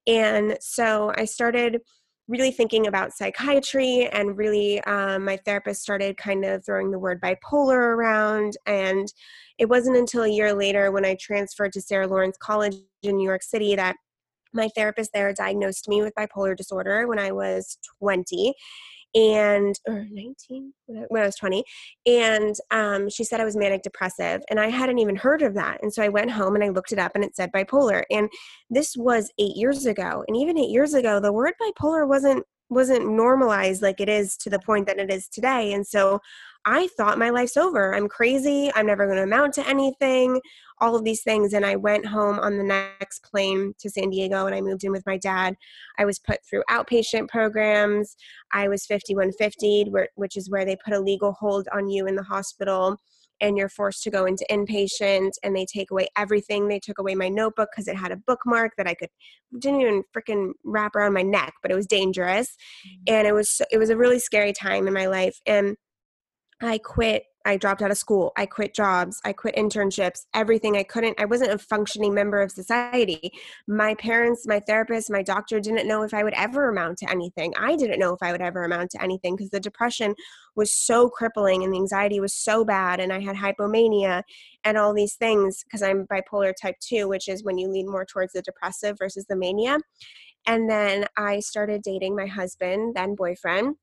And 0.07 0.57
so 0.61 1.11
I 1.15 1.25
started 1.25 1.81
really 2.27 2.51
thinking 2.51 2.87
about 2.87 3.13
psychiatry 3.13 4.09
and 4.11 4.37
really 4.37 4.81
um, 4.85 5.25
my 5.25 5.37
therapist 5.45 5.81
started 5.81 6.17
kind 6.17 6.43
of 6.43 6.65
throwing 6.65 6.91
the 6.91 6.99
word 6.99 7.21
bipolar 7.21 7.77
around 7.77 8.57
and 8.65 9.07
it 9.59 9.69
wasn't 9.69 9.95
until 9.95 10.23
a 10.23 10.29
year 10.29 10.53
later 10.53 10.91
when 10.91 11.05
i 11.05 11.15
transferred 11.19 11.71
to 11.71 11.81
sarah 11.81 12.07
lawrence 12.07 12.37
college 12.39 12.75
in 13.03 13.17
new 13.17 13.27
york 13.27 13.43
city 13.43 13.75
that 13.75 13.95
my 14.53 14.67
therapist 14.75 15.11
there 15.13 15.33
diagnosed 15.33 15.87
me 15.87 16.01
with 16.01 16.15
bipolar 16.15 16.55
disorder 16.55 17.07
when 17.07 17.19
i 17.19 17.31
was 17.31 17.77
20 17.99 18.53
and 19.15 19.79
or 19.87 20.05
19 20.11 20.73
when 20.87 21.23
I 21.23 21.25
was 21.25 21.37
20 21.37 21.63
and 22.05 22.55
um, 22.71 23.09
she 23.09 23.23
said 23.23 23.39
I 23.39 23.45
was 23.45 23.55
manic 23.55 23.81
depressive 23.81 24.41
and 24.49 24.59
I 24.59 24.69
hadn't 24.69 24.99
even 24.99 25.15
heard 25.15 25.41
of 25.41 25.53
that 25.55 25.81
and 25.81 25.93
so 25.93 26.03
I 26.03 26.09
went 26.09 26.31
home 26.31 26.55
and 26.55 26.63
I 26.63 26.69
looked 26.69 26.91
it 26.91 26.99
up 26.99 27.13
and 27.15 27.23
it 27.23 27.35
said 27.35 27.51
bipolar 27.51 28.03
and 28.11 28.29
this 28.69 28.95
was 28.97 29.31
8 29.39 29.55
years 29.55 29.85
ago 29.85 30.23
and 30.27 30.35
even 30.35 30.57
8 30.57 30.69
years 30.69 30.93
ago 30.93 31.19
the 31.19 31.33
word 31.33 31.53
bipolar 31.61 32.07
wasn't 32.07 32.43
wasn't 32.69 33.07
normalized 33.07 33.81
like 33.81 34.01
it 34.01 34.09
is 34.09 34.35
to 34.37 34.49
the 34.49 34.59
point 34.59 34.87
that 34.87 34.99
it 34.99 35.11
is 35.11 35.27
today 35.27 35.71
and 35.73 35.85
so 35.85 36.19
I 36.65 36.87
thought 36.97 37.19
my 37.19 37.29
life's 37.29 37.57
over. 37.57 37.93
I'm 37.93 38.07
crazy. 38.07 38.71
I'm 38.73 38.87
never 38.87 39.05
going 39.05 39.17
to 39.17 39.23
amount 39.23 39.53
to 39.55 39.67
anything, 39.67 40.41
all 40.81 40.95
of 40.95 41.03
these 41.03 41.21
things. 41.21 41.53
And 41.53 41.65
I 41.65 41.75
went 41.75 42.07
home 42.07 42.39
on 42.39 42.57
the 42.57 42.63
next 42.63 43.23
plane 43.23 43.73
to 43.79 43.89
San 43.89 44.09
Diego 44.09 44.47
and 44.47 44.55
I 44.55 44.61
moved 44.61 44.83
in 44.83 44.91
with 44.91 45.05
my 45.05 45.17
dad. 45.17 45.55
I 45.99 46.05
was 46.05 46.17
put 46.17 46.39
through 46.43 46.63
outpatient 46.69 47.29
programs. 47.29 48.15
I 48.51 48.67
was 48.67 48.85
5150, 48.85 49.91
which 50.15 50.35
is 50.35 50.49
where 50.49 50.65
they 50.65 50.75
put 50.75 50.93
a 50.93 50.99
legal 50.99 51.33
hold 51.33 51.67
on 51.71 51.87
you 51.87 52.07
in 52.07 52.15
the 52.15 52.23
hospital 52.23 52.99
and 53.41 53.57
you're 53.57 53.69
forced 53.69 54.03
to 54.03 54.09
go 54.09 54.25
into 54.25 54.45
inpatient 54.49 55.31
and 55.43 55.55
they 55.55 55.65
take 55.65 55.91
away 55.91 56.07
everything. 56.17 56.67
They 56.67 56.79
took 56.79 56.99
away 56.99 57.15
my 57.15 57.29
notebook 57.29 57.69
because 57.71 57.87
it 57.87 57.95
had 57.97 58.11
a 58.11 58.17
bookmark 58.17 58.73
that 58.77 58.87
I 58.87 58.93
could 58.93 59.09
didn't 59.59 59.81
even 59.81 60.03
freaking 60.15 60.51
wrap 60.63 60.95
around 60.95 61.13
my 61.13 61.21
neck, 61.21 61.53
but 61.61 61.71
it 61.71 61.75
was 61.75 61.85
dangerous. 61.85 62.55
Mm-hmm. 62.87 63.13
And 63.13 63.27
it 63.27 63.33
was 63.33 63.61
it 63.71 63.77
was 63.77 63.89
a 63.89 63.97
really 63.97 64.19
scary 64.19 64.53
time 64.53 64.87
in 64.87 64.93
my 64.93 65.07
life. 65.07 65.39
And 65.45 65.75
I 66.61 66.77
quit. 66.77 67.25
I 67.47 67.57
dropped 67.57 67.83
out 67.83 67.91
of 67.91 67.97
school. 67.97 68.31
I 68.35 68.47
quit 68.47 68.73
jobs. 68.73 69.21
I 69.23 69.31
quit 69.31 69.55
internships, 69.55 70.25
everything. 70.33 70.77
I 70.77 70.83
couldn't, 70.83 71.19
I 71.19 71.25
wasn't 71.25 71.51
a 71.51 71.59
functioning 71.59 72.11
member 72.11 72.41
of 72.41 72.49
society. 72.49 73.31
My 73.67 73.93
parents, 73.93 74.47
my 74.47 74.59
therapist, 74.61 75.11
my 75.11 75.21
doctor 75.21 75.59
didn't 75.59 75.87
know 75.87 76.01
if 76.01 76.13
I 76.13 76.23
would 76.23 76.33
ever 76.33 76.69
amount 76.69 76.97
to 76.99 77.11
anything. 77.11 77.53
I 77.55 77.75
didn't 77.75 77.99
know 77.99 78.13
if 78.13 78.23
I 78.23 78.31
would 78.31 78.41
ever 78.41 78.63
amount 78.63 78.91
to 78.91 79.03
anything 79.03 79.35
because 79.35 79.51
the 79.51 79.59
depression 79.59 80.15
was 80.55 80.73
so 80.73 81.07
crippling 81.07 81.63
and 81.63 81.71
the 81.71 81.77
anxiety 81.77 82.19
was 82.19 82.33
so 82.33 82.65
bad. 82.65 82.99
And 82.99 83.13
I 83.13 83.19
had 83.19 83.35
hypomania 83.35 84.23
and 84.63 84.75
all 84.75 84.93
these 84.93 85.13
things 85.13 85.63
because 85.63 85.83
I'm 85.83 86.07
bipolar 86.07 86.53
type 86.59 86.79
2, 86.79 87.07
which 87.07 87.27
is 87.27 87.43
when 87.43 87.59
you 87.59 87.69
lean 87.69 87.87
more 87.87 88.05
towards 88.05 88.33
the 88.33 88.41
depressive 88.41 88.97
versus 88.97 89.25
the 89.29 89.35
mania. 89.35 89.77
And 90.47 90.67
then 90.67 91.05
I 91.15 91.41
started 91.41 91.83
dating 91.83 92.15
my 92.15 92.25
husband, 92.25 92.95
then 92.95 93.13
boyfriend 93.13 93.75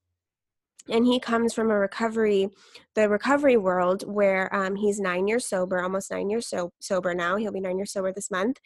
and 0.89 1.07
he 1.07 1.21
comes 1.21 1.55
from 1.55 1.71
a 1.71 1.79
recovery 1.79 2.49
the 2.95 3.09
recovery 3.09 3.57
world 3.57 4.05
where 4.07 4.55
um, 4.55 4.77
he's 4.77 5.01
nine 5.01 5.27
years 5.29 5.47
sober 5.47 5.81
almost 5.81 6.11
nine 6.11 6.29
years 6.29 6.49
so- 6.49 6.73
sober 6.81 7.15
now 7.15 7.37
he'll 7.37 7.53
be 7.53 7.61
nine 7.61 7.77
years 7.77 7.93
sober 7.93 8.13
this 8.13 8.31
month 8.31 8.59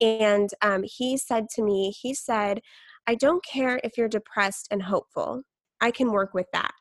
and 0.00 0.50
um, 0.62 0.82
he 0.84 1.16
said 1.16 1.48
to 1.48 1.62
me 1.62 1.92
he 2.00 2.14
said 2.14 2.60
i 3.06 3.14
don't 3.14 3.44
care 3.44 3.80
if 3.84 3.96
you're 3.96 4.08
depressed 4.08 4.68
and 4.70 4.82
hopeful 4.82 5.42
i 5.80 5.90
can 5.90 6.10
work 6.10 6.34
with 6.34 6.46
that 6.52 6.72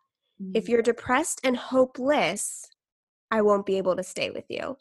mm-hmm. 0.42 0.52
if 0.56 0.66
mm. 0.66 0.70
you're 0.70 0.82
depressed 0.82 1.42
and 1.44 1.58
hopeless 1.58 2.68
i 3.32 3.42
won't 3.42 3.66
be 3.66 3.78
able 3.78 3.96
to 3.96 4.04
stay 4.04 4.30
with 4.30 4.46
you 4.50 4.76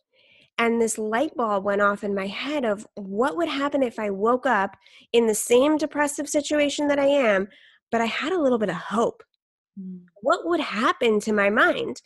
and 0.59 0.81
this 0.81 0.99
light 0.99 1.35
bulb 1.37 1.65
went 1.65 1.81
off 1.81 2.05
in 2.05 2.15
my 2.15 2.27
head 2.27 2.67
of 2.67 2.87
what 2.95 3.37
would 3.37 3.49
happen 3.49 3.83
if 3.83 3.99
i 3.99 4.11
woke 4.11 4.47
up 4.47 4.77
in 5.13 5.27
the 5.27 5.35
same 5.35 5.77
depressive 5.77 6.29
situation 6.29 6.87
that 6.89 6.99
i 6.99 7.07
am 7.07 7.49
but 7.91 8.01
i 8.01 8.07
had 8.07 8.33
a 8.33 8.41
little 8.41 8.59
bit 8.59 8.71
of 8.71 8.77
hope 8.77 9.23
Mm. 9.81 10.01
what 10.23 10.47
would 10.47 10.61
happen 10.61 11.21
to 11.21 11.33
my 11.33 11.51
mind? 11.51 12.03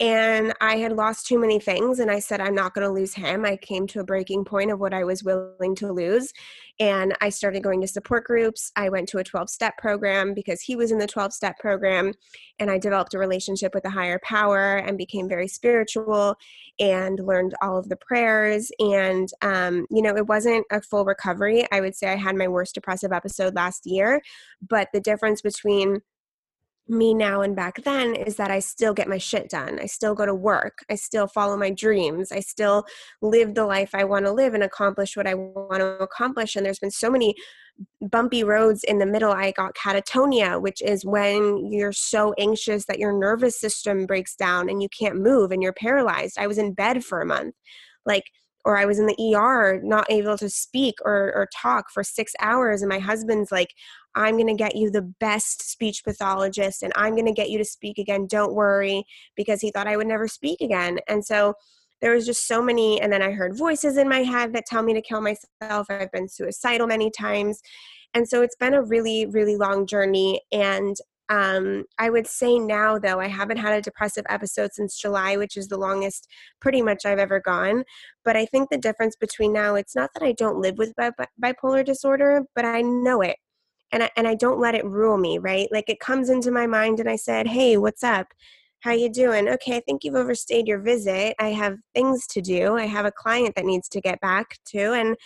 And 0.00 0.54
I 0.62 0.78
had 0.78 0.92
lost 0.92 1.26
too 1.26 1.38
many 1.38 1.60
things, 1.60 1.98
and 1.98 2.10
I 2.10 2.20
said, 2.20 2.40
I'm 2.40 2.54
not 2.54 2.72
going 2.72 2.86
to 2.86 2.92
lose 2.92 3.12
him. 3.12 3.44
I 3.44 3.58
came 3.58 3.86
to 3.88 4.00
a 4.00 4.04
breaking 4.04 4.46
point 4.46 4.70
of 4.70 4.80
what 4.80 4.94
I 4.94 5.04
was 5.04 5.22
willing 5.22 5.74
to 5.74 5.92
lose. 5.92 6.32
And 6.78 7.14
I 7.20 7.28
started 7.28 7.62
going 7.62 7.82
to 7.82 7.86
support 7.86 8.24
groups. 8.24 8.72
I 8.76 8.88
went 8.88 9.10
to 9.10 9.18
a 9.18 9.24
12 9.24 9.50
step 9.50 9.76
program 9.76 10.32
because 10.32 10.62
he 10.62 10.74
was 10.74 10.90
in 10.90 10.96
the 10.96 11.06
12 11.06 11.34
step 11.34 11.58
program. 11.58 12.14
And 12.58 12.70
I 12.70 12.78
developed 12.78 13.12
a 13.12 13.18
relationship 13.18 13.74
with 13.74 13.84
a 13.84 13.90
higher 13.90 14.18
power 14.24 14.76
and 14.76 14.96
became 14.96 15.28
very 15.28 15.48
spiritual 15.48 16.36
and 16.78 17.20
learned 17.20 17.52
all 17.60 17.76
of 17.76 17.90
the 17.90 17.96
prayers. 17.96 18.72
And, 18.80 19.28
um, 19.42 19.86
you 19.90 20.00
know, 20.00 20.16
it 20.16 20.26
wasn't 20.26 20.64
a 20.72 20.80
full 20.80 21.04
recovery. 21.04 21.66
I 21.70 21.82
would 21.82 21.94
say 21.94 22.10
I 22.10 22.16
had 22.16 22.36
my 22.36 22.48
worst 22.48 22.74
depressive 22.74 23.12
episode 23.12 23.54
last 23.54 23.84
year. 23.84 24.22
But 24.66 24.88
the 24.94 25.00
difference 25.00 25.42
between 25.42 26.00
me 26.90 27.14
now 27.14 27.40
and 27.40 27.54
back 27.54 27.82
then 27.84 28.14
is 28.14 28.36
that 28.36 28.50
I 28.50 28.58
still 28.58 28.92
get 28.92 29.08
my 29.08 29.18
shit 29.18 29.48
done. 29.48 29.78
I 29.80 29.86
still 29.86 30.14
go 30.14 30.26
to 30.26 30.34
work. 30.34 30.78
I 30.90 30.96
still 30.96 31.26
follow 31.26 31.56
my 31.56 31.70
dreams. 31.70 32.32
I 32.32 32.40
still 32.40 32.84
live 33.22 33.54
the 33.54 33.64
life 33.64 33.94
I 33.94 34.04
want 34.04 34.26
to 34.26 34.32
live 34.32 34.54
and 34.54 34.62
accomplish 34.62 35.16
what 35.16 35.26
I 35.26 35.34
want 35.34 35.80
to 35.80 35.98
accomplish. 36.02 36.56
And 36.56 36.66
there's 36.66 36.78
been 36.78 36.90
so 36.90 37.10
many 37.10 37.34
bumpy 38.10 38.44
roads 38.44 38.84
in 38.84 38.98
the 38.98 39.06
middle. 39.06 39.32
I 39.32 39.52
got 39.52 39.74
catatonia, 39.74 40.60
which 40.60 40.82
is 40.82 41.04
when 41.04 41.72
you're 41.72 41.92
so 41.92 42.34
anxious 42.38 42.84
that 42.86 42.98
your 42.98 43.18
nervous 43.18 43.58
system 43.58 44.04
breaks 44.06 44.34
down 44.34 44.68
and 44.68 44.82
you 44.82 44.88
can't 44.88 45.16
move 45.20 45.52
and 45.52 45.62
you're 45.62 45.72
paralyzed. 45.72 46.38
I 46.38 46.46
was 46.46 46.58
in 46.58 46.74
bed 46.74 47.04
for 47.04 47.20
a 47.20 47.26
month. 47.26 47.54
Like, 48.04 48.24
or 48.64 48.76
I 48.76 48.84
was 48.84 48.98
in 48.98 49.06
the 49.06 49.34
ER, 49.34 49.80
not 49.82 50.10
able 50.10 50.36
to 50.38 50.50
speak 50.50 50.96
or, 51.04 51.32
or 51.34 51.48
talk 51.54 51.90
for 51.90 52.04
six 52.04 52.32
hours. 52.40 52.82
And 52.82 52.88
my 52.88 52.98
husband's 52.98 53.50
like, 53.50 53.74
I'm 54.14 54.36
going 54.36 54.48
to 54.48 54.54
get 54.54 54.76
you 54.76 54.90
the 54.90 55.02
best 55.20 55.70
speech 55.70 56.04
pathologist 56.04 56.82
and 56.82 56.92
I'm 56.96 57.14
going 57.14 57.26
to 57.26 57.32
get 57.32 57.50
you 57.50 57.58
to 57.58 57.64
speak 57.64 57.98
again. 57.98 58.26
Don't 58.26 58.54
worry, 58.54 59.04
because 59.36 59.60
he 59.60 59.70
thought 59.70 59.86
I 59.86 59.96
would 59.96 60.06
never 60.06 60.28
speak 60.28 60.60
again. 60.60 60.98
And 61.08 61.24
so 61.24 61.54
there 62.00 62.14
was 62.14 62.26
just 62.26 62.46
so 62.46 62.62
many. 62.62 63.00
And 63.00 63.12
then 63.12 63.22
I 63.22 63.30
heard 63.30 63.56
voices 63.56 63.96
in 63.96 64.08
my 64.08 64.22
head 64.22 64.52
that 64.54 64.66
tell 64.66 64.82
me 64.82 64.94
to 64.94 65.02
kill 65.02 65.20
myself. 65.20 65.86
I've 65.88 66.12
been 66.12 66.28
suicidal 66.28 66.86
many 66.86 67.10
times. 67.10 67.60
And 68.14 68.28
so 68.28 68.42
it's 68.42 68.56
been 68.56 68.74
a 68.74 68.82
really, 68.82 69.26
really 69.26 69.56
long 69.56 69.86
journey. 69.86 70.40
And 70.52 70.96
um, 71.30 71.84
I 71.98 72.10
would 72.10 72.26
say 72.26 72.58
now, 72.58 72.98
though, 72.98 73.20
I 73.20 73.28
haven't 73.28 73.58
had 73.58 73.72
a 73.72 73.80
depressive 73.80 74.24
episode 74.28 74.70
since 74.72 75.00
July, 75.00 75.36
which 75.36 75.56
is 75.56 75.68
the 75.68 75.78
longest 75.78 76.26
pretty 76.60 76.82
much 76.82 77.06
I've 77.06 77.20
ever 77.20 77.40
gone. 77.40 77.84
But 78.24 78.36
I 78.36 78.44
think 78.46 78.68
the 78.68 78.76
difference 78.78 79.14
between 79.16 79.52
now, 79.52 79.76
it's 79.76 79.94
not 79.94 80.10
that 80.14 80.24
I 80.24 80.32
don't 80.32 80.60
live 80.60 80.76
with 80.76 80.92
bi- 80.96 81.12
bipolar 81.42 81.84
disorder, 81.84 82.42
but 82.56 82.64
I 82.64 82.82
know 82.82 83.22
it 83.22 83.36
and 83.92 84.02
I, 84.02 84.10
and 84.16 84.26
I 84.26 84.34
don't 84.34 84.60
let 84.60 84.74
it 84.74 84.84
rule 84.84 85.18
me, 85.18 85.38
right? 85.38 85.68
Like 85.70 85.88
it 85.88 86.00
comes 86.00 86.30
into 86.30 86.50
my 86.50 86.66
mind 86.66 87.00
and 87.00 87.08
I 87.08 87.16
said, 87.16 87.46
"Hey, 87.46 87.76
what's 87.76 88.02
up? 88.02 88.26
How 88.80 88.92
you 88.92 89.10
doing? 89.10 89.48
Okay, 89.48 89.76
I 89.76 89.80
think 89.80 90.04
you've 90.04 90.14
overstayed 90.14 90.66
your 90.66 90.80
visit. 90.80 91.34
I 91.38 91.48
have 91.50 91.78
things 91.94 92.26
to 92.28 92.40
do. 92.40 92.76
I 92.76 92.86
have 92.86 93.04
a 93.06 93.12
client 93.12 93.54
that 93.56 93.66
needs 93.66 93.88
to 93.90 94.00
get 94.00 94.20
back 94.20 94.58
to 94.68 94.94
and 94.94 95.16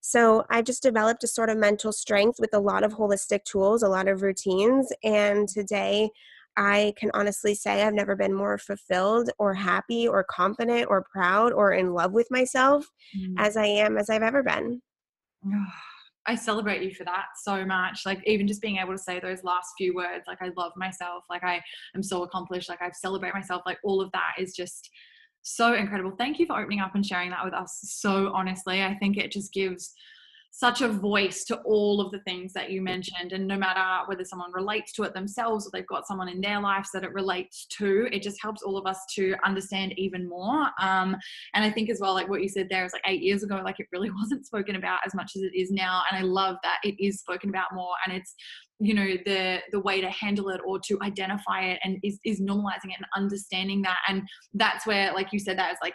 so 0.00 0.44
I've 0.50 0.64
just 0.64 0.82
developed 0.82 1.24
a 1.24 1.28
sort 1.28 1.50
of 1.50 1.58
mental 1.58 1.92
strength 1.92 2.38
with 2.38 2.50
a 2.54 2.60
lot 2.60 2.84
of 2.84 2.94
holistic 2.94 3.44
tools, 3.44 3.82
a 3.82 3.88
lot 3.88 4.08
of 4.08 4.22
routines, 4.22 4.92
and 5.02 5.48
today 5.48 6.10
I 6.56 6.92
can 6.96 7.10
honestly 7.14 7.54
say 7.54 7.82
I've 7.82 7.94
never 7.94 8.16
been 8.16 8.34
more 8.34 8.58
fulfilled 8.58 9.30
or 9.38 9.54
happy 9.54 10.08
or 10.08 10.24
confident 10.24 10.88
or 10.90 11.06
proud 11.12 11.52
or 11.52 11.72
in 11.72 11.92
love 11.92 12.12
with 12.12 12.26
myself 12.30 12.84
mm. 13.16 13.34
as 13.38 13.56
I 13.56 13.66
am 13.66 13.96
as 13.96 14.10
I've 14.10 14.22
ever 14.22 14.42
been. 14.42 14.82
I 16.26 16.34
celebrate 16.34 16.82
you 16.82 16.92
for 16.92 17.04
that 17.04 17.26
so 17.42 17.64
much. 17.64 18.00
Like 18.04 18.20
even 18.26 18.48
just 18.48 18.60
being 18.60 18.78
able 18.78 18.92
to 18.92 18.98
say 18.98 19.20
those 19.20 19.44
last 19.44 19.68
few 19.78 19.94
words, 19.94 20.24
like 20.26 20.42
I 20.42 20.50
love 20.56 20.72
myself, 20.76 21.24
like 21.30 21.44
I 21.44 21.62
am 21.94 22.02
so 22.02 22.24
accomplished, 22.24 22.68
like 22.68 22.82
I 22.82 22.90
celebrate 22.90 23.34
myself, 23.34 23.62
like 23.64 23.78
all 23.84 24.00
of 24.00 24.10
that 24.12 24.32
is 24.36 24.54
just 24.54 24.90
so 25.42 25.74
incredible. 25.74 26.12
Thank 26.16 26.38
you 26.38 26.46
for 26.46 26.58
opening 26.58 26.80
up 26.80 26.94
and 26.94 27.04
sharing 27.04 27.30
that 27.30 27.44
with 27.44 27.54
us 27.54 27.78
so 27.82 28.32
honestly. 28.34 28.82
I 28.82 28.94
think 28.94 29.16
it 29.16 29.32
just 29.32 29.52
gives 29.52 29.92
such 30.50 30.80
a 30.80 30.88
voice 30.88 31.44
to 31.44 31.56
all 31.58 32.00
of 32.00 32.10
the 32.10 32.18
things 32.20 32.52
that 32.52 32.70
you 32.70 32.82
mentioned. 32.82 33.32
And 33.32 33.46
no 33.46 33.56
matter 33.56 34.04
whether 34.06 34.24
someone 34.24 34.50
relates 34.52 34.92
to 34.94 35.04
it 35.04 35.14
themselves 35.14 35.66
or 35.66 35.70
they've 35.72 35.86
got 35.86 36.06
someone 36.06 36.28
in 36.28 36.40
their 36.40 36.60
lives 36.60 36.90
that 36.92 37.04
it 37.04 37.12
relates 37.12 37.66
to, 37.78 38.08
it 38.10 38.22
just 38.22 38.42
helps 38.42 38.62
all 38.62 38.76
of 38.76 38.86
us 38.86 38.98
to 39.14 39.36
understand 39.44 39.96
even 39.96 40.28
more. 40.28 40.66
Um, 40.80 41.16
and 41.54 41.64
I 41.64 41.70
think 41.70 41.90
as 41.90 42.00
well, 42.00 42.14
like 42.14 42.28
what 42.28 42.42
you 42.42 42.48
said 42.48 42.68
there 42.68 42.84
is 42.84 42.92
like 42.92 43.02
eight 43.06 43.22
years 43.22 43.42
ago, 43.42 43.60
like 43.64 43.78
it 43.78 43.86
really 43.92 44.10
wasn't 44.20 44.46
spoken 44.46 44.76
about 44.76 45.00
as 45.06 45.14
much 45.14 45.32
as 45.36 45.42
it 45.42 45.54
is 45.54 45.70
now. 45.70 46.02
And 46.10 46.18
I 46.18 46.26
love 46.26 46.56
that 46.62 46.78
it 46.82 46.96
is 46.98 47.20
spoken 47.20 47.50
about 47.50 47.74
more 47.74 47.94
and 48.04 48.16
it's 48.16 48.34
you 48.80 48.94
know 48.94 49.16
the 49.24 49.58
the 49.72 49.80
way 49.80 50.00
to 50.00 50.10
handle 50.10 50.48
it 50.50 50.60
or 50.66 50.78
to 50.86 50.98
identify 51.02 51.62
it 51.62 51.78
and 51.84 51.98
is, 52.02 52.18
is 52.24 52.40
normalizing 52.40 52.90
it 52.90 52.98
and 52.98 53.06
understanding 53.16 53.82
that. 53.82 53.98
And 54.08 54.22
that's 54.54 54.86
where 54.86 55.12
like 55.12 55.28
you 55.32 55.38
said 55.38 55.58
that 55.58 55.72
is 55.72 55.78
like 55.82 55.94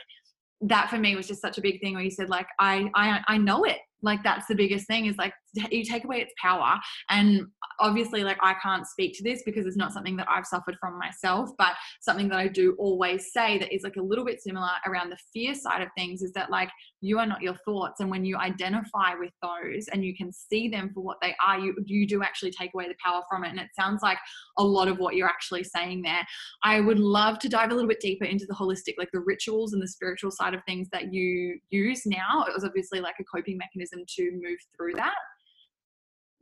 that 0.62 0.90
for 0.90 0.98
me 0.98 1.16
was 1.16 1.28
just 1.28 1.42
such 1.42 1.58
a 1.58 1.62
big 1.62 1.82
thing 1.82 1.94
where 1.94 2.04
you 2.04 2.12
said 2.12 2.30
like 2.30 2.48
I, 2.60 2.90
I 2.96 3.20
i 3.28 3.38
know 3.38 3.64
it. 3.64 3.80
Like 4.02 4.22
that's 4.24 4.48
the 4.48 4.56
biggest 4.56 4.86
thing 4.88 5.06
is 5.06 5.16
like 5.18 5.34
you 5.72 5.84
take 5.86 6.04
away 6.04 6.18
its 6.22 6.34
power. 6.42 6.78
And 7.10 7.48
obviously 7.80 8.24
like 8.24 8.38
i 8.42 8.54
can't 8.62 8.88
speak 8.88 9.16
to 9.18 9.24
this 9.24 9.42
because 9.46 9.66
it's 9.66 9.78
not 9.78 9.92
something 9.92 10.16
that 10.16 10.28
i've 10.30 10.46
suffered 10.46 10.76
from 10.80 10.98
myself 10.98 11.50
but 11.58 11.74
something 12.02 12.30
that 12.30 12.38
i 12.38 12.48
do 12.48 12.76
always 12.80 13.32
say 13.32 13.58
that 13.58 13.74
is 13.74 13.84
like 13.84 13.96
a 13.98 14.02
little 14.02 14.26
bit 14.26 14.42
similar 14.42 14.70
around 14.88 15.10
the 15.10 15.18
fear 15.34 15.54
side 15.54 15.82
of 15.82 15.90
things 15.98 16.22
is 16.22 16.32
that 16.34 16.50
like 16.50 16.70
you 17.04 17.20
are 17.20 17.26
not 17.26 17.42
your 17.42 17.56
thoughts. 17.66 18.00
And 18.00 18.10
when 18.10 18.24
you 18.24 18.38
identify 18.38 19.14
with 19.20 19.34
those 19.42 19.88
and 19.90 20.06
you 20.06 20.16
can 20.16 20.32
see 20.32 20.70
them 20.70 20.90
for 20.94 21.02
what 21.02 21.18
they 21.22 21.36
are 21.46 21.60
you 21.60 21.76
you 21.86 22.08
do 22.08 22.24
actually 22.24 22.52
take 22.52 22.74
away 22.74 22.88
the 22.88 22.96
power 23.04 23.22
from 23.30 23.44
it. 23.44 23.50
And 23.50 23.60
it 23.60 23.68
sounds 23.78 24.02
like 24.02 24.18
a 24.58 24.64
lot 24.64 24.88
of 24.88 25.00
what 25.00 25.16
you're 25.16 25.28
actually 25.28 25.66
saying 25.66 26.02
there. 26.02 26.26
I 26.64 26.80
would 26.80 27.00
love 27.00 27.40
to 27.40 27.50
dive 27.50 27.72
a 27.72 27.74
little 27.74 27.90
bit 27.90 28.00
deeper 28.00 28.26
into 28.26 28.46
the 28.46 28.54
holistic 28.54 28.94
like 28.98 29.10
the 29.12 29.20
rituals 29.20 29.74
and 29.74 29.82
the 29.82 29.88
spiritual 29.88 30.32
side 30.32 30.54
of 30.54 30.62
things 30.66 30.88
that 30.94 31.14
you 31.14 31.60
use 31.70 32.06
now. 32.06 32.46
It 32.48 32.54
was 32.54 32.64
obviously 32.64 33.02
like 33.02 33.16
a 33.20 33.24
coping 33.26 33.58
mechanism 33.58 34.04
to 34.16 34.32
move 34.42 34.60
through 34.76 34.94
that. 34.94 35.16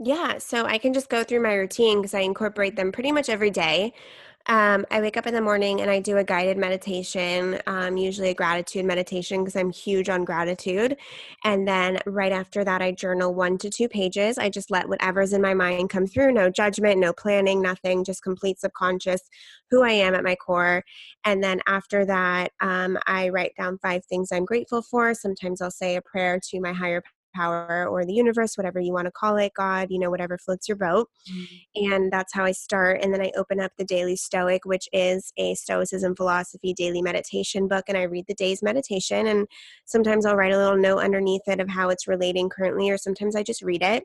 Yeah, 0.04 0.40
so 0.40 0.66
I 0.66 0.80
can 0.80 0.94
just 0.94 1.10
go 1.10 1.24
through 1.24 1.44
my 1.44 1.54
routine 1.54 2.00
because 2.00 2.16
I 2.16 2.22
incorporate 2.22 2.76
them 2.76 2.92
pretty 2.92 3.12
much 3.12 3.30
every 3.30 3.52
day. 3.52 3.94
Um, 4.48 4.86
I 4.90 5.02
wake 5.02 5.18
up 5.18 5.28
in 5.28 5.34
the 5.34 5.42
morning 5.42 5.82
and 5.82 5.90
I 5.90 6.00
do 6.00 6.18
a 6.18 6.24
guided 6.24 6.58
meditation, 6.58 7.60
um, 7.68 7.96
usually 7.98 8.30
a 8.30 8.34
gratitude 8.34 8.86
meditation 8.86 9.42
because 9.42 9.56
I'm 9.56 9.72
huge 9.72 10.10
on 10.10 10.26
gratitude. 10.26 10.98
And 11.44 11.68
then 11.68 12.00
right 12.06 12.32
after 12.32 12.64
that, 12.64 12.82
I 12.82 12.92
journal 12.92 13.34
one 13.34 13.58
to 13.60 13.70
two 13.70 13.88
pages. 13.88 14.38
I 14.38 14.50
just 14.50 14.72
let 14.72 14.90
whatever's 14.90 15.34
in 15.34 15.42
my 15.42 15.54
mind 15.54 15.90
come 15.90 16.08
through 16.08 16.34
no 16.34 16.50
judgment, 16.50 17.00
no 17.00 17.14
planning, 17.14 17.62
nothing, 17.62 18.04
just 18.04 18.24
complete 18.24 18.60
subconscious 18.60 19.22
who 19.70 19.84
I 19.84 19.92
am 19.92 20.16
at 20.16 20.24
my 20.24 20.36
core. 20.36 20.84
And 21.24 21.44
then 21.44 21.62
after 21.68 22.06
that, 22.06 22.52
um, 22.62 22.98
I 23.08 23.30
write 23.30 23.54
down 23.58 23.78
five 23.78 24.04
things 24.06 24.32
I'm 24.32 24.46
grateful 24.46 24.82
for. 24.82 25.14
Sometimes 25.14 25.62
I'll 25.62 25.72
say 25.72 25.96
a 25.96 26.02
prayer 26.02 26.40
to 26.50 26.60
my 26.60 26.74
higher 26.74 27.02
power 27.34 27.88
or 27.88 28.06
the 28.06 28.14
universe, 28.14 28.58
whatever 28.58 28.80
you 28.80 28.94
want 28.94 29.06
to 29.06 29.12
call 29.12 29.38
it, 29.38 29.54
God, 29.56 29.88
you 29.90 30.00
know, 30.00 30.10
whatever 30.10 30.38
floats 30.38 30.68
your 30.68 30.78
boat. 30.78 31.10
Mm-hmm. 31.32 31.94
And 31.94 32.12
that's 32.12 32.34
how 32.34 32.44
I 32.44 32.52
start. 32.52 33.00
And 33.02 33.14
then 33.14 33.22
I 33.22 33.32
open 33.38 33.60
up 33.60 33.72
the 33.78 33.86
Daily 33.86 34.16
Stoic, 34.16 34.66
which 34.66 34.88
is 34.94 35.32
a 35.38 35.56
Stoicism 35.56 36.16
philosophy 36.16 36.74
daily 36.74 37.02
meditation 37.02 37.68
book. 37.68 37.86
And 37.88 37.98
I 37.98 38.04
read 38.04 38.26
the 38.28 38.36
day's 38.36 38.62
meditation. 38.62 39.28
And 39.28 39.48
sometimes 39.86 40.26
I'll 40.26 40.36
write 40.36 40.54
a 40.54 40.58
little 40.58 40.78
note 40.78 41.00
underneath 41.00 41.48
it 41.48 41.60
of 41.60 41.70
how 41.70 41.90
it's 41.90 42.08
relating 42.08 42.50
currently, 42.50 42.90
or 42.90 42.98
sometimes 42.98 43.36
I 43.36 43.44
just 43.44 43.62
read 43.62 43.84
it. 43.84 44.04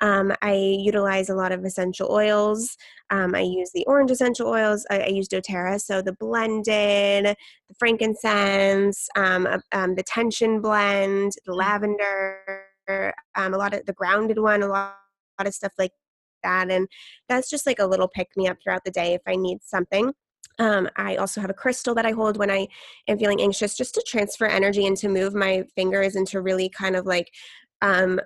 Um, 0.00 0.32
I 0.42 0.54
utilize 0.54 1.30
a 1.30 1.34
lot 1.34 1.52
of 1.52 1.64
essential 1.64 2.10
oils. 2.10 2.76
Um, 3.10 3.34
I 3.34 3.40
use 3.40 3.70
the 3.72 3.84
orange 3.86 4.10
essential 4.10 4.48
oils. 4.48 4.86
I, 4.90 5.00
I, 5.00 5.06
use 5.06 5.28
doTERRA, 5.28 5.80
so 5.80 6.02
the 6.02 6.12
blended, 6.12 7.24
the 7.24 7.74
frankincense, 7.78 9.08
um, 9.16 9.46
uh, 9.46 9.58
um, 9.72 9.94
the 9.94 10.02
tension 10.02 10.60
blend, 10.60 11.32
the 11.46 11.52
mm. 11.52 11.56
lavender, 11.56 13.14
um, 13.36 13.54
a 13.54 13.56
lot 13.56 13.74
of 13.74 13.86
the 13.86 13.92
grounded 13.92 14.38
one, 14.38 14.62
a 14.62 14.66
lot, 14.66 14.96
a 15.38 15.42
lot 15.42 15.46
of 15.46 15.54
stuff 15.54 15.72
like 15.78 15.92
that. 16.42 16.70
And 16.70 16.88
that's 17.28 17.48
just 17.48 17.66
like 17.66 17.78
a 17.78 17.86
little 17.86 18.08
pick 18.08 18.28
me 18.36 18.48
up 18.48 18.58
throughout 18.62 18.84
the 18.84 18.90
day 18.90 19.14
if 19.14 19.22
I 19.26 19.36
need 19.36 19.58
something. 19.62 20.12
Um, 20.58 20.88
I 20.96 21.16
also 21.16 21.40
have 21.40 21.50
a 21.50 21.54
crystal 21.54 21.94
that 21.94 22.06
I 22.06 22.12
hold 22.12 22.38
when 22.38 22.50
I 22.50 22.66
am 23.08 23.18
feeling 23.18 23.40
anxious, 23.42 23.76
just 23.76 23.94
to 23.94 24.04
transfer 24.06 24.46
energy 24.46 24.86
and 24.86 24.96
to 24.98 25.08
move 25.08 25.34
my 25.34 25.64
fingers 25.74 26.16
and 26.16 26.26
to 26.28 26.40
really 26.40 26.68
kind 26.68 26.96
of 26.96 27.06
like 27.06 27.30
um, 27.82 28.20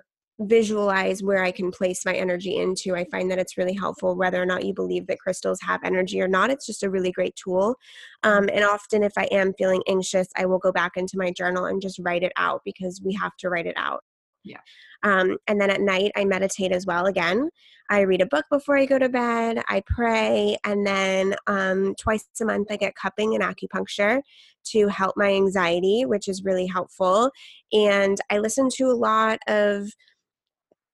visualize 0.47 1.23
where 1.23 1.43
I 1.43 1.51
can 1.51 1.71
place 1.71 2.05
my 2.05 2.13
energy 2.13 2.57
into. 2.57 2.95
I 2.95 3.05
find 3.05 3.29
that 3.31 3.39
it's 3.39 3.57
really 3.57 3.73
helpful, 3.73 4.15
whether 4.15 4.41
or 4.41 4.45
not 4.45 4.65
you 4.65 4.73
believe 4.73 5.07
that 5.07 5.19
crystals 5.19 5.59
have 5.61 5.81
energy 5.83 6.21
or 6.21 6.27
not. 6.27 6.49
It's 6.49 6.65
just 6.65 6.83
a 6.83 6.89
really 6.89 7.11
great 7.11 7.35
tool. 7.35 7.75
Um, 8.23 8.49
and 8.53 8.63
often, 8.63 9.03
if 9.03 9.13
I 9.17 9.25
am 9.31 9.53
feeling 9.57 9.83
anxious, 9.87 10.27
I 10.35 10.45
will 10.45 10.59
go 10.59 10.71
back 10.71 10.93
into 10.95 11.17
my 11.17 11.31
journal 11.31 11.65
and 11.65 11.81
just 11.81 11.99
write 11.99 12.23
it 12.23 12.33
out 12.37 12.61
because 12.65 13.01
we 13.03 13.13
have 13.13 13.35
to 13.37 13.49
write 13.49 13.67
it 13.67 13.75
out. 13.77 14.03
Yeah. 14.43 14.57
Um, 15.03 15.37
and 15.47 15.61
then 15.61 15.69
at 15.69 15.81
night, 15.81 16.11
I 16.15 16.25
meditate 16.25 16.71
as 16.71 16.85
well. 16.85 17.05
Again, 17.05 17.49
I 17.89 18.01
read 18.01 18.21
a 18.21 18.25
book 18.25 18.45
before 18.49 18.77
I 18.77 18.85
go 18.85 18.97
to 18.97 19.09
bed, 19.09 19.61
I 19.67 19.83
pray, 19.85 20.57
and 20.63 20.85
then 20.85 21.35
um, 21.47 21.93
twice 21.99 22.25
a 22.41 22.45
month, 22.45 22.67
I 22.71 22.77
get 22.77 22.95
cupping 22.95 23.35
and 23.35 23.43
acupuncture 23.43 24.21
to 24.65 24.87
help 24.87 25.15
my 25.17 25.31
anxiety, 25.31 26.05
which 26.05 26.27
is 26.27 26.43
really 26.43 26.67
helpful. 26.67 27.31
And 27.73 28.17
I 28.29 28.37
listen 28.37 28.69
to 28.77 28.85
a 28.85 28.93
lot 28.93 29.39
of 29.47 29.91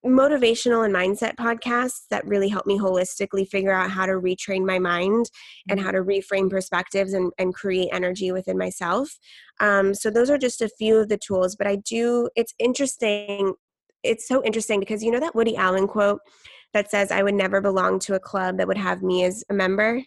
motivational 0.07 0.85
and 0.85 0.93
mindset 0.93 1.35
podcasts 1.35 2.07
that 2.09 2.25
really 2.25 2.49
help 2.49 2.65
me 2.65 2.77
holistically 2.77 3.47
figure 3.47 3.73
out 3.73 3.91
how 3.91 4.05
to 4.05 4.13
retrain 4.13 4.65
my 4.65 4.79
mind 4.79 5.29
and 5.69 5.79
how 5.79 5.91
to 5.91 5.99
reframe 5.99 6.49
perspectives 6.49 7.13
and, 7.13 7.31
and 7.37 7.53
create 7.53 7.89
energy 7.91 8.31
within 8.31 8.57
myself. 8.57 9.17
Um, 9.59 9.93
so, 9.93 10.09
those 10.09 10.29
are 10.29 10.37
just 10.37 10.61
a 10.61 10.69
few 10.69 10.97
of 10.97 11.09
the 11.09 11.17
tools, 11.17 11.55
but 11.55 11.67
I 11.67 11.77
do, 11.77 12.29
it's 12.35 12.53
interesting. 12.59 13.53
It's 14.03 14.27
so 14.27 14.43
interesting 14.43 14.79
because 14.79 15.03
you 15.03 15.11
know 15.11 15.19
that 15.19 15.35
Woody 15.35 15.55
Allen 15.55 15.87
quote 15.87 16.21
that 16.73 16.91
says, 16.91 17.11
I 17.11 17.23
would 17.23 17.33
never 17.33 17.61
belong 17.61 17.99
to 17.99 18.15
a 18.15 18.19
club 18.19 18.57
that 18.57 18.67
would 18.67 18.77
have 18.77 19.01
me 19.01 19.23
as 19.23 19.43
a 19.49 19.53
member? 19.53 20.01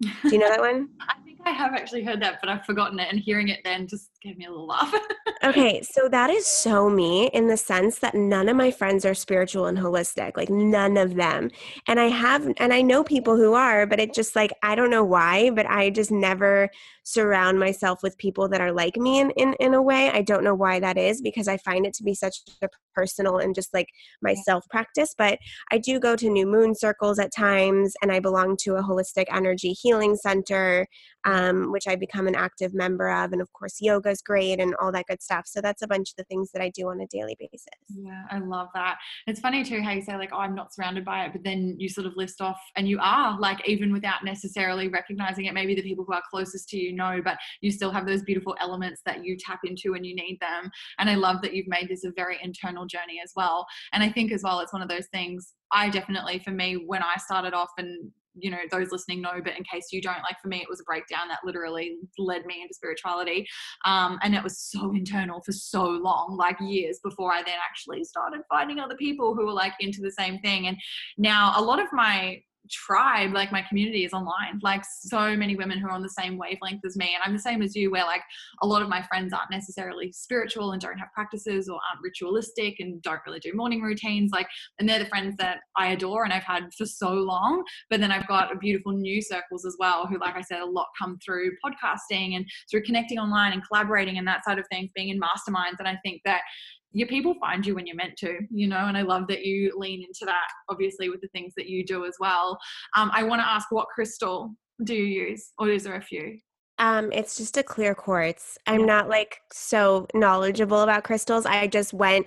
Do 0.00 0.08
you 0.24 0.38
know 0.38 0.48
that 0.48 0.60
one? 0.60 0.88
I 1.00 1.14
think 1.24 1.38
I 1.44 1.50
have 1.50 1.74
actually 1.74 2.04
heard 2.04 2.22
that, 2.22 2.38
but 2.40 2.48
I've 2.48 2.64
forgotten 2.64 2.98
it. 2.98 3.08
And 3.10 3.20
hearing 3.20 3.48
it 3.48 3.60
then 3.64 3.86
just 3.86 4.09
gave 4.22 4.36
me 4.36 4.44
a 4.44 4.50
little 4.50 4.66
laugh. 4.66 4.94
okay, 5.44 5.80
so 5.82 6.08
that 6.08 6.30
is 6.30 6.46
so 6.46 6.90
me 6.90 7.28
in 7.28 7.46
the 7.46 7.56
sense 7.56 7.98
that 8.00 8.14
none 8.14 8.48
of 8.48 8.56
my 8.56 8.70
friends 8.70 9.04
are 9.04 9.14
spiritual 9.14 9.66
and 9.66 9.78
holistic, 9.78 10.36
like 10.36 10.50
none 10.50 10.96
of 10.96 11.14
them. 11.14 11.50
And 11.88 11.98
I 11.98 12.08
have, 12.08 12.46
and 12.58 12.72
I 12.72 12.82
know 12.82 13.02
people 13.02 13.36
who 13.36 13.54
are, 13.54 13.86
but 13.86 13.98
it 13.98 14.12
just 14.12 14.36
like, 14.36 14.52
I 14.62 14.74
don't 14.74 14.90
know 14.90 15.04
why, 15.04 15.50
but 15.50 15.66
I 15.66 15.90
just 15.90 16.10
never 16.10 16.68
surround 17.02 17.58
myself 17.58 18.02
with 18.02 18.16
people 18.18 18.48
that 18.48 18.60
are 18.60 18.72
like 18.72 18.96
me 18.96 19.20
in, 19.20 19.30
in, 19.32 19.54
in 19.54 19.74
a 19.74 19.82
way. 19.82 20.10
I 20.10 20.22
don't 20.22 20.44
know 20.44 20.54
why 20.54 20.80
that 20.80 20.98
is 20.98 21.22
because 21.22 21.48
I 21.48 21.56
find 21.56 21.86
it 21.86 21.94
to 21.94 22.04
be 22.04 22.14
such 22.14 22.36
a 22.62 22.68
personal 22.94 23.38
and 23.38 23.54
just 23.54 23.72
like 23.72 23.88
my 24.20 24.34
self 24.34 24.68
practice. 24.68 25.14
But 25.16 25.38
I 25.72 25.78
do 25.78 25.98
go 25.98 26.14
to 26.16 26.28
new 26.28 26.46
moon 26.46 26.74
circles 26.74 27.18
at 27.18 27.32
times 27.34 27.94
and 28.02 28.12
I 28.12 28.20
belong 28.20 28.56
to 28.62 28.76
a 28.76 28.82
holistic 28.82 29.26
energy 29.32 29.72
healing 29.72 30.16
center, 30.16 30.86
um, 31.24 31.72
which 31.72 31.88
I 31.88 31.96
become 31.96 32.26
an 32.26 32.34
active 32.34 32.74
member 32.74 33.08
of. 33.10 33.32
And 33.32 33.40
of 33.40 33.52
course, 33.52 33.78
yoga 33.80 34.09
is 34.10 34.20
great 34.20 34.60
and 34.60 34.74
all 34.76 34.92
that 34.92 35.06
good 35.06 35.22
stuff. 35.22 35.46
So 35.46 35.60
that's 35.60 35.82
a 35.82 35.86
bunch 35.86 36.10
of 36.10 36.16
the 36.16 36.24
things 36.24 36.50
that 36.52 36.62
I 36.62 36.70
do 36.70 36.88
on 36.88 37.00
a 37.00 37.06
daily 37.06 37.36
basis. 37.38 37.66
Yeah, 37.88 38.22
I 38.30 38.38
love 38.38 38.68
that. 38.74 38.98
It's 39.26 39.40
funny 39.40 39.64
too 39.64 39.80
how 39.80 39.92
you 39.92 40.02
say, 40.02 40.16
like, 40.16 40.30
oh, 40.32 40.38
I'm 40.38 40.54
not 40.54 40.74
surrounded 40.74 41.04
by 41.04 41.24
it, 41.24 41.32
but 41.32 41.44
then 41.44 41.76
you 41.78 41.88
sort 41.88 42.06
of 42.06 42.16
list 42.16 42.40
off 42.40 42.60
and 42.76 42.88
you 42.88 42.98
are, 43.00 43.38
like, 43.38 43.66
even 43.68 43.92
without 43.92 44.24
necessarily 44.24 44.88
recognizing 44.88 45.46
it, 45.46 45.54
maybe 45.54 45.74
the 45.74 45.82
people 45.82 46.04
who 46.04 46.12
are 46.12 46.22
closest 46.30 46.68
to 46.70 46.76
you 46.76 46.92
know, 46.92 47.20
but 47.24 47.38
you 47.60 47.70
still 47.70 47.90
have 47.90 48.06
those 48.06 48.22
beautiful 48.22 48.56
elements 48.60 49.00
that 49.06 49.24
you 49.24 49.36
tap 49.38 49.60
into 49.64 49.92
when 49.92 50.04
you 50.04 50.14
need 50.14 50.38
them. 50.40 50.70
And 50.98 51.08
I 51.08 51.14
love 51.14 51.40
that 51.42 51.54
you've 51.54 51.68
made 51.68 51.88
this 51.88 52.04
a 52.04 52.12
very 52.12 52.38
internal 52.42 52.86
journey 52.86 53.20
as 53.22 53.32
well. 53.36 53.66
And 53.92 54.02
I 54.02 54.10
think 54.10 54.32
as 54.32 54.42
well, 54.42 54.60
it's 54.60 54.72
one 54.72 54.82
of 54.82 54.88
those 54.88 55.06
things 55.12 55.54
I 55.72 55.88
definitely, 55.88 56.40
for 56.40 56.50
me, 56.50 56.84
when 56.86 57.02
I 57.02 57.14
started 57.18 57.54
off 57.54 57.70
and 57.78 58.10
you 58.34 58.50
know 58.50 58.58
those 58.70 58.90
listening 58.90 59.20
know 59.20 59.40
but 59.42 59.56
in 59.56 59.64
case 59.64 59.88
you 59.92 60.00
don't 60.00 60.22
like 60.22 60.36
for 60.40 60.48
me 60.48 60.58
it 60.58 60.68
was 60.68 60.80
a 60.80 60.84
breakdown 60.84 61.28
that 61.28 61.38
literally 61.44 61.96
led 62.18 62.44
me 62.46 62.62
into 62.62 62.74
spirituality 62.74 63.46
um, 63.84 64.18
and 64.22 64.34
it 64.34 64.42
was 64.42 64.58
so 64.58 64.90
internal 64.94 65.40
for 65.44 65.52
so 65.52 65.84
long 65.84 66.36
like 66.38 66.56
years 66.60 67.00
before 67.02 67.32
i 67.32 67.42
then 67.42 67.56
actually 67.68 68.04
started 68.04 68.40
finding 68.48 68.78
other 68.78 68.96
people 68.96 69.34
who 69.34 69.46
were 69.46 69.52
like 69.52 69.72
into 69.80 70.00
the 70.00 70.12
same 70.12 70.38
thing 70.40 70.66
and 70.66 70.76
now 71.18 71.52
a 71.56 71.62
lot 71.62 71.80
of 71.80 71.86
my 71.92 72.40
tribe, 72.68 73.32
like 73.32 73.52
my 73.52 73.62
community 73.62 74.04
is 74.04 74.12
online. 74.12 74.58
Like 74.62 74.82
so 74.84 75.36
many 75.36 75.56
women 75.56 75.78
who 75.78 75.86
are 75.86 75.92
on 75.92 76.02
the 76.02 76.08
same 76.08 76.36
wavelength 76.36 76.84
as 76.84 76.96
me. 76.96 77.12
And 77.14 77.22
I'm 77.24 77.32
the 77.32 77.42
same 77.42 77.62
as 77.62 77.74
you, 77.74 77.90
where 77.90 78.04
like 78.04 78.22
a 78.62 78.66
lot 78.66 78.82
of 78.82 78.88
my 78.88 79.02
friends 79.02 79.32
aren't 79.32 79.50
necessarily 79.50 80.12
spiritual 80.12 80.72
and 80.72 80.80
don't 80.80 80.98
have 80.98 81.12
practices 81.14 81.68
or 81.68 81.74
aren't 81.74 82.02
ritualistic 82.02 82.76
and 82.80 83.00
don't 83.02 83.20
really 83.26 83.40
do 83.40 83.52
morning 83.54 83.82
routines. 83.82 84.30
Like, 84.32 84.46
and 84.78 84.88
they're 84.88 84.98
the 84.98 85.06
friends 85.06 85.36
that 85.38 85.58
I 85.76 85.88
adore 85.88 86.24
and 86.24 86.32
I've 86.32 86.44
had 86.44 86.72
for 86.76 86.86
so 86.86 87.12
long. 87.12 87.64
But 87.88 88.00
then 88.00 88.12
I've 88.12 88.28
got 88.28 88.48
beautiful 88.60 88.92
new 88.92 89.22
circles 89.22 89.64
as 89.64 89.76
well, 89.78 90.06
who, 90.06 90.18
like 90.18 90.36
I 90.36 90.42
said, 90.42 90.60
a 90.60 90.66
lot 90.66 90.88
come 91.00 91.18
through 91.24 91.52
podcasting 91.64 92.36
and 92.36 92.46
through 92.70 92.82
connecting 92.82 93.18
online 93.18 93.52
and 93.52 93.66
collaborating 93.66 94.18
and 94.18 94.26
that 94.26 94.44
side 94.44 94.58
of 94.58 94.66
things, 94.70 94.90
being 94.94 95.08
in 95.08 95.20
masterminds. 95.20 95.78
And 95.78 95.88
I 95.88 95.96
think 96.04 96.22
that 96.24 96.42
your 96.92 97.08
people 97.08 97.34
find 97.40 97.64
you 97.64 97.74
when 97.74 97.86
you're 97.86 97.96
meant 97.96 98.16
to, 98.18 98.38
you 98.50 98.66
know, 98.66 98.86
and 98.86 98.96
I 98.96 99.02
love 99.02 99.26
that 99.28 99.44
you 99.44 99.72
lean 99.76 100.02
into 100.02 100.24
that, 100.24 100.48
obviously, 100.68 101.08
with 101.08 101.20
the 101.20 101.28
things 101.28 101.52
that 101.56 101.66
you 101.66 101.84
do 101.84 102.04
as 102.04 102.14
well. 102.18 102.58
Um, 102.96 103.10
I 103.14 103.22
want 103.22 103.40
to 103.40 103.48
ask 103.48 103.70
what 103.70 103.88
crystal 103.88 104.54
do 104.84 104.94
you 104.94 105.28
use, 105.28 105.52
or 105.58 105.68
is 105.68 105.84
there 105.84 105.96
a 105.96 106.02
few? 106.02 106.38
Um, 106.78 107.12
it's 107.12 107.36
just 107.36 107.58
a 107.58 107.62
clear 107.62 107.94
quartz. 107.94 108.56
I'm 108.66 108.80
yeah. 108.80 108.86
not 108.86 109.08
like 109.08 109.38
so 109.52 110.06
knowledgeable 110.14 110.80
about 110.80 111.04
crystals. 111.04 111.44
I 111.44 111.66
just 111.66 111.92
went 111.92 112.26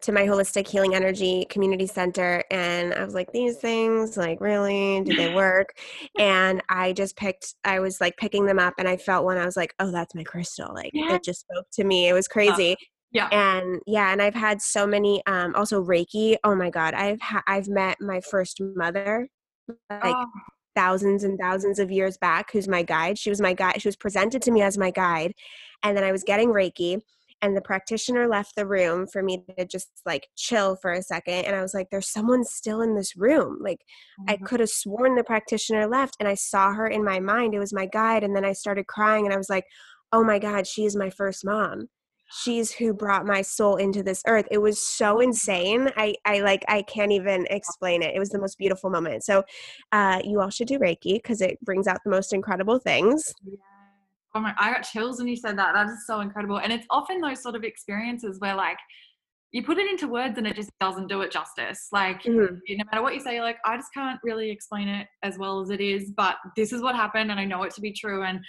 to 0.00 0.12
my 0.12 0.22
holistic 0.22 0.68
healing 0.68 0.94
energy 0.94 1.46
community 1.48 1.86
center 1.86 2.44
and 2.50 2.92
I 2.92 3.04
was 3.04 3.14
like, 3.14 3.32
these 3.32 3.56
things, 3.56 4.16
like, 4.16 4.40
really, 4.40 5.02
do 5.02 5.14
they 5.14 5.34
work? 5.36 5.74
and 6.18 6.62
I 6.68 6.92
just 6.92 7.16
picked, 7.16 7.54
I 7.64 7.80
was 7.80 8.00
like 8.00 8.16
picking 8.16 8.44
them 8.46 8.58
up 8.58 8.74
and 8.78 8.88
I 8.88 8.96
felt 8.96 9.24
one, 9.24 9.38
I 9.38 9.46
was 9.46 9.56
like, 9.56 9.74
oh, 9.78 9.90
that's 9.90 10.14
my 10.14 10.24
crystal. 10.24 10.72
Like, 10.74 10.90
yeah. 10.92 11.14
it 11.14 11.24
just 11.24 11.40
spoke 11.40 11.66
to 11.74 11.84
me. 11.84 12.08
It 12.08 12.12
was 12.12 12.28
crazy. 12.28 12.76
Yeah. 13.14 13.28
And 13.28 13.80
yeah, 13.86 14.12
and 14.12 14.20
I've 14.20 14.34
had 14.34 14.60
so 14.60 14.86
many 14.86 15.24
um 15.26 15.54
also 15.54 15.82
Reiki. 15.82 16.36
Oh 16.44 16.54
my 16.54 16.68
god, 16.68 16.94
I've 16.94 17.20
ha- 17.20 17.44
I've 17.46 17.68
met 17.68 17.96
my 18.00 18.20
first 18.20 18.60
mother 18.60 19.28
like 19.90 20.14
oh. 20.16 20.26
thousands 20.74 21.24
and 21.24 21.38
thousands 21.38 21.78
of 21.78 21.90
years 21.90 22.18
back 22.18 22.50
who's 22.52 22.68
my 22.68 22.82
guide. 22.82 23.16
She 23.16 23.30
was 23.30 23.40
my 23.40 23.54
guide. 23.54 23.80
She 23.80 23.88
was 23.88 23.96
presented 23.96 24.42
to 24.42 24.50
me 24.50 24.60
as 24.62 24.76
my 24.76 24.90
guide. 24.90 25.32
And 25.82 25.96
then 25.96 26.04
I 26.04 26.12
was 26.12 26.24
getting 26.24 26.48
Reiki 26.48 27.00
and 27.44 27.54
the 27.54 27.60
practitioner 27.60 28.26
left 28.26 28.56
the 28.56 28.66
room 28.66 29.06
for 29.06 29.22
me 29.22 29.44
to 29.58 29.66
just 29.66 29.88
like 30.06 30.28
chill 30.34 30.76
for 30.76 30.92
a 30.92 31.02
second 31.02 31.44
and 31.44 31.54
i 31.54 31.60
was 31.60 31.74
like 31.74 31.88
there's 31.90 32.08
someone 32.08 32.42
still 32.42 32.80
in 32.80 32.94
this 32.94 33.16
room 33.16 33.58
like 33.60 33.78
mm-hmm. 34.20 34.30
i 34.30 34.36
could 34.36 34.60
have 34.60 34.70
sworn 34.70 35.14
the 35.14 35.24
practitioner 35.24 35.86
left 35.86 36.16
and 36.18 36.28
i 36.28 36.34
saw 36.34 36.72
her 36.72 36.86
in 36.86 37.04
my 37.04 37.20
mind 37.20 37.54
it 37.54 37.58
was 37.58 37.72
my 37.72 37.86
guide 37.86 38.24
and 38.24 38.34
then 38.34 38.44
i 38.44 38.52
started 38.52 38.86
crying 38.86 39.26
and 39.26 39.34
i 39.34 39.36
was 39.36 39.50
like 39.50 39.64
oh 40.12 40.24
my 40.24 40.38
god 40.38 40.66
she 40.66 40.84
is 40.84 40.96
my 40.96 41.10
first 41.10 41.44
mom 41.44 41.86
she's 42.42 42.72
who 42.72 42.92
brought 42.92 43.26
my 43.26 43.42
soul 43.42 43.76
into 43.76 44.02
this 44.02 44.22
earth 44.26 44.46
it 44.50 44.58
was 44.58 44.80
so 44.80 45.20
insane 45.20 45.88
i 45.96 46.14
i 46.24 46.40
like 46.40 46.64
i 46.68 46.82
can't 46.82 47.12
even 47.12 47.46
explain 47.50 48.02
it 48.02 48.14
it 48.14 48.18
was 48.18 48.30
the 48.30 48.38
most 48.38 48.58
beautiful 48.58 48.90
moment 48.90 49.22
so 49.22 49.42
uh 49.92 50.20
you 50.24 50.40
all 50.40 50.50
should 50.50 50.68
do 50.68 50.78
reiki 50.78 51.14
because 51.14 51.40
it 51.40 51.58
brings 51.62 51.86
out 51.86 51.98
the 52.04 52.10
most 52.10 52.32
incredible 52.32 52.78
things 52.78 53.32
yeah. 53.44 53.56
oh 54.34 54.40
my 54.40 54.54
i 54.58 54.72
got 54.72 54.82
chills 54.82 55.18
when 55.18 55.28
you 55.28 55.36
said 55.36 55.56
that 55.56 55.72
that 55.74 55.86
is 55.86 56.06
so 56.06 56.20
incredible 56.20 56.58
and 56.58 56.72
it's 56.72 56.86
often 56.90 57.20
those 57.20 57.42
sort 57.42 57.54
of 57.54 57.62
experiences 57.64 58.40
where 58.40 58.54
like 58.54 58.78
you 59.54 59.62
put 59.62 59.78
it 59.78 59.88
into 59.88 60.08
words 60.08 60.36
and 60.36 60.48
it 60.48 60.56
just 60.56 60.72
doesn't 60.80 61.06
do 61.06 61.20
it 61.20 61.30
justice. 61.30 61.86
Like 61.92 62.24
mm-hmm. 62.24 62.56
no 62.70 62.84
matter 62.90 63.02
what 63.04 63.14
you 63.14 63.20
say, 63.20 63.40
like 63.40 63.58
I 63.64 63.76
just 63.76 63.94
can't 63.94 64.18
really 64.24 64.50
explain 64.50 64.88
it 64.88 65.06
as 65.22 65.38
well 65.38 65.60
as 65.60 65.70
it 65.70 65.80
is, 65.80 66.10
but 66.16 66.38
this 66.56 66.72
is 66.72 66.82
what 66.82 66.96
happened 66.96 67.30
and 67.30 67.38
I 67.38 67.44
know 67.44 67.62
it 67.62 67.72
to 67.76 67.80
be 67.80 67.92
true. 67.92 68.24
And 68.24 68.40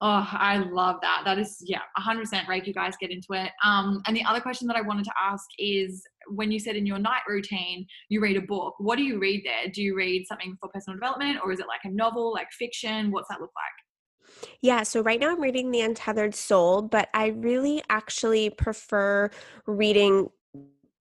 Oh, 0.00 0.28
I 0.30 0.58
love 0.58 0.96
that. 1.02 1.22
That 1.24 1.38
is, 1.38 1.58
yeah, 1.60 1.80
100% 1.98 2.24
Reiki. 2.44 2.68
You 2.68 2.74
guys 2.74 2.94
get 3.00 3.10
into 3.10 3.32
it. 3.32 3.50
Um, 3.64 4.00
and 4.06 4.16
the 4.16 4.24
other 4.24 4.40
question 4.40 4.68
that 4.68 4.76
I 4.76 4.80
wanted 4.80 5.04
to 5.04 5.12
ask 5.20 5.44
is 5.58 6.04
when 6.28 6.52
you 6.52 6.60
said 6.60 6.76
in 6.76 6.86
your 6.86 7.00
night 7.00 7.22
routine, 7.26 7.84
you 8.08 8.20
read 8.20 8.36
a 8.36 8.42
book, 8.42 8.74
what 8.78 8.96
do 8.96 9.02
you 9.02 9.18
read 9.18 9.42
there? 9.44 9.70
Do 9.72 9.82
you 9.82 9.96
read 9.96 10.26
something 10.28 10.56
for 10.60 10.68
personal 10.68 10.96
development 10.96 11.40
or 11.42 11.50
is 11.50 11.58
it 11.58 11.66
like 11.66 11.80
a 11.84 11.90
novel, 11.90 12.32
like 12.32 12.48
fiction? 12.52 13.10
What's 13.10 13.28
that 13.28 13.40
look 13.40 13.50
like? 13.56 14.46
Yeah, 14.60 14.82
so 14.84 15.00
right 15.00 15.18
now 15.18 15.30
I'm 15.30 15.40
reading 15.40 15.70
The 15.70 15.80
Untethered 15.80 16.34
Soul, 16.34 16.82
but 16.82 17.08
I 17.12 17.28
really 17.28 17.82
actually 17.88 18.50
prefer 18.50 19.30
reading 19.66 20.28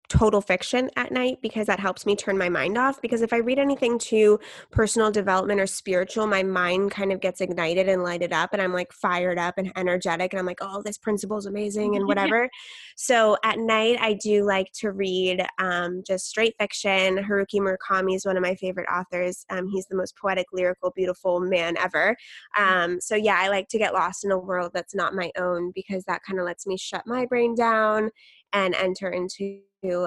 total 0.10 0.42
fiction 0.42 0.90
at 0.96 1.12
night 1.12 1.40
because 1.42 1.68
that 1.68 1.80
helps 1.80 2.06
me 2.06 2.16
turn 2.16 2.38
my 2.38 2.50
mind 2.50 2.78
off. 2.78 3.02
Because 3.02 3.22
if 3.22 3.34
I 3.34 3.38
read 3.38 3.60
anything 3.60 4.00
to 4.00 4.40
personal 4.72 5.12
development 5.12 5.60
or 5.60 5.68
spiritual, 5.68 6.28
my 6.28 6.44
mind 6.44 6.92
kind 6.92 7.12
of 7.12 7.20
gets 7.20 7.42
ignited 7.42 7.90
and 7.90 8.04
lighted 8.04 8.34
up, 8.34 8.52
and 8.54 8.62
I'm 8.62 8.74
like 8.74 8.92
fired 8.94 9.38
up 9.38 9.56
and 9.58 9.72
energetic, 9.76 10.34
and 10.34 10.40
I'm 10.40 10.46
like, 10.46 10.60
oh, 10.62 10.82
this 10.84 10.98
principle 10.98 11.38
is 11.38 11.46
amazing 11.46 11.96
and 11.96 12.08
whatever. 12.08 12.50
so 12.96 13.38
at 13.44 13.60
night, 13.60 13.98
I 14.00 14.14
do 14.14 14.46
like 14.46 14.72
to 14.80 14.92
read 14.92 15.46
um, 15.60 16.04
just 16.06 16.28
straight 16.28 16.56
fiction. 16.60 17.18
Haruki 17.18 17.60
Murakami 17.60 18.16
is 18.16 18.26
one 18.26 18.38
of 18.38 18.44
my 18.44 18.56
favorite 18.56 18.88
authors. 18.92 19.46
Um, 19.50 19.68
he's 19.68 19.88
the 19.88 19.96
most 19.96 20.16
poetic, 20.18 20.48
lyrical, 20.54 20.92
beautiful 20.96 21.40
man 21.40 21.78
ever. 21.78 22.16
Mm. 22.58 22.68
Um, 22.68 23.02
so 23.02 23.16
yeah, 23.16 23.38
I 23.40 23.50
like 23.50 23.68
to 23.70 23.78
get 23.78 23.94
lost 23.94 24.24
in 24.24 24.32
a 24.32 24.38
world 24.38 24.72
that's 24.74 24.96
not 24.96 25.14
my 25.14 25.32
own 25.38 25.72
because 25.74 26.04
that 26.06 26.22
kind 26.24 26.40
of 26.40 26.46
lets 26.46 26.66
me 26.68 26.78
shut 26.78 27.04
my 27.06 27.26
brain 27.26 27.56
down 27.56 28.12
and 28.54 28.76
enter 28.76 29.10
into 29.10 29.62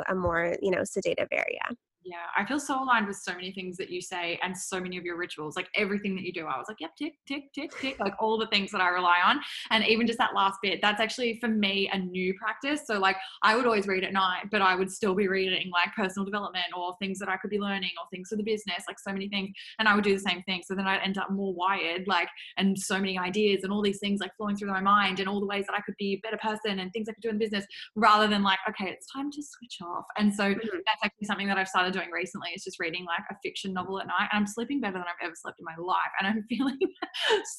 a 0.09 0.15
more 0.15 0.57
you 0.61 0.71
know 0.71 0.85
sedative 0.85 1.29
area 1.33 1.61
yeah, 2.03 2.27
I 2.37 2.47
feel 2.47 2.59
so 2.59 2.83
aligned 2.83 3.07
with 3.07 3.17
so 3.17 3.35
many 3.35 3.53
things 3.53 3.77
that 3.77 3.91
you 3.91 4.01
say 4.01 4.39
and 4.43 4.57
so 4.57 4.81
many 4.81 4.97
of 4.97 5.05
your 5.05 5.17
rituals. 5.19 5.57
Like 5.57 5.69
everything 5.75 6.15
that 6.17 6.23
you 6.23 6.33
do, 6.33 6.47
I 6.47 6.57
was 6.57 6.67
like, 6.69 6.79
yep, 6.81 6.97
tick, 6.97 7.15
tick, 7.27 7.53
tick, 7.55 7.71
tick, 7.79 8.01
like 8.01 8.15
all 8.19 8.39
the 8.39 8.47
things 8.47 8.71
that 8.73 8.81
I 8.81 8.89
rely 8.89 9.19
on. 9.25 9.41
And 9.71 9.85
even 9.85 10.07
just 10.07 10.19
that 10.19 10.35
last 10.35 10.59
bit, 10.63 10.81
that's 10.81 11.01
actually 11.01 11.39
for 11.41 11.49
me 11.49 11.91
a 11.93 11.99
new 11.99 12.35
practice. 12.35 12.87
So, 12.87 12.99
like, 12.99 13.17
I 13.43 13.55
would 13.55 13.67
always 13.67 13.87
read 13.87 14.03
at 14.03 14.13
night, 14.13 14.47
but 14.51 14.63
I 14.63 14.75
would 14.75 14.91
still 14.91 15.15
be 15.15 15.29
reading 15.29 15.71
like 15.71 15.95
personal 15.95 16.25
development 16.25 16.67
or 16.77 16.97
things 16.99 17.19
that 17.19 17.29
I 17.29 17.37
could 17.37 17.51
be 17.51 17.59
learning 17.59 17.91
or 17.99 18.09
things 18.11 18.29
for 18.31 18.37
the 18.37 18.43
business, 18.43 18.85
like 18.89 18.99
so 18.99 19.13
many 19.13 19.29
things. 19.29 19.51
And 19.79 19.87
I 19.87 19.95
would 19.95 20.05
do 20.05 20.15
the 20.15 20.21
same 20.21 20.43
thing. 20.45 20.63
So 20.65 20.75
then 20.75 20.87
I'd 20.87 21.03
end 21.03 21.19
up 21.19 21.31
more 21.31 21.53
wired, 21.53 22.07
like, 22.07 22.29
and 22.57 22.79
so 22.79 22.99
many 22.99 23.19
ideas 23.19 23.63
and 23.63 23.73
all 23.73 23.83
these 23.83 23.99
things 23.99 24.21
like 24.21 24.35
flowing 24.37 24.57
through 24.57 24.71
my 24.71 24.81
mind 24.81 25.21
and 25.21 25.29
all 25.29 25.41
the 25.41 25.47
ways 25.47 25.67
that 25.67 25.77
I 25.77 25.81
could 25.83 25.97
be 25.99 26.15
a 26.15 26.21
better 26.27 26.39
person 26.39 26.79
and 26.79 26.91
things 26.93 27.09
I 27.09 27.13
could 27.13 27.23
do 27.23 27.29
in 27.29 27.39
business 27.39 27.67
rather 27.95 28.27
than 28.27 28.43
like, 28.43 28.59
okay, 28.69 28.91
it's 28.91 29.07
time 29.13 29.31
to 29.31 29.43
switch 29.43 29.79
off. 29.83 30.07
And 30.17 30.35
so 30.35 30.45
mm-hmm. 30.45 30.79
that's 30.87 31.05
actually 31.05 31.27
something 31.27 31.47
that 31.49 31.59
I've 31.59 31.69
started 31.69 31.90
started 31.91 31.99
doing 31.99 32.13
recently 32.13 32.51
is 32.55 32.65
just 32.65 32.79
reading 32.81 33.05
like 33.05 33.25
a 33.31 33.37
fiction 33.43 33.73
novel 33.73 34.01
at 34.01 34.07
night. 34.07 34.29
And 34.33 34.41
I'm 34.41 34.47
sleeping 34.47 34.81
better 34.81 34.95
than 34.95 35.03
I've 35.03 35.25
ever 35.25 35.35
slept 35.35 35.59
in 35.59 35.65
my 35.65 35.77
life. 35.83 35.99
And 36.19 36.29
I'm 36.29 36.43
feeling 36.49 36.79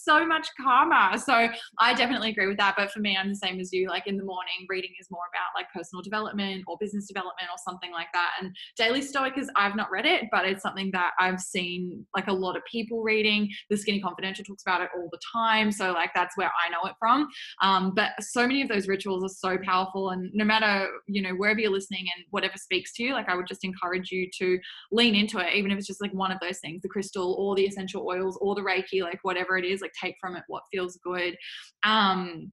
so 0.01 0.25
much 0.25 0.47
calmer. 0.59 1.17
So 1.17 1.49
I 1.79 1.93
definitely 1.93 2.29
agree 2.29 2.47
with 2.47 2.57
that. 2.57 2.75
But 2.77 2.91
for 2.91 2.99
me, 2.99 3.17
I'm 3.17 3.29
the 3.29 3.35
same 3.35 3.59
as 3.59 3.71
you. 3.71 3.89
Like 3.89 4.07
in 4.07 4.17
the 4.17 4.23
morning, 4.23 4.65
reading 4.69 4.91
is 4.99 5.07
more 5.11 5.23
about 5.31 5.59
like 5.59 5.71
personal 5.73 6.01
development 6.01 6.63
or 6.67 6.77
business 6.79 7.07
development 7.07 7.49
or 7.51 7.57
something 7.65 7.91
like 7.91 8.07
that. 8.13 8.31
And 8.41 8.55
Daily 8.77 9.01
Stoic 9.01 9.37
is, 9.37 9.49
I've 9.55 9.75
not 9.75 9.91
read 9.91 10.05
it, 10.05 10.25
but 10.31 10.45
it's 10.45 10.61
something 10.61 10.89
that 10.93 11.11
I've 11.19 11.39
seen 11.39 12.05
like 12.15 12.27
a 12.27 12.33
lot 12.33 12.55
of 12.55 12.63
people 12.71 13.01
reading. 13.03 13.49
The 13.69 13.77
Skinny 13.77 14.01
Confidential 14.01 14.45
talks 14.45 14.63
about 14.63 14.81
it 14.81 14.89
all 14.95 15.09
the 15.11 15.19
time. 15.33 15.71
So 15.71 15.91
like 15.91 16.11
that's 16.15 16.37
where 16.37 16.51
I 16.65 16.69
know 16.69 16.89
it 16.89 16.95
from. 16.99 17.27
Um, 17.61 17.93
but 17.95 18.11
so 18.19 18.47
many 18.47 18.61
of 18.61 18.69
those 18.69 18.87
rituals 18.87 19.23
are 19.23 19.29
so 19.29 19.57
powerful. 19.63 20.09
And 20.09 20.29
no 20.33 20.45
matter, 20.45 20.87
you 21.07 21.21
know, 21.21 21.31
wherever 21.31 21.59
you're 21.59 21.71
listening 21.71 22.05
and 22.15 22.25
whatever 22.29 22.57
speaks 22.57 22.93
to 22.93 23.03
you, 23.03 23.13
like 23.13 23.29
I 23.29 23.35
would 23.35 23.47
just 23.47 23.63
encourage 23.63 24.11
you 24.11 24.20
to 24.39 24.59
lean 24.91 25.15
into 25.15 25.39
it, 25.39 25.53
even 25.53 25.71
if 25.71 25.77
it's 25.77 25.87
just 25.87 26.01
like 26.01 26.13
one 26.13 26.31
of 26.31 26.39
those 26.41 26.59
things, 26.59 26.81
the 26.81 26.89
crystal 26.89 27.35
or 27.39 27.55
the 27.55 27.65
essential 27.65 28.05
oils 28.07 28.37
or 28.41 28.55
the 28.55 28.61
Reiki, 28.61 29.01
like 29.01 29.19
whatever 29.23 29.57
it 29.57 29.65
is, 29.65 29.81
like 29.81 29.93
take 30.01 30.15
from 30.19 30.35
it 30.35 30.43
what 30.47 30.63
feels 30.71 30.99
good. 31.03 31.35
Um, 31.83 32.51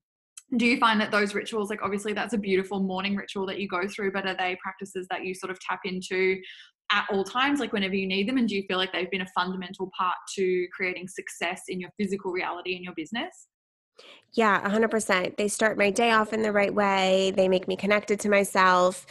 do 0.57 0.65
you 0.65 0.79
find 0.79 0.99
that 1.01 1.11
those 1.11 1.35
rituals 1.35 1.69
like 1.69 1.83
obviously 1.83 2.15
that's 2.15 2.33
a 2.33 2.39
beautiful 2.39 2.81
morning 2.81 3.15
ritual 3.15 3.45
that 3.45 3.59
you 3.61 3.69
go 3.69 3.87
through 3.87 4.11
but 4.11 4.27
are 4.27 4.35
they 4.35 4.57
practices 4.63 5.07
that 5.11 5.23
you 5.23 5.35
sort 5.35 5.51
of 5.51 5.61
tap 5.61 5.81
into 5.85 6.41
at 6.91 7.07
all 7.11 7.25
times 7.25 7.61
like 7.61 7.73
whenever 7.73 7.95
you 7.95 8.07
need 8.07 8.29
them? 8.29 8.39
And 8.39 8.49
do 8.49 8.57
you 8.57 8.63
feel 8.67 8.79
like 8.79 8.93
they've 8.93 9.11
been 9.11 9.21
a 9.21 9.29
fundamental 9.35 9.91
part 9.97 10.17
to 10.37 10.67
creating 10.75 11.09
success 11.09 11.63
in 11.69 11.81
your 11.81 11.91
physical 11.99 12.33
reality 12.33 12.77
in 12.77 12.83
your 12.83 12.95
business? 12.97 13.49
Yeah 14.33 14.63
100% 14.69 15.37
they 15.37 15.49
start 15.49 15.77
my 15.77 15.91
day 15.91 16.13
off 16.13 16.33
in 16.33 16.43
the 16.43 16.53
right 16.53 16.73
way. 16.73 17.33
They 17.37 17.49
make 17.49 17.69
me 17.69 17.77
connected 17.77 18.21
to 18.21 18.29
myself 18.29 19.07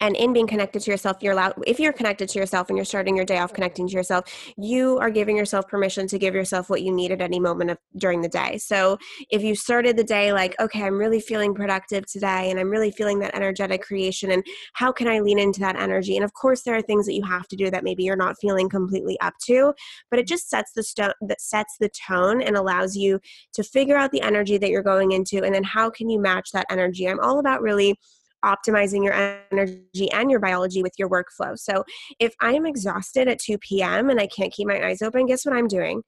and 0.00 0.16
in 0.16 0.32
being 0.32 0.46
connected 0.46 0.80
to 0.80 0.90
yourself 0.90 1.16
you're 1.20 1.32
allowed 1.32 1.54
if 1.66 1.80
you're 1.80 1.92
connected 1.92 2.28
to 2.28 2.38
yourself 2.38 2.68
and 2.68 2.76
you're 2.76 2.84
starting 2.84 3.16
your 3.16 3.24
day 3.24 3.38
off 3.38 3.52
connecting 3.52 3.88
to 3.88 3.94
yourself 3.94 4.24
you 4.56 4.98
are 4.98 5.10
giving 5.10 5.36
yourself 5.36 5.66
permission 5.68 6.06
to 6.06 6.18
give 6.18 6.34
yourself 6.34 6.68
what 6.68 6.82
you 6.82 6.92
need 6.92 7.10
at 7.10 7.20
any 7.20 7.40
moment 7.40 7.70
of 7.70 7.78
during 7.96 8.20
the 8.20 8.28
day. 8.28 8.58
So 8.58 8.98
if 9.30 9.42
you 9.42 9.54
started 9.54 9.96
the 9.96 10.04
day 10.04 10.32
like 10.32 10.58
okay 10.60 10.82
i'm 10.82 10.98
really 10.98 11.20
feeling 11.20 11.54
productive 11.54 12.06
today 12.06 12.50
and 12.50 12.58
i'm 12.58 12.70
really 12.70 12.90
feeling 12.90 13.18
that 13.20 13.34
energetic 13.34 13.82
creation 13.82 14.30
and 14.30 14.44
how 14.74 14.92
can 14.92 15.08
i 15.08 15.20
lean 15.20 15.38
into 15.38 15.60
that 15.60 15.76
energy? 15.76 16.16
And 16.16 16.24
of 16.24 16.32
course 16.34 16.62
there 16.62 16.74
are 16.74 16.82
things 16.82 17.06
that 17.06 17.14
you 17.14 17.24
have 17.24 17.48
to 17.48 17.56
do 17.56 17.70
that 17.70 17.84
maybe 17.84 18.04
you're 18.04 18.16
not 18.16 18.36
feeling 18.40 18.68
completely 18.68 19.18
up 19.20 19.34
to 19.46 19.72
but 20.10 20.18
it 20.18 20.26
just 20.26 20.48
sets 20.48 20.72
the 20.72 20.82
stone 20.82 21.12
that 21.22 21.40
sets 21.40 21.76
the 21.80 21.90
tone 22.06 22.42
and 22.42 22.56
allows 22.56 22.96
you 22.96 23.20
to 23.54 23.62
figure 23.62 23.96
out 23.96 24.10
the 24.12 24.22
energy 24.22 24.58
that 24.58 24.70
you're 24.70 24.82
going 24.82 25.12
into 25.12 25.42
and 25.42 25.54
then 25.54 25.64
how 25.64 25.90
can 25.90 26.08
you 26.08 26.20
match 26.20 26.50
that 26.52 26.66
energy? 26.70 27.08
I'm 27.08 27.20
all 27.20 27.38
about 27.38 27.62
really 27.62 27.96
optimizing 28.44 29.04
your 29.04 29.12
energy 29.12 30.10
and 30.12 30.30
your 30.30 30.40
biology 30.40 30.82
with 30.82 30.92
your 30.98 31.08
workflow. 31.08 31.58
So 31.58 31.84
if 32.20 32.34
I 32.40 32.52
am 32.52 32.66
exhausted 32.66 33.28
at 33.28 33.40
2 33.40 33.58
p.m. 33.58 34.10
and 34.10 34.20
I 34.20 34.26
can't 34.26 34.52
keep 34.52 34.68
my 34.68 34.84
eyes 34.86 35.02
open, 35.02 35.26
guess 35.26 35.44
what 35.44 35.56
I'm 35.56 35.68
doing? 35.68 36.02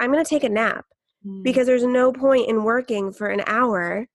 I'm 0.00 0.12
going 0.12 0.24
to 0.24 0.28
take 0.28 0.44
a 0.44 0.48
nap 0.48 0.84
mm. 1.26 1.42
because 1.42 1.66
there's 1.66 1.84
no 1.84 2.12
point 2.12 2.48
in 2.48 2.64
working 2.64 3.12
for 3.12 3.28
an 3.28 3.42
hour. 3.46 4.06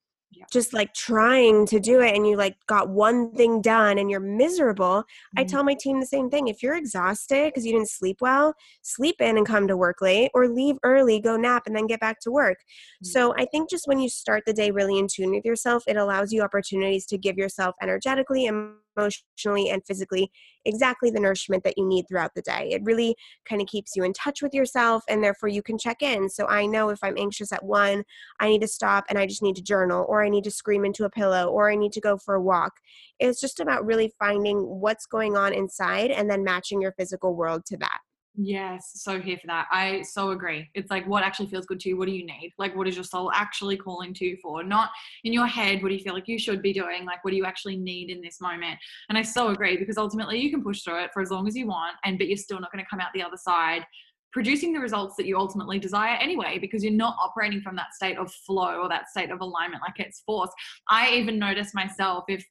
Just 0.50 0.74
like 0.74 0.94
trying 0.94 1.66
to 1.66 1.80
do 1.80 2.02
it 2.02 2.16
and 2.16 2.28
you 2.28 2.36
like 2.36 2.56
got 2.68 2.90
one 2.90 3.32
thing 3.34 3.62
done 3.62 3.98
and 3.98 4.10
you're 4.10 4.20
miserable 4.20 5.04
mm-hmm. 5.04 5.40
i 5.40 5.44
tell 5.44 5.64
my 5.64 5.74
team 5.74 6.00
the 6.00 6.06
same 6.06 6.30
thing 6.30 6.48
if 6.48 6.62
you're 6.62 6.76
exhausted 6.76 7.46
because 7.46 7.66
you 7.66 7.72
didn't 7.72 7.90
sleep 7.90 8.18
well 8.22 8.54
sleep 8.82 9.16
in 9.20 9.38
and 9.38 9.46
come 9.46 9.68
to 9.68 9.78
work 9.78 10.02
late 10.02 10.32
or 10.34 10.48
leave 10.48 10.78
early 10.84 11.20
go 11.20 11.36
nap 11.38 11.64
and 11.66 11.76
then 11.76 11.88
get 11.88 12.00
back 12.00 12.20
to 12.20 12.32
work 12.32 12.58
mm-hmm. 12.60 13.06
so 13.06 13.34
i 13.38 13.46
think 13.46 13.70
just 13.70 13.88
when 13.88 14.00
you 14.00 14.10
start 14.10 14.44
the 14.46 14.54
day 14.54 14.72
really 14.72 14.98
in 14.98 15.08
tune 15.08 15.32
with 15.32 15.46
yourself 15.46 15.84
it 15.88 15.98
allows 15.98 16.32
you 16.32 16.42
opportunities 16.42 17.06
to 17.06 17.18
give 17.18 17.38
yourself 17.38 17.76
energetically 17.82 18.48
and 18.48 18.74
emotionally 18.96 19.70
and 19.70 19.82
physically 19.86 20.32
exactly 20.66 21.10
the 21.10 21.20
nourishment 21.20 21.64
that 21.64 21.78
you 21.78 21.88
need 21.88 22.06
throughout 22.08 22.34
the 22.36 22.42
day. 22.42 22.70
It 22.72 22.84
really 22.84 23.16
kind 23.48 23.62
of 23.62 23.68
keeps 23.68 23.96
you 23.96 24.04
in 24.04 24.14
touch 24.14 24.42
with 24.42 24.54
yourself 24.54 25.04
and 25.08 25.24
therefore 25.24 25.50
you 25.50 25.62
can 25.62 25.78
check 25.78 26.02
in. 26.02 26.30
So 26.30 26.48
I 26.48 26.66
know 26.66 26.90
if 26.90 27.00
I'm 27.02 27.18
anxious 27.18 27.52
at 27.52 27.64
one, 27.64 28.04
I 28.40 28.50
need 28.50 28.62
to 28.62 28.68
stop 28.68 29.06
and 29.10 29.18
I 29.18 29.26
just 29.26 29.42
need 29.42 29.56
to 29.56 29.64
journal 29.64 30.06
or 30.08 30.24
I 30.24 30.30
need 30.30 30.44
to 30.44 30.52
scream 30.52 30.86
into 30.86 31.06
a 31.06 31.10
pillow 31.10 31.48
or 31.48 31.72
I 31.72 31.76
need 31.76 31.94
to 31.94 32.02
go 32.02 32.18
for 32.18 32.36
a 32.36 32.42
walk. 32.42 32.74
It's 33.20 33.42
just 33.42 33.60
about 33.60 33.86
really 33.86 34.14
finding 34.20 34.58
what's 34.58 35.06
going 35.06 35.38
on 35.38 35.54
inside 35.54 36.12
and 36.12 36.30
then 36.30 36.44
matching 36.44 36.82
your 36.82 36.92
physical 36.94 37.36
world 37.36 37.66
to 37.68 37.78
that. 37.78 38.00
Yes, 38.42 38.92
so 38.94 39.20
here 39.20 39.38
for 39.38 39.48
that. 39.48 39.68
I 39.70 40.02
so 40.02 40.32
agree. 40.32 40.70
It's 40.74 40.90
like 40.90 41.06
what 41.06 41.24
actually 41.24 41.48
feels 41.48 41.66
good 41.66 41.82
to 41.82 41.90
you. 41.90 41.98
What 41.98 42.08
do 42.08 42.14
you 42.14 42.26
need? 42.26 42.54
Like, 42.58 42.74
what 42.74 42.88
is 42.88 42.96
your 42.96 43.04
soul 43.04 43.30
actually 43.34 43.76
calling 43.76 44.14
to 44.14 44.26
you 44.26 44.38
for? 44.42 44.64
Not 44.64 44.92
in 45.26 45.34
your 45.34 45.46
head, 45.46 45.84
what 45.84 45.90
do 45.90 45.96
you 45.96 46.00
feel 46.00 46.14
like 46.14 46.30
you 46.30 46.40
should 46.40 46.62
be 46.62 46.72
doing? 46.72 47.04
Like, 47.04 47.22
what 47.26 47.32
do 47.32 47.38
you 47.38 47.44
actually 47.44 47.76
need 47.76 48.10
in 48.10 48.22
this 48.22 48.40
moment? 48.40 48.80
And 49.10 49.18
I 49.18 49.24
so 49.24 49.50
agree 49.50 49.76
because 49.76 49.98
ultimately 49.98 50.40
you 50.40 50.50
can 50.52 50.64
push 50.64 50.84
through 50.84 51.04
it 51.04 51.10
for 51.14 51.22
as 51.22 51.32
long 51.32 51.50
as 51.50 51.56
you 51.56 51.68
want, 51.68 51.98
and 52.06 52.18
but 52.18 52.28
you're 52.28 52.38
still 52.38 52.62
not 52.62 52.72
going 52.72 52.84
to 52.84 52.90
come 52.90 53.02
out 53.02 53.10
the 53.14 53.24
other 53.24 53.38
side 53.38 53.86
producing 54.32 54.72
the 54.72 54.80
results 54.80 55.16
that 55.18 55.26
you 55.26 55.36
ultimately 55.36 55.80
desire 55.80 56.16
anyway 56.18 56.60
because 56.60 56.84
you're 56.84 56.94
not 56.94 57.16
operating 57.20 57.60
from 57.62 57.76
that 57.76 57.96
state 57.96 58.16
of 58.16 58.32
flow 58.32 58.76
or 58.76 58.88
that 58.88 59.10
state 59.10 59.32
of 59.32 59.42
alignment 59.42 59.82
like 59.82 60.00
it's 60.00 60.22
forced 60.22 60.54
i 60.88 61.10
even 61.16 61.40
notice 61.40 61.74
myself 61.74 62.26
if 62.28 62.46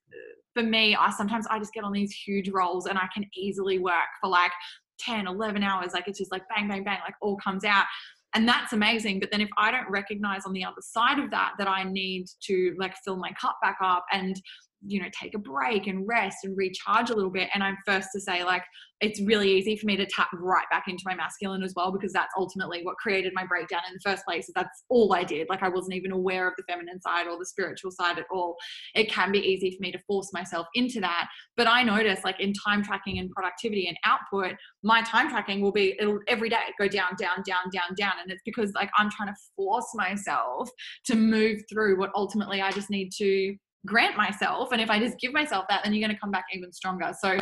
for 0.55 0.65
me 0.65 0.97
i 0.97 1.09
sometimes 1.09 1.47
i 1.47 1.57
just 1.57 1.73
get 1.73 1.85
on 1.85 1.93
these 1.93 2.11
huge 2.11 2.49
rolls 2.49 2.87
and 2.87 2.99
i 2.99 3.07
can 3.15 3.25
easily 3.37 3.79
work 3.79 4.09
for 4.21 4.29
like 4.29 4.51
10, 4.99 5.27
11 5.27 5.63
hours. 5.63 5.93
Like 5.93 6.09
it's 6.09 6.19
just 6.19 6.33
like 6.33 6.43
bang, 6.49 6.69
bang, 6.69 6.85
bang, 6.85 6.99
like 7.05 7.15
all 7.21 7.37
comes 7.37 7.65
out. 7.65 7.85
and 8.35 8.47
that's 8.47 8.75
amazing 8.75 9.19
but 9.19 9.31
then 9.31 9.41
if 9.41 9.49
i 9.57 9.71
don't 9.71 9.91
recognize 9.91 10.43
on 10.45 10.53
the 10.53 10.63
other 10.63 10.83
side 10.83 11.19
of 11.19 11.31
that 11.31 11.53
that 11.59 11.67
i 11.67 11.83
need 11.83 12.27
to 12.43 12.75
like 12.79 12.95
fill 13.03 13.17
my 13.17 13.31
cup 13.41 13.57
back 13.63 13.79
up 13.83 14.05
and 14.13 14.41
you 14.87 15.01
know 15.01 15.09
take 15.19 15.35
a 15.35 15.39
break 15.39 15.87
and 15.87 16.07
rest 16.07 16.39
and 16.45 16.57
recharge 16.57 17.11
a 17.11 17.15
little 17.15 17.31
bit. 17.31 17.49
And 17.55 17.63
i'm 17.63 17.77
first 17.87 18.09
to 18.15 18.21
say 18.21 18.45
like 18.45 18.63
it's 19.01 19.21
really 19.23 19.57
easy 19.57 19.77
for 19.77 19.87
me 19.87 19.97
to 19.97 20.07
tap 20.07 20.29
right 20.35 20.67
back 20.71 20.85
into 20.89 21.03
my 21.07 21.15
masculine 21.15 21.63
as 21.63 21.73
well 21.77 21.93
because 21.93 22.13
that's 22.13 22.33
ultimately 22.37 22.81
what 22.83 22.97
created 22.97 23.33
my 23.33 23.47
breakdown 23.47 23.81
in 23.89 23.95
the 23.95 24.01
first 24.11 24.25
place. 24.25 24.51
That's 24.55 24.85
all 24.89 25.15
i 25.15 25.25
did. 25.25 25.49
Like 25.49 25.63
i 25.63 25.69
wasn't 25.69 25.95
even 25.95 26.13
aware 26.13 26.49
of 26.49 26.55
the 26.57 26.65
feminine 26.69 27.01
side 27.01 27.27
or 27.27 27.39
the 27.39 27.47
spiritual 27.47 27.91
side 27.91 28.19
at 28.19 28.27
all. 28.31 28.57
It 28.95 29.11
can 29.11 29.33
be 29.33 29.39
easy 29.39 29.71
for 29.71 29.83
me 29.83 29.93
to 29.93 29.99
force 30.07 30.31
myself 30.33 30.67
into 30.75 31.01
that. 31.01 31.29
But 31.57 31.67
i 31.67 31.83
notice 31.83 32.21
like 32.25 32.41
in 32.41 32.53
time 32.53 32.83
tracking 32.83 33.19
and 33.19 33.31
productivity 33.31 33.89
and 33.89 33.97
output 34.05 34.57
my 34.83 35.03
time 35.03 35.29
tracking 35.29 35.61
will 35.61 35.73
be 35.73 35.97
it'll 35.99 36.21
every 36.29 36.49
day 36.49 36.57
go 36.79 36.89
down 36.89 37.13
down 37.19 37.43
down 37.47 37.71
down 37.73 37.95
down. 37.97 38.13
And 38.23 38.31
it's 38.31 38.43
because 38.45 38.73
like 38.75 38.91
i'm 38.99 39.11
trying 39.11 39.29
to 39.29 39.37
force 39.57 39.91
myself 39.95 40.71
to 41.07 41.15
move 41.15 41.61
through 41.71 41.99
what 41.99 42.11
ultimately 42.15 42.61
i 42.63 42.71
just 42.71 42.91
need 42.91 43.11
to 43.19 43.57
grant 43.87 44.17
myself. 44.17 44.73
And 44.73 44.81
if 44.81 44.91
I 44.91 44.99
just 44.99 45.19
give 45.19 45.33
myself 45.33 45.65
that, 45.69 45.83
then 45.85 45.93
you're 45.95 46.07
going 46.07 46.15
to 46.15 46.21
come 46.21 46.31
back 46.31 46.45
even 46.53 46.73
stronger. 46.73 47.13
So 47.21 47.39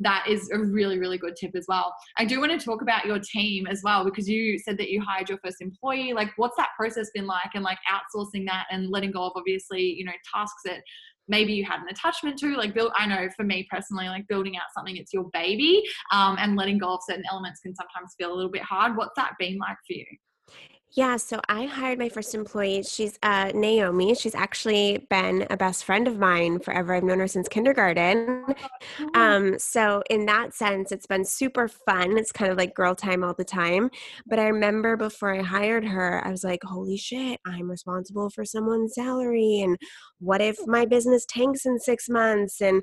that 0.00 0.24
is 0.28 0.50
a 0.50 0.58
really, 0.58 0.98
really 0.98 1.18
good 1.18 1.36
tip 1.36 1.52
as 1.54 1.66
well. 1.68 1.94
I 2.16 2.24
do 2.24 2.40
want 2.40 2.58
to 2.58 2.64
talk 2.64 2.82
about 2.82 3.04
your 3.04 3.18
team 3.18 3.66
as 3.66 3.82
well, 3.84 4.04
because 4.04 4.28
you 4.28 4.58
said 4.58 4.78
that 4.78 4.90
you 4.90 5.02
hired 5.02 5.28
your 5.28 5.38
first 5.44 5.60
employee. 5.60 6.14
Like, 6.14 6.30
what's 6.36 6.56
that 6.56 6.70
process 6.78 7.10
been 7.14 7.26
like? 7.26 7.50
And 7.54 7.62
like 7.62 7.78
outsourcing 7.90 8.46
that 8.46 8.64
and 8.70 8.88
letting 8.88 9.12
go 9.12 9.24
of 9.24 9.32
obviously, 9.36 9.82
you 9.82 10.04
know, 10.04 10.12
tasks 10.34 10.62
that 10.64 10.80
maybe 11.28 11.52
you 11.52 11.64
had 11.64 11.80
an 11.80 11.88
attachment 11.88 12.36
to 12.36 12.56
like 12.56 12.74
build 12.74 12.90
i 12.96 13.06
know 13.06 13.28
for 13.36 13.44
me 13.44 13.66
personally 13.70 14.08
like 14.08 14.26
building 14.26 14.56
out 14.56 14.64
something 14.74 14.96
it's 14.96 15.12
your 15.12 15.30
baby 15.32 15.82
um, 16.12 16.36
and 16.40 16.56
letting 16.56 16.76
go 16.76 16.94
of 16.94 17.00
certain 17.06 17.22
elements 17.30 17.60
can 17.60 17.74
sometimes 17.74 18.14
feel 18.18 18.32
a 18.32 18.34
little 18.34 18.50
bit 18.50 18.62
hard 18.62 18.96
what's 18.96 19.14
that 19.16 19.32
been 19.38 19.56
like 19.58 19.76
for 19.86 19.92
you 19.92 20.04
yeah, 20.92 21.16
so 21.18 21.40
I 21.48 21.66
hired 21.66 22.00
my 22.00 22.08
first 22.08 22.34
employee. 22.34 22.82
She's 22.82 23.16
uh, 23.22 23.52
Naomi. 23.54 24.14
She's 24.16 24.34
actually 24.34 25.06
been 25.08 25.46
a 25.48 25.56
best 25.56 25.84
friend 25.84 26.08
of 26.08 26.18
mine 26.18 26.58
forever. 26.58 26.94
I've 26.94 27.04
known 27.04 27.20
her 27.20 27.28
since 27.28 27.48
kindergarten. 27.48 28.44
Um, 29.14 29.58
so, 29.58 30.02
in 30.10 30.26
that 30.26 30.54
sense, 30.54 30.92
it's 30.92 31.06
been 31.06 31.24
super 31.24 31.68
fun. 31.68 32.18
It's 32.18 32.32
kind 32.32 32.50
of 32.50 32.58
like 32.58 32.74
girl 32.74 32.94
time 32.94 33.22
all 33.24 33.34
the 33.34 33.44
time. 33.44 33.90
But 34.26 34.38
I 34.38 34.48
remember 34.48 34.96
before 34.96 35.34
I 35.34 35.42
hired 35.42 35.84
her, 35.84 36.24
I 36.26 36.30
was 36.30 36.44
like, 36.44 36.62
holy 36.64 36.96
shit, 36.96 37.40
I'm 37.46 37.70
responsible 37.70 38.30
for 38.30 38.44
someone's 38.44 38.94
salary. 38.94 39.60
And 39.60 39.76
what 40.18 40.40
if 40.40 40.58
my 40.66 40.86
business 40.86 41.24
tanks 41.26 41.66
in 41.66 41.78
six 41.78 42.08
months? 42.08 42.60
And 42.60 42.82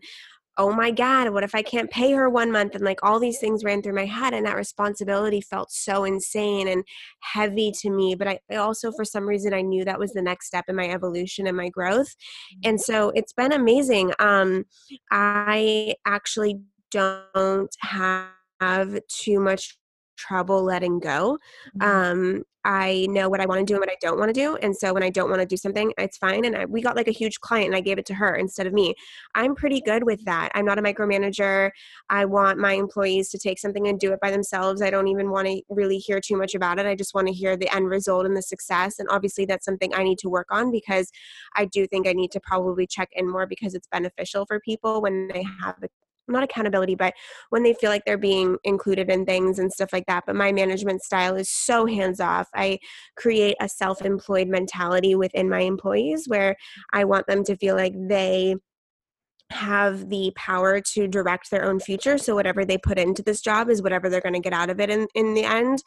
oh 0.58 0.74
my 0.74 0.92
God, 0.92 1.30
what 1.30 1.44
if 1.44 1.54
I 1.54 1.62
can't 1.62 1.90
pay 1.90 2.12
her 2.14 2.30
one 2.30 2.52
month? 2.52 2.76
And 2.76 2.84
like 2.84 3.00
all 3.04 3.20
these 3.20 3.40
things 3.40 3.64
ran 3.64 3.82
through 3.82 3.96
my 3.96 4.06
head, 4.06 4.34
and 4.34 4.46
that 4.46 4.56
responsibility 4.56 5.42
felt 5.42 5.72
so 5.72 6.04
insane 6.04 6.68
and 6.68 6.84
heavy 7.20 7.72
to 7.82 7.90
me. 7.90 8.16
But 8.16 8.28
I 8.28 8.56
also, 8.56 8.92
for 8.92 9.06
some 9.06 9.26
reason, 9.26 9.54
I 9.54 9.62
knew 9.62 9.86
that 9.86 10.00
was 10.00 10.14
the 10.14 10.22
next 10.22 10.48
step 10.48 10.66
in 10.68 10.76
my 10.76 10.90
evolution 10.90 11.48
and 11.48 11.56
my 11.56 11.70
growth. 11.70 12.16
And 12.64 12.80
so 12.80 13.12
it's 13.16 13.34
been 13.34 13.52
amazing. 13.52 14.14
Um, 14.20 14.66
I 15.12 15.96
actually 16.06 16.62
don't 16.92 17.76
have 17.82 19.00
too 19.10 19.40
much 19.40 19.78
trouble 20.18 20.64
letting 20.64 21.00
go. 21.00 21.38
Mm-hmm. 21.80 21.82
Um, 21.82 22.44
I 22.68 23.08
know 23.10 23.30
what 23.30 23.40
I 23.40 23.46
want 23.46 23.60
to 23.60 23.66
do 23.66 23.76
and 23.76 23.80
what 23.80 23.90
I 23.90 23.96
don't 24.02 24.20
want 24.20 24.28
to 24.28 24.34
do. 24.34 24.58
And 24.58 24.76
so 24.76 24.94
when 24.94 25.02
I 25.02 25.10
don't 25.10 25.30
want 25.30 25.40
to 25.40 25.46
do 25.46 25.56
something, 25.56 25.94
it's 25.98 26.18
fine. 26.18 26.44
And 26.44 26.54
I, 26.54 26.66
we 26.66 26.82
got 26.82 26.98
like 26.98 27.08
a 27.08 27.12
huge 27.12 27.40
client 27.40 27.68
and 27.68 27.76
I 27.78 27.80
gave 27.80 27.98
it 27.98 28.06
to 28.08 28.14
her 28.16 28.36
instead 28.36 28.68
of 28.68 28.74
me. 28.74 28.94
I'm 29.36 29.56
pretty 29.56 29.80
good 29.80 30.04
with 30.04 30.26
that. 30.26 30.52
I'm 30.54 30.66
not 30.66 30.78
a 30.78 30.82
micromanager. 30.82 31.72
I 32.10 32.26
want 32.26 32.60
my 32.60 32.74
employees 32.74 33.30
to 33.30 33.38
take 33.38 33.58
something 33.58 33.88
and 33.88 33.98
do 33.98 34.12
it 34.12 34.20
by 34.20 34.32
themselves. 34.32 34.82
I 34.82 34.90
don't 34.90 35.08
even 35.08 35.32
want 35.32 35.48
to 35.48 35.62
really 35.70 35.98
hear 35.98 36.20
too 36.20 36.36
much 36.36 36.56
about 36.56 36.78
it. 36.78 36.86
I 36.86 36.94
just 36.94 37.16
want 37.16 37.28
to 37.28 37.34
hear 37.34 37.56
the 37.56 37.74
end 37.74 37.88
result 37.88 38.26
and 38.26 38.36
the 38.36 38.42
success. 38.42 39.00
And 39.00 39.08
obviously, 39.10 39.46
that's 39.46 39.64
something 39.64 39.94
I 39.96 40.04
need 40.04 40.20
to 40.20 40.30
work 40.30 40.48
on 40.52 40.70
because 40.70 41.10
I 41.56 41.66
do 41.66 41.88
think 41.88 42.06
I 42.06 42.12
need 42.12 42.32
to 42.32 42.42
probably 42.42 42.86
check 42.86 43.08
in 43.14 43.32
more 43.32 43.48
because 43.48 43.76
it's 43.76 43.88
beneficial 43.88 44.46
for 44.46 44.60
people 44.60 45.02
when 45.02 45.30
they 45.30 45.46
have 45.62 45.80
the 45.80 45.88
not 46.28 46.44
accountability, 46.44 46.96
but 46.96 47.14
when 47.50 47.64
they 47.64 47.74
feel 47.74 47.90
like 47.90 48.04
they're 48.06 48.18
being 48.18 48.58
included 48.64 49.10
in 49.10 49.26
things 49.26 49.60
and 49.60 49.72
stuff 49.72 49.94
like 49.94 50.06
that. 50.08 50.24
But 50.26 50.36
my 50.36 50.52
management 50.52 51.04
style 51.04 51.36
is 51.36 51.50
so 51.50 51.86
hands 51.86 52.20
off. 52.20 52.48
I 52.56 52.80
create 53.16 53.56
a 53.60 53.70
self 53.70 54.02
employed 54.02 54.48
mentality 54.48 55.16
within 55.16 55.50
my 55.50 55.62
employees 55.62 56.26
where 56.28 56.56
I 56.94 57.06
want 57.06 57.28
them 57.28 57.44
to 57.46 57.56
feel 57.58 57.76
like 57.76 57.94
they 57.96 58.56
have 59.52 60.10
the 60.10 60.32
power 60.36 60.82
to 60.82 61.08
direct 61.08 61.50
their 61.50 61.64
own 61.64 61.80
future. 61.80 62.18
So 62.18 62.36
whatever 62.36 62.66
they 62.66 62.78
put 62.78 63.00
into 63.00 63.24
this 63.24 63.42
job 63.42 63.70
is 63.70 63.82
whatever 63.82 64.10
they're 64.10 64.22
going 64.22 64.34
to 64.34 64.40
get 64.40 64.54
out 64.54 64.70
of 64.70 64.80
it 64.80 64.90
in, 64.90 65.08
in 65.16 65.34
the 65.34 65.44
end. 65.44 65.82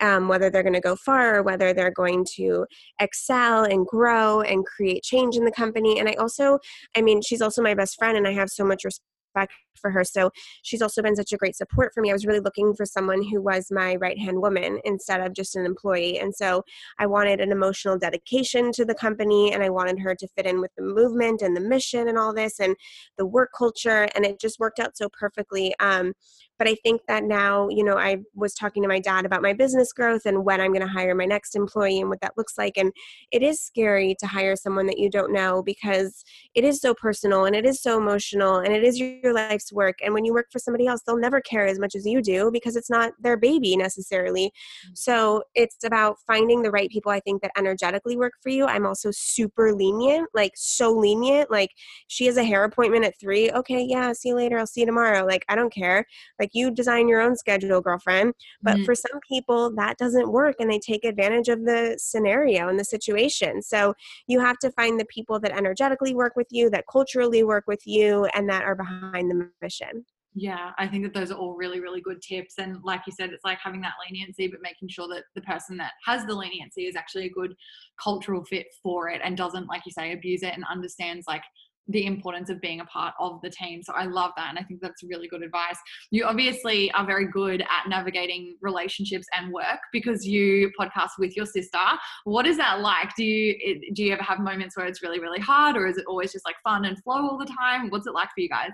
Um, 0.00 0.26
whether 0.26 0.50
they're 0.50 0.64
going 0.64 0.72
to 0.74 0.80
go 0.80 0.96
far 0.96 1.36
or 1.36 1.42
whether 1.44 1.72
they're 1.72 1.92
going 1.92 2.26
to 2.34 2.66
excel 3.00 3.62
and 3.62 3.86
grow 3.86 4.40
and 4.40 4.66
create 4.66 5.04
change 5.04 5.36
in 5.36 5.44
the 5.44 5.52
company. 5.52 6.00
And 6.00 6.08
I 6.08 6.14
also, 6.14 6.58
I 6.96 7.02
mean, 7.02 7.22
she's 7.22 7.40
also 7.40 7.62
my 7.62 7.74
best 7.74 7.96
friend 7.96 8.16
and 8.16 8.26
I 8.26 8.32
have 8.32 8.50
so 8.50 8.64
much 8.64 8.82
respect 8.84 9.52
for 9.78 9.90
her. 9.90 10.04
So 10.04 10.30
she's 10.62 10.82
also 10.82 11.02
been 11.02 11.16
such 11.16 11.32
a 11.32 11.36
great 11.36 11.56
support 11.56 11.92
for 11.94 12.00
me. 12.00 12.10
I 12.10 12.12
was 12.12 12.26
really 12.26 12.40
looking 12.40 12.74
for 12.74 12.86
someone 12.86 13.22
who 13.22 13.40
was 13.40 13.68
my 13.70 13.96
right 13.96 14.18
hand 14.18 14.40
woman 14.40 14.80
instead 14.84 15.20
of 15.20 15.32
just 15.32 15.56
an 15.56 15.66
employee. 15.66 16.18
And 16.18 16.34
so 16.34 16.64
I 16.98 17.06
wanted 17.06 17.40
an 17.40 17.52
emotional 17.52 17.98
dedication 17.98 18.72
to 18.72 18.84
the 18.84 18.94
company 18.94 19.52
and 19.52 19.62
I 19.62 19.70
wanted 19.70 19.98
her 20.00 20.14
to 20.14 20.28
fit 20.28 20.46
in 20.46 20.60
with 20.60 20.70
the 20.76 20.84
movement 20.84 21.42
and 21.42 21.56
the 21.56 21.60
mission 21.60 22.08
and 22.08 22.18
all 22.18 22.34
this 22.34 22.60
and 22.60 22.76
the 23.18 23.26
work 23.26 23.50
culture. 23.56 24.08
And 24.14 24.24
it 24.24 24.40
just 24.40 24.58
worked 24.58 24.80
out 24.80 24.96
so 24.96 25.08
perfectly. 25.08 25.74
Um, 25.80 26.14
but 26.58 26.68
I 26.68 26.76
think 26.76 27.02
that 27.08 27.24
now, 27.24 27.68
you 27.68 27.82
know, 27.82 27.98
I 27.98 28.18
was 28.34 28.54
talking 28.54 28.82
to 28.82 28.88
my 28.88 29.00
dad 29.00 29.24
about 29.26 29.42
my 29.42 29.52
business 29.52 29.92
growth 29.92 30.22
and 30.24 30.44
when 30.44 30.60
I'm 30.60 30.72
going 30.72 30.86
to 30.86 30.92
hire 30.92 31.14
my 31.14 31.24
next 31.24 31.56
employee 31.56 32.00
and 32.00 32.08
what 32.08 32.20
that 32.20 32.36
looks 32.36 32.56
like. 32.56 32.76
And 32.76 32.92
it 33.32 33.42
is 33.42 33.60
scary 33.60 34.14
to 34.20 34.26
hire 34.26 34.54
someone 34.54 34.86
that 34.86 34.98
you 34.98 35.10
don't 35.10 35.32
know 35.32 35.62
because 35.62 36.24
it 36.54 36.64
is 36.64 36.80
so 36.80 36.94
personal 36.94 37.44
and 37.44 37.56
it 37.56 37.66
is 37.66 37.82
so 37.82 37.98
emotional 37.98 38.58
and 38.58 38.72
it 38.72 38.84
is 38.84 38.98
your 38.98 39.32
life's 39.64 39.72
work. 39.72 39.98
And 40.04 40.14
when 40.14 40.24
you 40.24 40.32
work 40.32 40.46
for 40.50 40.58
somebody 40.58 40.86
else, 40.86 41.02
they'll 41.06 41.18
never 41.18 41.40
care 41.40 41.66
as 41.66 41.78
much 41.78 41.94
as 41.94 42.06
you 42.06 42.22
do 42.22 42.50
because 42.52 42.76
it's 42.76 42.90
not 42.90 43.12
their 43.20 43.36
baby 43.36 43.76
necessarily. 43.76 44.46
Mm-hmm. 44.46 44.94
So 44.94 45.42
it's 45.54 45.84
about 45.84 46.16
finding 46.26 46.62
the 46.62 46.70
right 46.70 46.90
people 46.90 47.12
I 47.12 47.20
think 47.20 47.42
that 47.42 47.52
energetically 47.56 48.16
work 48.16 48.34
for 48.42 48.50
you. 48.50 48.66
I'm 48.66 48.86
also 48.86 49.10
super 49.12 49.74
lenient, 49.74 50.28
like 50.34 50.52
so 50.56 50.92
lenient. 50.92 51.50
Like 51.50 51.70
she 52.08 52.26
has 52.26 52.36
a 52.36 52.44
hair 52.44 52.64
appointment 52.64 53.04
at 53.04 53.18
three. 53.18 53.50
Okay, 53.50 53.84
yeah, 53.88 54.12
see 54.12 54.30
you 54.30 54.36
later. 54.36 54.58
I'll 54.58 54.66
see 54.66 54.80
you 54.80 54.86
tomorrow. 54.86 55.24
Like 55.24 55.44
I 55.48 55.54
don't 55.54 55.72
care. 55.72 56.04
Like 56.38 56.50
you 56.52 56.70
design 56.70 57.08
your 57.08 57.20
own 57.20 57.36
schedule, 57.36 57.80
girlfriend. 57.80 58.34
But 58.62 58.76
mm-hmm. 58.76 58.84
for 58.84 58.94
some 58.94 59.20
people, 59.28 59.74
that 59.76 59.98
doesn't 59.98 60.30
work 60.30 60.56
and 60.58 60.70
they 60.70 60.78
take 60.78 61.04
advantage 61.04 61.48
of 61.48 61.64
the 61.64 61.96
scenario 61.98 62.68
and 62.68 62.78
the 62.78 62.84
situation. 62.84 63.62
So 63.62 63.94
you 64.26 64.40
have 64.40 64.58
to 64.58 64.70
find 64.72 64.98
the 64.98 65.06
people 65.06 65.40
that 65.40 65.52
energetically 65.52 66.14
work 66.14 66.34
with 66.36 66.48
you, 66.50 66.70
that 66.70 66.84
culturally 66.90 67.44
work 67.44 67.64
with 67.66 67.86
you, 67.86 68.26
and 68.34 68.48
that 68.48 68.64
are 68.64 68.74
behind 68.74 69.30
the 69.30 69.50
mission. 69.60 70.04
Yeah, 70.36 70.72
I 70.78 70.88
think 70.88 71.04
that 71.04 71.14
those 71.14 71.30
are 71.30 71.38
all 71.38 71.54
really, 71.54 71.78
really 71.78 72.00
good 72.00 72.20
tips. 72.20 72.54
And 72.58 72.78
like 72.82 73.02
you 73.06 73.12
said, 73.12 73.30
it's 73.30 73.44
like 73.44 73.58
having 73.62 73.80
that 73.82 73.94
leniency, 74.04 74.48
but 74.48 74.60
making 74.62 74.88
sure 74.88 75.06
that 75.08 75.24
the 75.36 75.42
person 75.42 75.76
that 75.76 75.92
has 76.04 76.26
the 76.26 76.34
leniency 76.34 76.86
is 76.86 76.96
actually 76.96 77.26
a 77.26 77.30
good 77.30 77.54
cultural 78.02 78.44
fit 78.44 78.66
for 78.82 79.08
it 79.08 79.20
and 79.22 79.36
doesn't, 79.36 79.68
like 79.68 79.82
you 79.86 79.92
say, 79.92 80.12
abuse 80.12 80.42
it 80.42 80.54
and 80.54 80.64
understands 80.68 81.26
like 81.28 81.42
the 81.88 82.06
importance 82.06 82.48
of 82.50 82.60
being 82.60 82.80
a 82.80 82.84
part 82.86 83.14
of 83.20 83.40
the 83.42 83.50
team. 83.50 83.82
So 83.82 83.92
I 83.92 84.06
love 84.06 84.32
that. 84.36 84.48
And 84.48 84.58
I 84.58 84.62
think 84.62 84.80
that's 84.80 85.02
really 85.04 85.28
good 85.28 85.42
advice. 85.42 85.76
You 86.10 86.24
obviously 86.24 86.90
are 86.92 87.06
very 87.06 87.28
good 87.28 87.60
at 87.60 87.88
navigating 87.88 88.56
relationships 88.60 89.26
and 89.36 89.52
work 89.52 89.80
because 89.92 90.26
you 90.26 90.72
podcast 90.80 91.10
with 91.18 91.36
your 91.36 91.46
sister. 91.46 91.78
What 92.24 92.46
is 92.46 92.56
that 92.56 92.80
like? 92.80 93.14
Do 93.16 93.22
you, 93.22 93.92
do 93.94 94.02
you 94.02 94.12
ever 94.12 94.22
have 94.22 94.40
moments 94.40 94.76
where 94.76 94.86
it's 94.86 95.02
really, 95.02 95.20
really 95.20 95.40
hard 95.40 95.76
or 95.76 95.86
is 95.86 95.98
it 95.98 96.06
always 96.08 96.32
just 96.32 96.46
like 96.46 96.56
fun 96.64 96.86
and 96.86 97.00
flow 97.02 97.28
all 97.28 97.38
the 97.38 97.46
time? 97.46 97.90
What's 97.90 98.06
it 98.06 98.14
like 98.14 98.30
for 98.34 98.40
you 98.40 98.48
guys? 98.48 98.70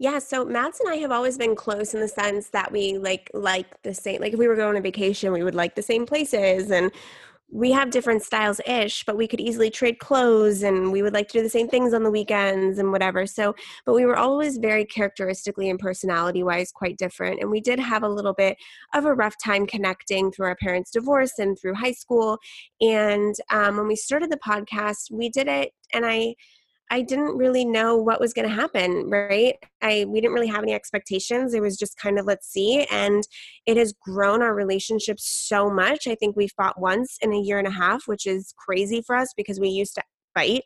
Yeah, 0.00 0.18
so 0.18 0.46
Mads 0.46 0.80
and 0.80 0.88
I 0.88 0.96
have 0.96 1.12
always 1.12 1.36
been 1.36 1.54
close 1.54 1.92
in 1.92 2.00
the 2.00 2.08
sense 2.08 2.48
that 2.48 2.72
we 2.72 2.96
like 2.96 3.30
like 3.34 3.82
the 3.82 3.92
same 3.92 4.22
like 4.22 4.32
if 4.32 4.38
we 4.38 4.48
were 4.48 4.56
going 4.56 4.74
on 4.74 4.82
vacation, 4.82 5.30
we 5.30 5.42
would 5.42 5.54
like 5.54 5.74
the 5.74 5.82
same 5.82 6.06
places 6.06 6.70
and 6.70 6.90
we 7.52 7.70
have 7.72 7.90
different 7.90 8.22
styles 8.22 8.60
ish, 8.66 9.04
but 9.04 9.16
we 9.18 9.28
could 9.28 9.40
easily 9.40 9.70
trade 9.70 9.98
clothes 9.98 10.62
and 10.62 10.90
we 10.90 11.02
would 11.02 11.12
like 11.12 11.28
to 11.28 11.38
do 11.38 11.42
the 11.42 11.50
same 11.50 11.68
things 11.68 11.92
on 11.92 12.02
the 12.04 12.10
weekends 12.10 12.78
and 12.78 12.92
whatever. 12.92 13.26
So, 13.26 13.54
but 13.84 13.94
we 13.94 14.06
were 14.06 14.16
always 14.16 14.56
very 14.56 14.86
characteristically 14.86 15.68
and 15.68 15.78
personality 15.78 16.42
wise 16.44 16.72
quite 16.72 16.96
different. 16.96 17.40
And 17.42 17.50
we 17.50 17.60
did 17.60 17.78
have 17.80 18.02
a 18.04 18.08
little 18.08 18.34
bit 18.34 18.56
of 18.94 19.04
a 19.04 19.12
rough 19.14 19.34
time 19.44 19.66
connecting 19.66 20.32
through 20.32 20.46
our 20.46 20.56
parents' 20.56 20.92
divorce 20.92 21.38
and 21.38 21.58
through 21.60 21.74
high 21.74 21.92
school. 21.92 22.38
And 22.80 23.34
um, 23.50 23.76
when 23.76 23.88
we 23.88 23.96
started 23.96 24.30
the 24.30 24.38
podcast, 24.38 25.10
we 25.10 25.28
did 25.28 25.48
it, 25.48 25.72
and 25.92 26.06
I, 26.06 26.36
I 26.90 27.02
didn't 27.02 27.36
really 27.36 27.64
know 27.64 27.96
what 27.96 28.20
was 28.20 28.32
going 28.32 28.48
to 28.48 28.54
happen, 28.54 29.08
right? 29.08 29.54
I 29.80 30.04
we 30.08 30.20
didn't 30.20 30.34
really 30.34 30.48
have 30.48 30.62
any 30.62 30.74
expectations. 30.74 31.54
It 31.54 31.62
was 31.62 31.76
just 31.76 31.96
kind 31.96 32.18
of 32.18 32.26
let's 32.26 32.48
see 32.48 32.84
and 32.90 33.22
it 33.66 33.76
has 33.76 33.92
grown 33.92 34.42
our 34.42 34.54
relationship 34.54 35.18
so 35.20 35.70
much. 35.70 36.06
I 36.08 36.16
think 36.16 36.36
we 36.36 36.48
fought 36.48 36.80
once 36.80 37.16
in 37.22 37.32
a 37.32 37.40
year 37.40 37.58
and 37.58 37.68
a 37.68 37.72
half, 37.72 38.06
which 38.06 38.26
is 38.26 38.52
crazy 38.58 39.02
for 39.06 39.14
us 39.14 39.32
because 39.36 39.60
we 39.60 39.68
used 39.68 39.94
to 39.94 40.02
fight 40.34 40.62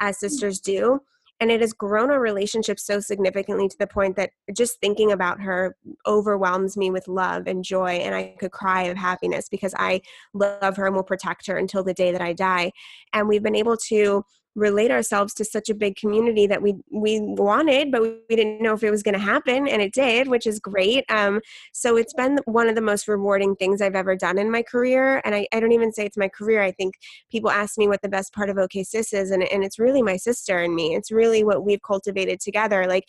as 0.00 0.16
mm. 0.16 0.20
sisters 0.20 0.60
do 0.60 1.00
and 1.40 1.52
it 1.52 1.60
has 1.60 1.72
grown 1.72 2.10
our 2.10 2.20
relationship 2.20 2.80
so 2.80 2.98
significantly 2.98 3.68
to 3.68 3.76
the 3.78 3.86
point 3.86 4.16
that 4.16 4.30
just 4.56 4.80
thinking 4.80 5.12
about 5.12 5.40
her 5.40 5.76
overwhelms 6.06 6.76
me 6.76 6.90
with 6.90 7.06
love 7.06 7.46
and 7.46 7.64
joy 7.64 7.90
and 7.90 8.14
i 8.14 8.34
could 8.38 8.50
cry 8.50 8.82
of 8.84 8.96
happiness 8.96 9.48
because 9.48 9.74
i 9.78 10.00
love 10.34 10.76
her 10.76 10.86
and 10.86 10.96
will 10.96 11.02
protect 11.02 11.46
her 11.46 11.56
until 11.56 11.84
the 11.84 11.94
day 11.94 12.12
that 12.12 12.20
i 12.20 12.32
die 12.32 12.70
and 13.12 13.28
we've 13.28 13.42
been 13.42 13.56
able 13.56 13.76
to 13.76 14.22
relate 14.58 14.90
ourselves 14.90 15.32
to 15.34 15.44
such 15.44 15.68
a 15.68 15.74
big 15.74 15.96
community 15.96 16.46
that 16.46 16.60
we 16.60 16.74
we 16.90 17.20
wanted 17.20 17.92
but 17.92 18.02
we 18.02 18.36
didn't 18.36 18.60
know 18.60 18.74
if 18.74 18.82
it 18.82 18.90
was 18.90 19.02
going 19.02 19.14
to 19.14 19.20
happen 19.20 19.68
and 19.68 19.80
it 19.80 19.92
did 19.92 20.28
which 20.28 20.46
is 20.46 20.58
great. 20.58 21.04
Um, 21.10 21.40
so 21.72 21.96
it's 21.96 22.12
been 22.12 22.38
one 22.44 22.68
of 22.68 22.74
the 22.74 22.80
most 22.80 23.06
rewarding 23.08 23.54
things 23.54 23.80
i've 23.80 23.94
ever 23.94 24.16
done 24.16 24.38
in 24.38 24.50
my 24.50 24.62
career 24.62 25.22
and 25.24 25.34
I, 25.34 25.46
I 25.52 25.60
don't 25.60 25.72
even 25.72 25.92
say 25.92 26.04
it's 26.04 26.16
my 26.16 26.28
career. 26.28 26.60
I 26.62 26.72
think 26.72 26.94
people 27.30 27.50
ask 27.50 27.78
me 27.78 27.88
what 27.88 28.02
the 28.02 28.08
best 28.08 28.32
part 28.34 28.50
of 28.50 28.58
ok 28.58 28.82
sis 28.82 29.12
is 29.12 29.30
and, 29.30 29.42
and 29.44 29.64
it's 29.64 29.78
really 29.78 30.02
my 30.02 30.16
sister 30.16 30.58
and 30.58 30.74
me. 30.74 30.94
It's 30.94 31.12
really 31.12 31.44
what 31.44 31.64
we've 31.64 31.82
cultivated 31.82 32.40
together 32.40 32.86
like 32.86 33.04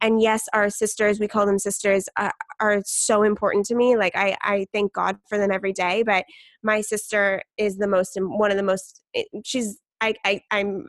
and 0.00 0.22
yes 0.22 0.44
our 0.52 0.70
sisters 0.70 1.20
we 1.20 1.28
call 1.28 1.46
them 1.46 1.58
sisters 1.58 2.08
uh, 2.16 2.30
are 2.60 2.82
so 2.86 3.22
important 3.22 3.66
to 3.66 3.74
me. 3.74 3.96
Like 3.96 4.16
i 4.16 4.36
i 4.42 4.66
thank 4.72 4.92
god 4.94 5.16
for 5.28 5.36
them 5.38 5.50
every 5.50 5.72
day 5.72 6.02
but 6.02 6.24
my 6.62 6.80
sister 6.80 7.42
is 7.58 7.76
the 7.76 7.86
most 7.86 8.16
one 8.20 8.50
of 8.50 8.56
the 8.56 8.62
most 8.62 9.02
eh, 9.14 9.24
she's 9.44 9.78
I, 10.04 10.40
I 10.50 10.60
am 10.60 10.86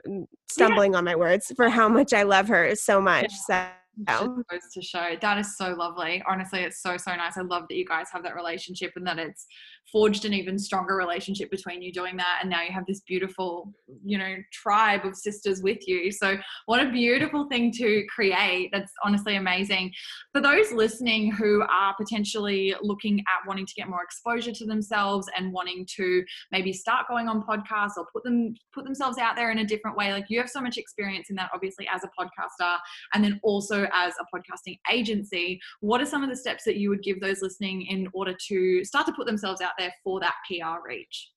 stumbling 0.49 0.93
yeah. 0.93 0.97
on 0.99 1.05
my 1.05 1.15
words 1.15 1.51
for 1.55 1.69
how 1.69 1.87
much 1.87 2.13
I 2.13 2.23
love 2.23 2.47
her 2.47 2.75
so 2.75 2.99
much. 2.99 3.31
Yeah. 3.49 3.71
So 4.09 4.35
just 4.35 4.49
goes 4.49 4.73
to 4.73 4.81
show 4.81 5.15
that 5.21 5.37
is 5.37 5.57
so 5.57 5.69
lovely. 5.69 6.21
Honestly, 6.27 6.61
it's 6.61 6.81
so 6.81 6.97
so 6.97 7.15
nice. 7.15 7.37
I 7.37 7.41
love 7.41 7.63
that 7.69 7.75
you 7.75 7.85
guys 7.85 8.07
have 8.11 8.23
that 8.23 8.35
relationship 8.35 8.91
and 8.95 9.07
that 9.07 9.19
it's 9.19 9.45
forged 9.91 10.25
an 10.25 10.33
even 10.33 10.57
stronger 10.57 10.95
relationship 10.95 11.49
between 11.51 11.81
you 11.81 11.91
doing 11.91 12.17
that 12.17 12.39
and 12.41 12.49
now 12.49 12.61
you 12.61 12.71
have 12.71 12.85
this 12.85 13.01
beautiful 13.01 13.73
you 14.03 14.17
know 14.17 14.35
tribe 14.51 15.05
of 15.05 15.15
sisters 15.15 15.61
with 15.61 15.87
you. 15.87 16.11
So 16.11 16.37
what 16.65 16.85
a 16.85 16.91
beautiful 16.91 17.47
thing 17.47 17.71
to 17.73 18.05
create. 18.13 18.69
That's 18.71 18.91
honestly 19.03 19.35
amazing. 19.35 19.91
For 20.33 20.41
those 20.41 20.71
listening 20.71 21.31
who 21.31 21.63
are 21.63 21.95
potentially 21.95 22.75
looking 22.81 23.19
at 23.19 23.47
wanting 23.47 23.65
to 23.65 23.73
get 23.75 23.89
more 23.89 24.03
exposure 24.03 24.51
to 24.51 24.65
themselves 24.65 25.27
and 25.37 25.53
wanting 25.53 25.87
to 25.95 26.23
maybe 26.51 26.73
start 26.73 27.07
going 27.07 27.27
on 27.27 27.43
podcasts 27.43 27.97
or 27.97 28.05
put 28.11 28.23
them 28.23 28.55
put 28.73 28.83
themselves 28.83 29.17
out 29.17 29.35
there 29.35 29.51
in 29.51 29.59
a 29.59 29.65
different 29.65 29.97
way 29.97 30.11
like 30.11 30.25
you 30.29 30.39
have 30.39 30.49
so 30.49 30.61
much 30.61 30.77
experience 30.77 31.29
in 31.29 31.35
that 31.35 31.49
obviously 31.53 31.87
as 31.93 32.03
a 32.03 32.09
podcaster 32.19 32.77
and 33.13 33.23
then 33.23 33.39
also 33.43 33.87
as 33.93 34.13
a 34.19 34.35
podcasting 34.35 34.77
agency 34.91 35.59
what 35.81 36.01
are 36.01 36.05
some 36.05 36.23
of 36.23 36.29
the 36.29 36.35
steps 36.35 36.63
that 36.63 36.77
you 36.77 36.89
would 36.89 37.03
give 37.03 37.19
those 37.21 37.41
listening 37.41 37.83
in 37.83 38.07
order 38.13 38.35
to 38.47 38.83
start 38.83 39.05
to 39.05 39.13
put 39.13 39.25
themselves 39.25 39.61
out 39.61 39.71
there 39.77 39.93
for 40.03 40.19
that 40.19 40.35
PR 40.47 40.87
reach? 40.87 41.29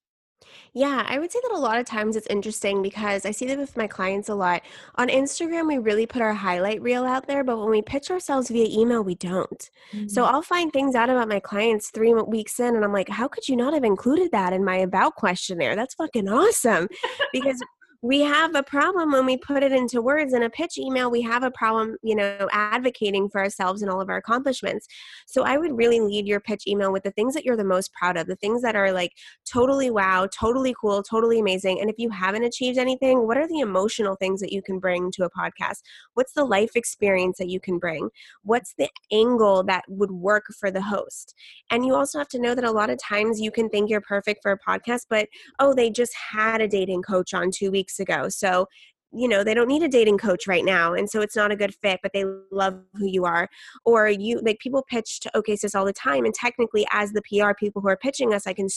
Yeah, 0.72 1.04
I 1.06 1.18
would 1.18 1.32
say 1.32 1.40
that 1.42 1.56
a 1.56 1.58
lot 1.58 1.78
of 1.78 1.86
times 1.86 2.16
it's 2.16 2.26
interesting 2.28 2.82
because 2.82 3.26
I 3.26 3.30
see 3.30 3.46
that 3.46 3.58
with 3.58 3.76
my 3.76 3.86
clients 3.86 4.28
a 4.28 4.34
lot. 4.34 4.62
On 4.96 5.08
Instagram, 5.08 5.66
we 5.66 5.78
really 5.78 6.06
put 6.06 6.22
our 6.22 6.34
highlight 6.34 6.80
reel 6.80 7.04
out 7.04 7.26
there, 7.26 7.42
but 7.42 7.58
when 7.58 7.70
we 7.70 7.82
pitch 7.82 8.10
ourselves 8.10 8.48
via 8.48 8.66
email, 8.68 9.02
we 9.02 9.14
don't. 9.14 9.70
Mm-hmm. 9.92 10.08
So 10.08 10.24
I'll 10.24 10.42
find 10.42 10.72
things 10.72 10.94
out 10.94 11.10
about 11.10 11.28
my 11.28 11.40
clients 11.40 11.90
three 11.90 12.14
weeks 12.14 12.60
in, 12.60 12.76
and 12.76 12.84
I'm 12.84 12.92
like, 12.92 13.08
how 13.08 13.28
could 13.28 13.48
you 13.48 13.56
not 13.56 13.74
have 13.74 13.84
included 13.84 14.30
that 14.32 14.52
in 14.52 14.64
my 14.64 14.76
about 14.76 15.16
questionnaire? 15.16 15.74
That's 15.74 15.94
fucking 15.94 16.28
awesome. 16.28 16.88
because 17.32 17.60
we 18.00 18.20
have 18.20 18.54
a 18.54 18.62
problem 18.62 19.10
when 19.10 19.26
we 19.26 19.36
put 19.36 19.64
it 19.64 19.72
into 19.72 20.00
words. 20.00 20.32
In 20.32 20.44
a 20.44 20.50
pitch 20.50 20.78
email 20.78 21.10
we 21.10 21.20
have 21.22 21.42
a 21.42 21.50
problem 21.50 21.96
you 22.02 22.14
know 22.14 22.48
advocating 22.52 23.28
for 23.28 23.40
ourselves 23.40 23.82
and 23.82 23.90
all 23.90 24.00
of 24.00 24.08
our 24.08 24.18
accomplishments. 24.18 24.86
So 25.26 25.42
i 25.42 25.56
would 25.56 25.76
really 25.76 26.00
lead 26.00 26.26
your 26.26 26.38
pitch 26.40 26.64
email 26.66 26.92
with 26.92 27.02
the 27.02 27.10
things 27.12 27.34
that 27.34 27.44
you're 27.44 27.56
the 27.56 27.64
most 27.64 27.92
proud 27.92 28.16
of 28.16 28.26
the 28.28 28.36
things 28.36 28.62
that 28.62 28.76
are 28.76 28.92
like 28.92 29.12
totally 29.50 29.90
wow 29.90 30.28
totally 30.32 30.74
cool 30.80 31.02
totally 31.02 31.40
amazing. 31.40 31.80
And 31.80 31.90
if 31.90 31.96
you 31.98 32.10
haven't 32.10 32.44
achieved 32.44 32.78
anything 32.78 33.26
what 33.26 33.36
are 33.36 33.48
the 33.48 33.60
emotional 33.60 34.14
things 34.14 34.40
that 34.40 34.52
you 34.52 34.62
can 34.62 34.78
bring 34.78 35.10
to 35.12 35.24
a 35.24 35.30
podcast? 35.30 35.80
What's 36.14 36.34
the 36.34 36.44
life 36.44 36.76
experience 36.76 37.38
that 37.38 37.48
you 37.48 37.58
can 37.58 37.78
bring? 37.78 38.10
What's 38.44 38.74
the 38.78 38.88
angle 39.10 39.64
that 39.64 39.84
would 39.88 40.12
work 40.12 40.44
for 40.58 40.70
the 40.70 40.82
host? 40.82 41.34
And 41.70 41.84
you 41.84 41.96
also 41.96 42.18
have 42.18 42.28
to 42.28 42.38
know 42.38 42.54
that 42.54 42.64
a 42.64 42.70
lot 42.70 42.90
of 42.90 42.98
times 43.02 43.40
you 43.40 43.50
can 43.50 43.68
think 43.68 43.90
you're 43.90 44.00
perfect 44.00 44.40
for 44.42 44.52
a 44.52 44.58
podcast 44.58 45.06
but 45.10 45.28
oh 45.58 45.74
they 45.74 45.90
just 45.90 46.12
had 46.14 46.60
a 46.60 46.68
dating 46.68 47.02
coach 47.02 47.34
on 47.34 47.50
two 47.50 47.72
weeks 47.72 47.87
weeks 47.88 48.00
ago. 48.00 48.28
So, 48.28 48.66
you 49.12 49.26
know, 49.26 49.42
they 49.42 49.54
don't 49.54 49.68
need 49.68 49.82
a 49.82 49.88
dating 49.88 50.18
coach 50.18 50.46
right 50.46 50.64
now. 50.64 50.92
And 50.92 51.08
so 51.08 51.20
it's 51.20 51.36
not 51.36 51.50
a 51.50 51.56
good 51.56 51.74
fit, 51.82 52.00
but 52.02 52.12
they 52.12 52.24
love 52.52 52.78
who 52.94 53.06
you 53.06 53.24
are. 53.24 53.48
Or 53.86 54.08
you, 54.08 54.40
like, 54.44 54.58
people 54.58 54.84
pitch 54.88 55.20
to 55.20 55.36
OK 55.36 55.56
Sis 55.56 55.74
all 55.74 55.86
the 55.86 55.94
time. 55.94 56.24
And 56.24 56.34
technically, 56.34 56.86
as 56.90 57.12
the 57.12 57.22
PR 57.22 57.52
people 57.58 57.80
who 57.80 57.88
are 57.88 57.96
pitching 57.96 58.34
us, 58.34 58.46
I 58.46 58.52
can 58.52 58.68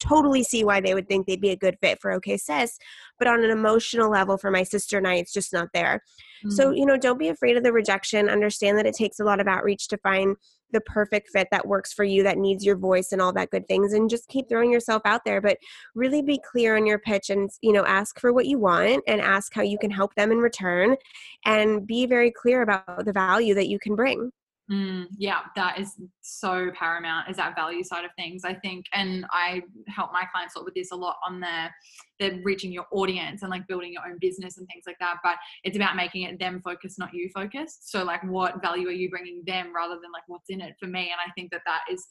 totally 0.00 0.42
see 0.42 0.64
why 0.64 0.80
they 0.80 0.94
would 0.94 1.08
think 1.08 1.26
they'd 1.26 1.40
be 1.40 1.50
a 1.50 1.56
good 1.56 1.76
fit 1.80 1.98
for 2.00 2.12
OK 2.12 2.36
Sis. 2.36 2.78
But 3.18 3.28
on 3.28 3.44
an 3.44 3.50
emotional 3.50 4.10
level, 4.10 4.36
for 4.36 4.50
my 4.50 4.62
sister 4.62 4.98
and 4.98 5.06
I, 5.06 5.14
it's 5.14 5.32
just 5.32 5.52
not 5.52 5.68
there. 5.72 6.02
Mm-hmm. 6.44 6.50
So, 6.50 6.70
you 6.70 6.86
know, 6.86 6.96
don't 6.96 7.18
be 7.18 7.28
afraid 7.28 7.56
of 7.56 7.62
the 7.62 7.72
rejection. 7.72 8.28
Understand 8.28 8.78
that 8.78 8.86
it 8.86 8.94
takes 8.94 9.20
a 9.20 9.24
lot 9.24 9.40
of 9.40 9.46
outreach 9.46 9.88
to 9.88 9.98
find 9.98 10.36
the 10.72 10.80
perfect 10.80 11.28
fit 11.32 11.48
that 11.52 11.66
works 11.66 11.92
for 11.92 12.04
you, 12.04 12.22
that 12.24 12.38
needs 12.38 12.64
your 12.64 12.76
voice 12.76 13.12
and 13.12 13.22
all 13.22 13.32
that 13.32 13.50
good 13.50 13.66
things. 13.68 13.92
And 13.92 14.10
just 14.10 14.28
keep 14.28 14.48
throwing 14.48 14.72
yourself 14.72 15.02
out 15.04 15.22
there. 15.24 15.40
But 15.40 15.58
really 15.94 16.22
be 16.22 16.40
clear 16.50 16.76
on 16.76 16.86
your 16.86 16.98
pitch 16.98 17.30
and, 17.30 17.48
you 17.62 17.72
know, 17.72 17.84
ask 17.86 18.18
for 18.20 18.32
what 18.32 18.46
you 18.46 18.58
want 18.58 19.02
and 19.06 19.20
ask 19.20 19.54
how 19.54 19.62
you 19.62 19.78
can 19.78 19.90
help 19.90 20.14
them 20.14 20.32
in 20.32 20.38
return 20.38 20.96
and 21.44 21.86
be 21.86 22.06
very 22.06 22.30
clear 22.30 22.62
about 22.62 23.04
the 23.04 23.12
value 23.12 23.54
that 23.54 23.68
you 23.68 23.78
can 23.78 23.94
bring. 23.94 24.30
Mm, 24.70 25.06
yeah, 25.16 25.42
that 25.54 25.78
is 25.78 25.94
so 26.22 26.72
paramount 26.76 27.30
is 27.30 27.36
that 27.36 27.54
value 27.54 27.84
side 27.84 28.04
of 28.04 28.10
things. 28.16 28.44
I 28.44 28.54
think, 28.54 28.86
and 28.92 29.24
I 29.30 29.62
help 29.86 30.12
my 30.12 30.24
clients 30.32 30.54
with 30.56 30.74
this 30.74 30.90
a 30.90 30.96
lot 30.96 31.16
on 31.26 31.38
their 31.38 31.72
they're 32.18 32.40
reaching 32.42 32.72
your 32.72 32.86
audience 32.92 33.42
and 33.42 33.50
like 33.50 33.68
building 33.68 33.92
your 33.92 34.02
own 34.06 34.16
business 34.20 34.58
and 34.58 34.66
things 34.66 34.84
like 34.86 34.98
that. 35.00 35.18
But 35.22 35.36
it's 35.64 35.76
about 35.76 35.96
making 35.96 36.22
it 36.22 36.38
them 36.38 36.60
focused, 36.64 36.98
not 36.98 37.12
you 37.12 37.30
focused. 37.32 37.90
So 37.90 38.02
like, 38.02 38.24
what 38.24 38.60
value 38.62 38.88
are 38.88 38.92
you 38.92 39.10
bringing 39.10 39.42
them 39.46 39.72
rather 39.74 39.94
than 39.94 40.10
like 40.12 40.22
what's 40.26 40.48
in 40.48 40.60
it 40.60 40.74
for 40.80 40.86
me? 40.86 41.12
And 41.12 41.20
I 41.24 41.30
think 41.32 41.52
that 41.52 41.62
that 41.66 41.82
is 41.90 42.04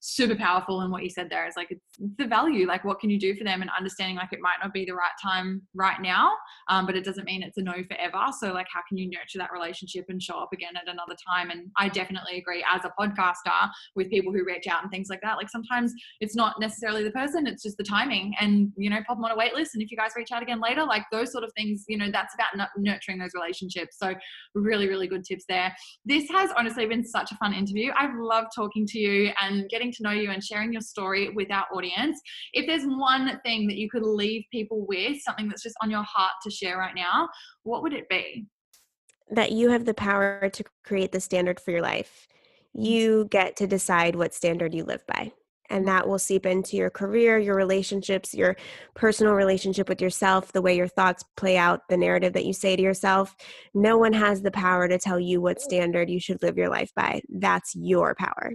super 0.00 0.34
powerful 0.34 0.80
and 0.80 0.90
what 0.90 1.02
you 1.02 1.10
said 1.10 1.28
there. 1.30 1.46
Is 1.46 1.56
like 1.56 1.70
it's 1.70 1.84
the 2.16 2.26
value 2.26 2.66
like 2.66 2.84
what 2.84 2.98
can 3.00 3.10
you 3.10 3.18
do 3.18 3.34
for 3.34 3.44
them? 3.44 3.62
And 3.62 3.70
understanding 3.76 4.16
like 4.16 4.32
it 4.32 4.40
might 4.40 4.56
not 4.62 4.72
be 4.72 4.84
the 4.84 4.94
right 4.94 5.12
time 5.22 5.62
right 5.74 6.00
now 6.00 6.32
um, 6.68 6.86
but 6.86 6.96
it 6.96 7.04
doesn't 7.04 7.24
mean 7.24 7.42
it's 7.42 7.58
a 7.58 7.62
no 7.62 7.74
forever. 7.88 8.26
So 8.38 8.52
like 8.52 8.66
how 8.72 8.80
can 8.88 8.96
you 8.96 9.08
nurture 9.08 9.38
that 9.38 9.52
relationship 9.52 10.06
and 10.08 10.22
show 10.22 10.38
up 10.38 10.52
again 10.52 10.72
at 10.76 10.88
another 10.88 11.14
time? 11.28 11.50
And 11.50 11.70
i 11.76 11.88
definitely 11.88 12.38
agree 12.38 12.64
as 12.72 12.82
a 12.84 12.92
podcaster 12.98 13.68
with 13.94 14.10
people 14.10 14.32
who 14.32 14.44
reach 14.44 14.66
out 14.66 14.82
and 14.82 14.90
things 14.90 15.08
like 15.10 15.20
that 15.22 15.36
like 15.36 15.50
sometimes 15.50 15.92
it's 16.20 16.34
not 16.34 16.58
necessarily 16.60 17.02
the 17.02 17.10
person 17.10 17.46
it's 17.46 17.62
just 17.62 17.76
the 17.76 17.84
timing. 17.84 18.34
And 18.40 18.72
you 18.76 18.90
know 18.90 19.00
pop 19.06 19.18
them 19.18 19.24
on 19.24 19.30
a 19.32 19.36
wait 19.36 19.54
list 19.54 19.74
and 19.74 19.82
if 19.82 19.90
you 19.90 19.96
guys 19.96 20.12
reach 20.16 20.32
out 20.32 20.42
again 20.42 20.60
later 20.60 20.84
like 20.84 21.04
those 21.12 21.32
sort 21.32 21.44
of 21.44 21.52
things 21.56 21.84
you 21.88 21.98
know 21.98 22.10
that's 22.10 22.34
about 22.34 22.68
nurturing 22.78 23.18
those 23.18 23.34
relationships. 23.34 23.96
So 23.98 24.14
really 24.54 24.88
really 24.88 25.06
good 25.06 25.24
tips 25.24 25.44
there. 25.48 25.74
This 26.04 26.28
has 26.30 26.50
honestly 26.56 26.86
been 26.86 27.04
such 27.04 27.32
a 27.32 27.36
fun 27.36 27.52
interview. 27.52 27.92
I've 27.98 28.14
loved 28.18 28.48
talking 28.54 28.86
to 28.86 28.98
you 28.98 29.32
and 29.40 29.68
getting 29.68 29.89
getting 29.90 30.04
to 30.04 30.14
know 30.14 30.20
you 30.20 30.30
and 30.30 30.42
sharing 30.42 30.72
your 30.72 30.82
story 30.82 31.30
with 31.30 31.50
our 31.50 31.66
audience. 31.74 32.20
If 32.52 32.66
there's 32.66 32.84
one 32.84 33.40
thing 33.44 33.66
that 33.68 33.76
you 33.76 33.88
could 33.90 34.02
leave 34.02 34.44
people 34.50 34.86
with, 34.86 35.20
something 35.22 35.48
that's 35.48 35.62
just 35.62 35.76
on 35.82 35.90
your 35.90 36.02
heart 36.02 36.32
to 36.44 36.50
share 36.50 36.78
right 36.78 36.94
now, 36.94 37.28
what 37.62 37.82
would 37.82 37.92
it 37.92 38.08
be? 38.08 38.46
That 39.30 39.52
you 39.52 39.70
have 39.70 39.84
the 39.84 39.94
power 39.94 40.48
to 40.52 40.64
create 40.84 41.12
the 41.12 41.20
standard 41.20 41.60
for 41.60 41.70
your 41.70 41.82
life. 41.82 42.26
You 42.72 43.26
get 43.30 43.56
to 43.56 43.66
decide 43.66 44.16
what 44.16 44.34
standard 44.34 44.74
you 44.74 44.84
live 44.84 45.06
by. 45.06 45.32
And 45.72 45.86
that 45.86 46.08
will 46.08 46.18
seep 46.18 46.46
into 46.46 46.76
your 46.76 46.90
career, 46.90 47.38
your 47.38 47.54
relationships, 47.54 48.34
your 48.34 48.56
personal 48.96 49.34
relationship 49.34 49.88
with 49.88 50.02
yourself, 50.02 50.50
the 50.50 50.62
way 50.62 50.76
your 50.76 50.88
thoughts 50.88 51.24
play 51.36 51.56
out, 51.56 51.82
the 51.88 51.96
narrative 51.96 52.32
that 52.32 52.44
you 52.44 52.52
say 52.52 52.74
to 52.74 52.82
yourself. 52.82 53.36
No 53.72 53.96
one 53.96 54.12
has 54.12 54.42
the 54.42 54.50
power 54.50 54.88
to 54.88 54.98
tell 54.98 55.20
you 55.20 55.40
what 55.40 55.60
standard 55.60 56.10
you 56.10 56.18
should 56.18 56.42
live 56.42 56.58
your 56.58 56.70
life 56.70 56.90
by. 56.96 57.22
That's 57.28 57.72
your 57.76 58.16
power. 58.16 58.52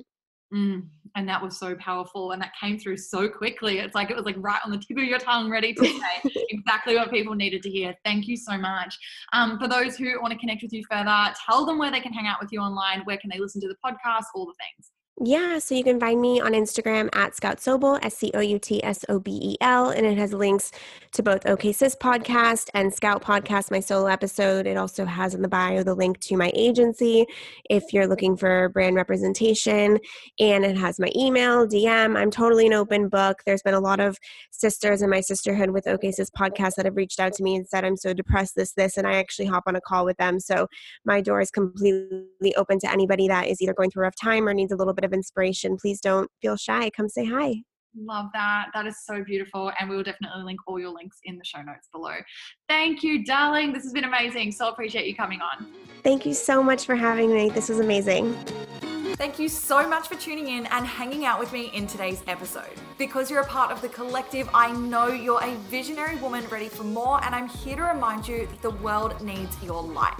Mm, 0.54 0.88
and 1.16 1.28
that 1.28 1.41
was 1.41 1.57
so 1.57 1.76
powerful 1.76 2.32
and 2.32 2.41
that 2.41 2.51
came 2.59 2.78
through 2.78 2.97
so 2.97 3.28
quickly. 3.30 3.80
It's 3.80 3.95
like 3.95 4.09
it 4.11 4.16
was 4.16 4.26
like 4.26 4.36
right 4.38 4.59
on 4.66 4.72
the 4.72 4.78
tip 4.78 4.97
of 4.97 5.03
your 5.03 5.18
tongue, 5.18 5.49
ready 5.49 5.74
to 5.74 5.86
say 6.24 6.32
exactly 6.49 6.95
what 6.95 7.09
people 7.09 7.36
needed 7.36 7.63
to 7.63 7.70
hear. 7.70 7.95
Thank 8.03 8.28
you 8.28 8.36
so 8.36 8.57
much. 8.57 8.97
Um, 9.34 9.57
for 9.57 9.68
those 9.68 9.95
who 9.95 10.22
want 10.22 10.34
to 10.34 10.39
connect 10.39 10.61
with 10.61 10.74
you 10.74 10.84
further, 10.89 11.34
tell 11.49 11.66
them 11.66 11.78
where 11.78 11.91
they 11.91 12.01
can 12.01 12.13
hang 12.13 12.28
out 12.28 12.38
with 12.41 12.51
you 12.51 12.59
online, 12.59 13.01
where 13.05 13.18
can 13.18 13.30
they 13.32 13.39
listen 13.39 13.61
to 13.61 13.68
the 13.68 13.76
podcast, 13.86 14.26
all 14.36 14.45
the 14.45 14.53
things. 14.59 14.91
Yeah, 15.24 15.59
so 15.59 15.76
you 15.76 15.84
can 15.86 15.97
find 15.97 16.20
me 16.20 16.41
on 16.41 16.51
Instagram 16.51 17.07
at 17.16 17.38
Scout 17.38 17.59
Sobel, 17.59 18.03
S 18.03 18.18
C 18.18 18.32
O 18.34 18.41
U 18.41 18.59
T 18.59 18.84
S 18.84 19.05
O 19.07 19.18
B 19.18 19.39
E 19.41 19.57
L, 19.61 19.89
and 19.89 20.05
it 20.05 20.18
has 20.18 20.34
links 20.34 20.74
to 21.13 21.24
both 21.24 21.45
OK 21.45 21.72
Sis 21.72 21.95
podcast 21.95 22.70
and 22.74 22.93
Scout 22.93 23.24
podcast, 23.24 23.72
my 23.72 23.80
solo 23.80 24.07
episode. 24.07 24.68
It 24.68 24.76
also 24.76 25.05
has 25.05 25.34
in 25.34 25.41
the 25.41 25.47
bio 25.47 25.84
the 25.84 25.95
link 25.95 26.20
to 26.20 26.36
my 26.36 26.51
agency 26.53 27.26
if 27.70 27.93
you're 27.93 28.07
looking 28.07 28.36
for 28.36 28.68
brand 28.68 28.97
representation, 28.97 29.99
and 30.41 30.66
it 30.66 30.76
has 30.76 30.99
my 30.99 31.09
email, 31.16 31.66
DM. 31.66 32.18
I'm 32.18 32.30
totally 32.30 32.68
an 32.68 32.74
open 32.74 33.07
book. 33.07 33.41
There's 33.45 33.63
been 33.63 33.74
a 33.74 33.80
lot 33.80 34.01
of 34.01 34.18
sisters 34.51 35.01
in 35.01 35.09
my 35.09 35.22
sisterhood 35.22 35.70
with 35.70 35.88
OK 35.88 36.11
Sis 36.11 36.30
podcast 36.30 36.76
that 36.76 36.84
have 36.84 36.97
reached 36.97 37.22
out 37.22 37.32
to 37.36 37.43
me 37.43 37.55
and 37.55 37.66
said, 37.66 37.86
I'm 37.86 37.95
so 37.95 38.13
depressed, 38.13 38.57
this, 38.57 38.74
this, 38.74 38.97
and 38.97 39.07
I 39.07 39.13
actually 39.13 39.45
hop 39.45 39.63
on 39.66 39.78
a 39.78 39.82
call 39.82 40.03
with 40.03 40.18
them. 40.18 40.41
So 40.41 40.68
my 41.05 41.22
door 41.22 41.39
is 41.39 41.51
completely 41.51 42.53
open 42.57 42.80
to 42.80 42.91
anybody 42.91 43.30
that 43.30 43.47
is 43.47 43.61
either 43.61 43.74
going 43.74 43.91
through 43.91 44.01
a 44.01 44.07
rough 44.07 44.20
time 44.22 44.45
or 44.45 44.53
needs 44.53 44.74
a 44.74 44.76
little 44.76 44.93
bit 45.06 45.14
of 45.14 45.18
inspiration, 45.18 45.78
please 45.78 46.01
don't 46.01 46.30
feel 46.41 46.58
shy. 46.58 46.89
Come 46.89 47.10
say 47.10 47.26
hi. 47.26 47.56
Love 47.97 48.26
that. 48.34 48.68
That 48.74 48.88
is 48.88 48.97
so 49.06 49.24
beautiful. 49.24 49.72
And 49.80 49.89
we 49.89 49.95
will 49.95 50.03
definitely 50.03 50.43
link 50.43 50.60
all 50.68 50.80
your 50.80 50.93
links 50.93 51.18
in 51.24 51.38
the 51.38 51.45
show 51.45 51.62
notes 51.62 51.88
below. 51.93 52.16
Thank 52.68 53.03
you, 53.03 53.24
darling. 53.24 53.72
This 53.72 53.84
has 53.84 53.93
been 53.93 54.03
amazing. 54.03 54.51
So 54.51 54.68
appreciate 54.68 55.08
you 55.08 55.16
coming 55.16 55.39
on. 55.39 55.68
Thank 56.03 56.26
you 56.26 56.34
so 56.34 56.62
much 56.62 56.86
for 56.86 56.95
having 56.95 57.34
me. 57.34 57.49
This 57.49 57.70
was 57.70 57.80
amazing. 57.80 58.36
Thank 59.18 59.39
you 59.39 59.47
so 59.47 59.88
much 59.88 60.09
for 60.09 60.16
tuning 60.16 60.49
in 60.49 60.66
and 60.66 60.86
hanging 60.86 61.24
out 61.24 61.39
with 61.39 61.53
me 61.53 61.72
in 61.74 61.88
today's 61.88 62.22
episode. 62.28 62.74
Because 62.97 63.32
you're 63.32 63.39
a 63.39 63.45
part 63.45 63.72
of 63.72 63.82
the 63.82 63.88
collective, 63.88 64.49
I 64.53 64.74
know 64.74 65.07
you're 65.07 65.41
a 65.41 65.55
visionary 65.70 66.18
woman 66.18 66.45
ready 66.49 66.68
for 66.68 66.84
more, 66.84 67.24
and 67.24 67.34
I'm 67.34 67.47
here 67.47 67.78
to 67.78 67.84
remind 67.84 68.28
you 68.28 68.45
that 68.45 68.61
the 68.61 68.72
world 68.72 69.22
needs 69.22 69.55
your 69.63 69.82
light. 69.82 70.16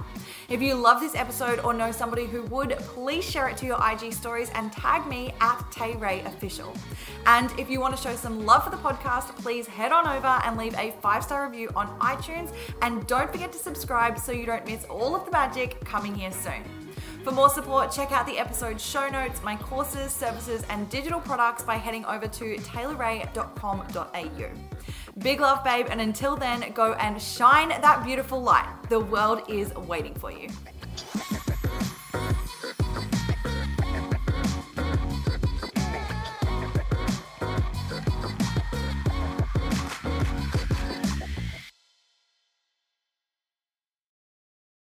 If 0.48 0.62
you 0.62 0.76
love 0.76 1.00
this 1.00 1.14
episode 1.14 1.60
or 1.60 1.74
know 1.74 1.92
somebody 1.92 2.24
who 2.24 2.44
would, 2.44 2.70
please 2.78 3.22
share 3.22 3.50
it 3.50 3.58
to 3.58 3.66
your 3.66 3.78
IG 3.86 4.14
stories 4.14 4.50
and 4.54 4.72
tag 4.72 5.06
me 5.06 5.34
at 5.42 5.62
Tay 5.70 5.94
Ray 5.96 6.22
Official. 6.22 6.72
And 7.26 7.52
if 7.60 7.68
you 7.68 7.80
want 7.80 7.94
to 7.94 8.02
show 8.02 8.16
some 8.16 8.46
love 8.46 8.64
for 8.64 8.70
the 8.70 8.78
podcast, 8.78 9.36
please 9.36 9.66
head 9.66 9.92
on 9.92 10.08
over 10.08 10.40
and 10.42 10.56
leave 10.56 10.74
a 10.78 10.92
five 11.02 11.22
star 11.22 11.46
review 11.46 11.68
on 11.76 11.86
iTunes. 11.98 12.50
And 12.80 13.06
don't 13.06 13.30
forget 13.30 13.52
to 13.52 13.58
subscribe 13.58 14.18
so 14.18 14.32
you 14.32 14.46
don't 14.46 14.64
miss 14.64 14.84
all 14.84 15.14
of 15.14 15.26
the 15.26 15.32
magic 15.32 15.84
coming 15.84 16.14
here 16.14 16.32
soon. 16.32 16.85
For 17.26 17.32
more 17.32 17.50
support, 17.50 17.90
check 17.90 18.12
out 18.12 18.24
the 18.24 18.38
episode 18.38 18.80
show 18.80 19.08
notes, 19.08 19.42
my 19.42 19.56
courses, 19.56 20.12
services, 20.12 20.62
and 20.70 20.88
digital 20.88 21.18
products 21.18 21.64
by 21.64 21.74
heading 21.74 22.04
over 22.04 22.28
to 22.28 22.56
taylorray.com.au. 22.58 24.50
Big 25.18 25.40
love, 25.40 25.64
babe, 25.64 25.86
and 25.90 26.00
until 26.00 26.36
then, 26.36 26.70
go 26.72 26.92
and 26.92 27.20
shine 27.20 27.70
that 27.70 28.04
beautiful 28.04 28.40
light. 28.40 28.72
The 28.88 29.00
world 29.00 29.42
is 29.48 29.74
waiting 29.74 30.14
for 30.14 30.30
you. 30.30 30.50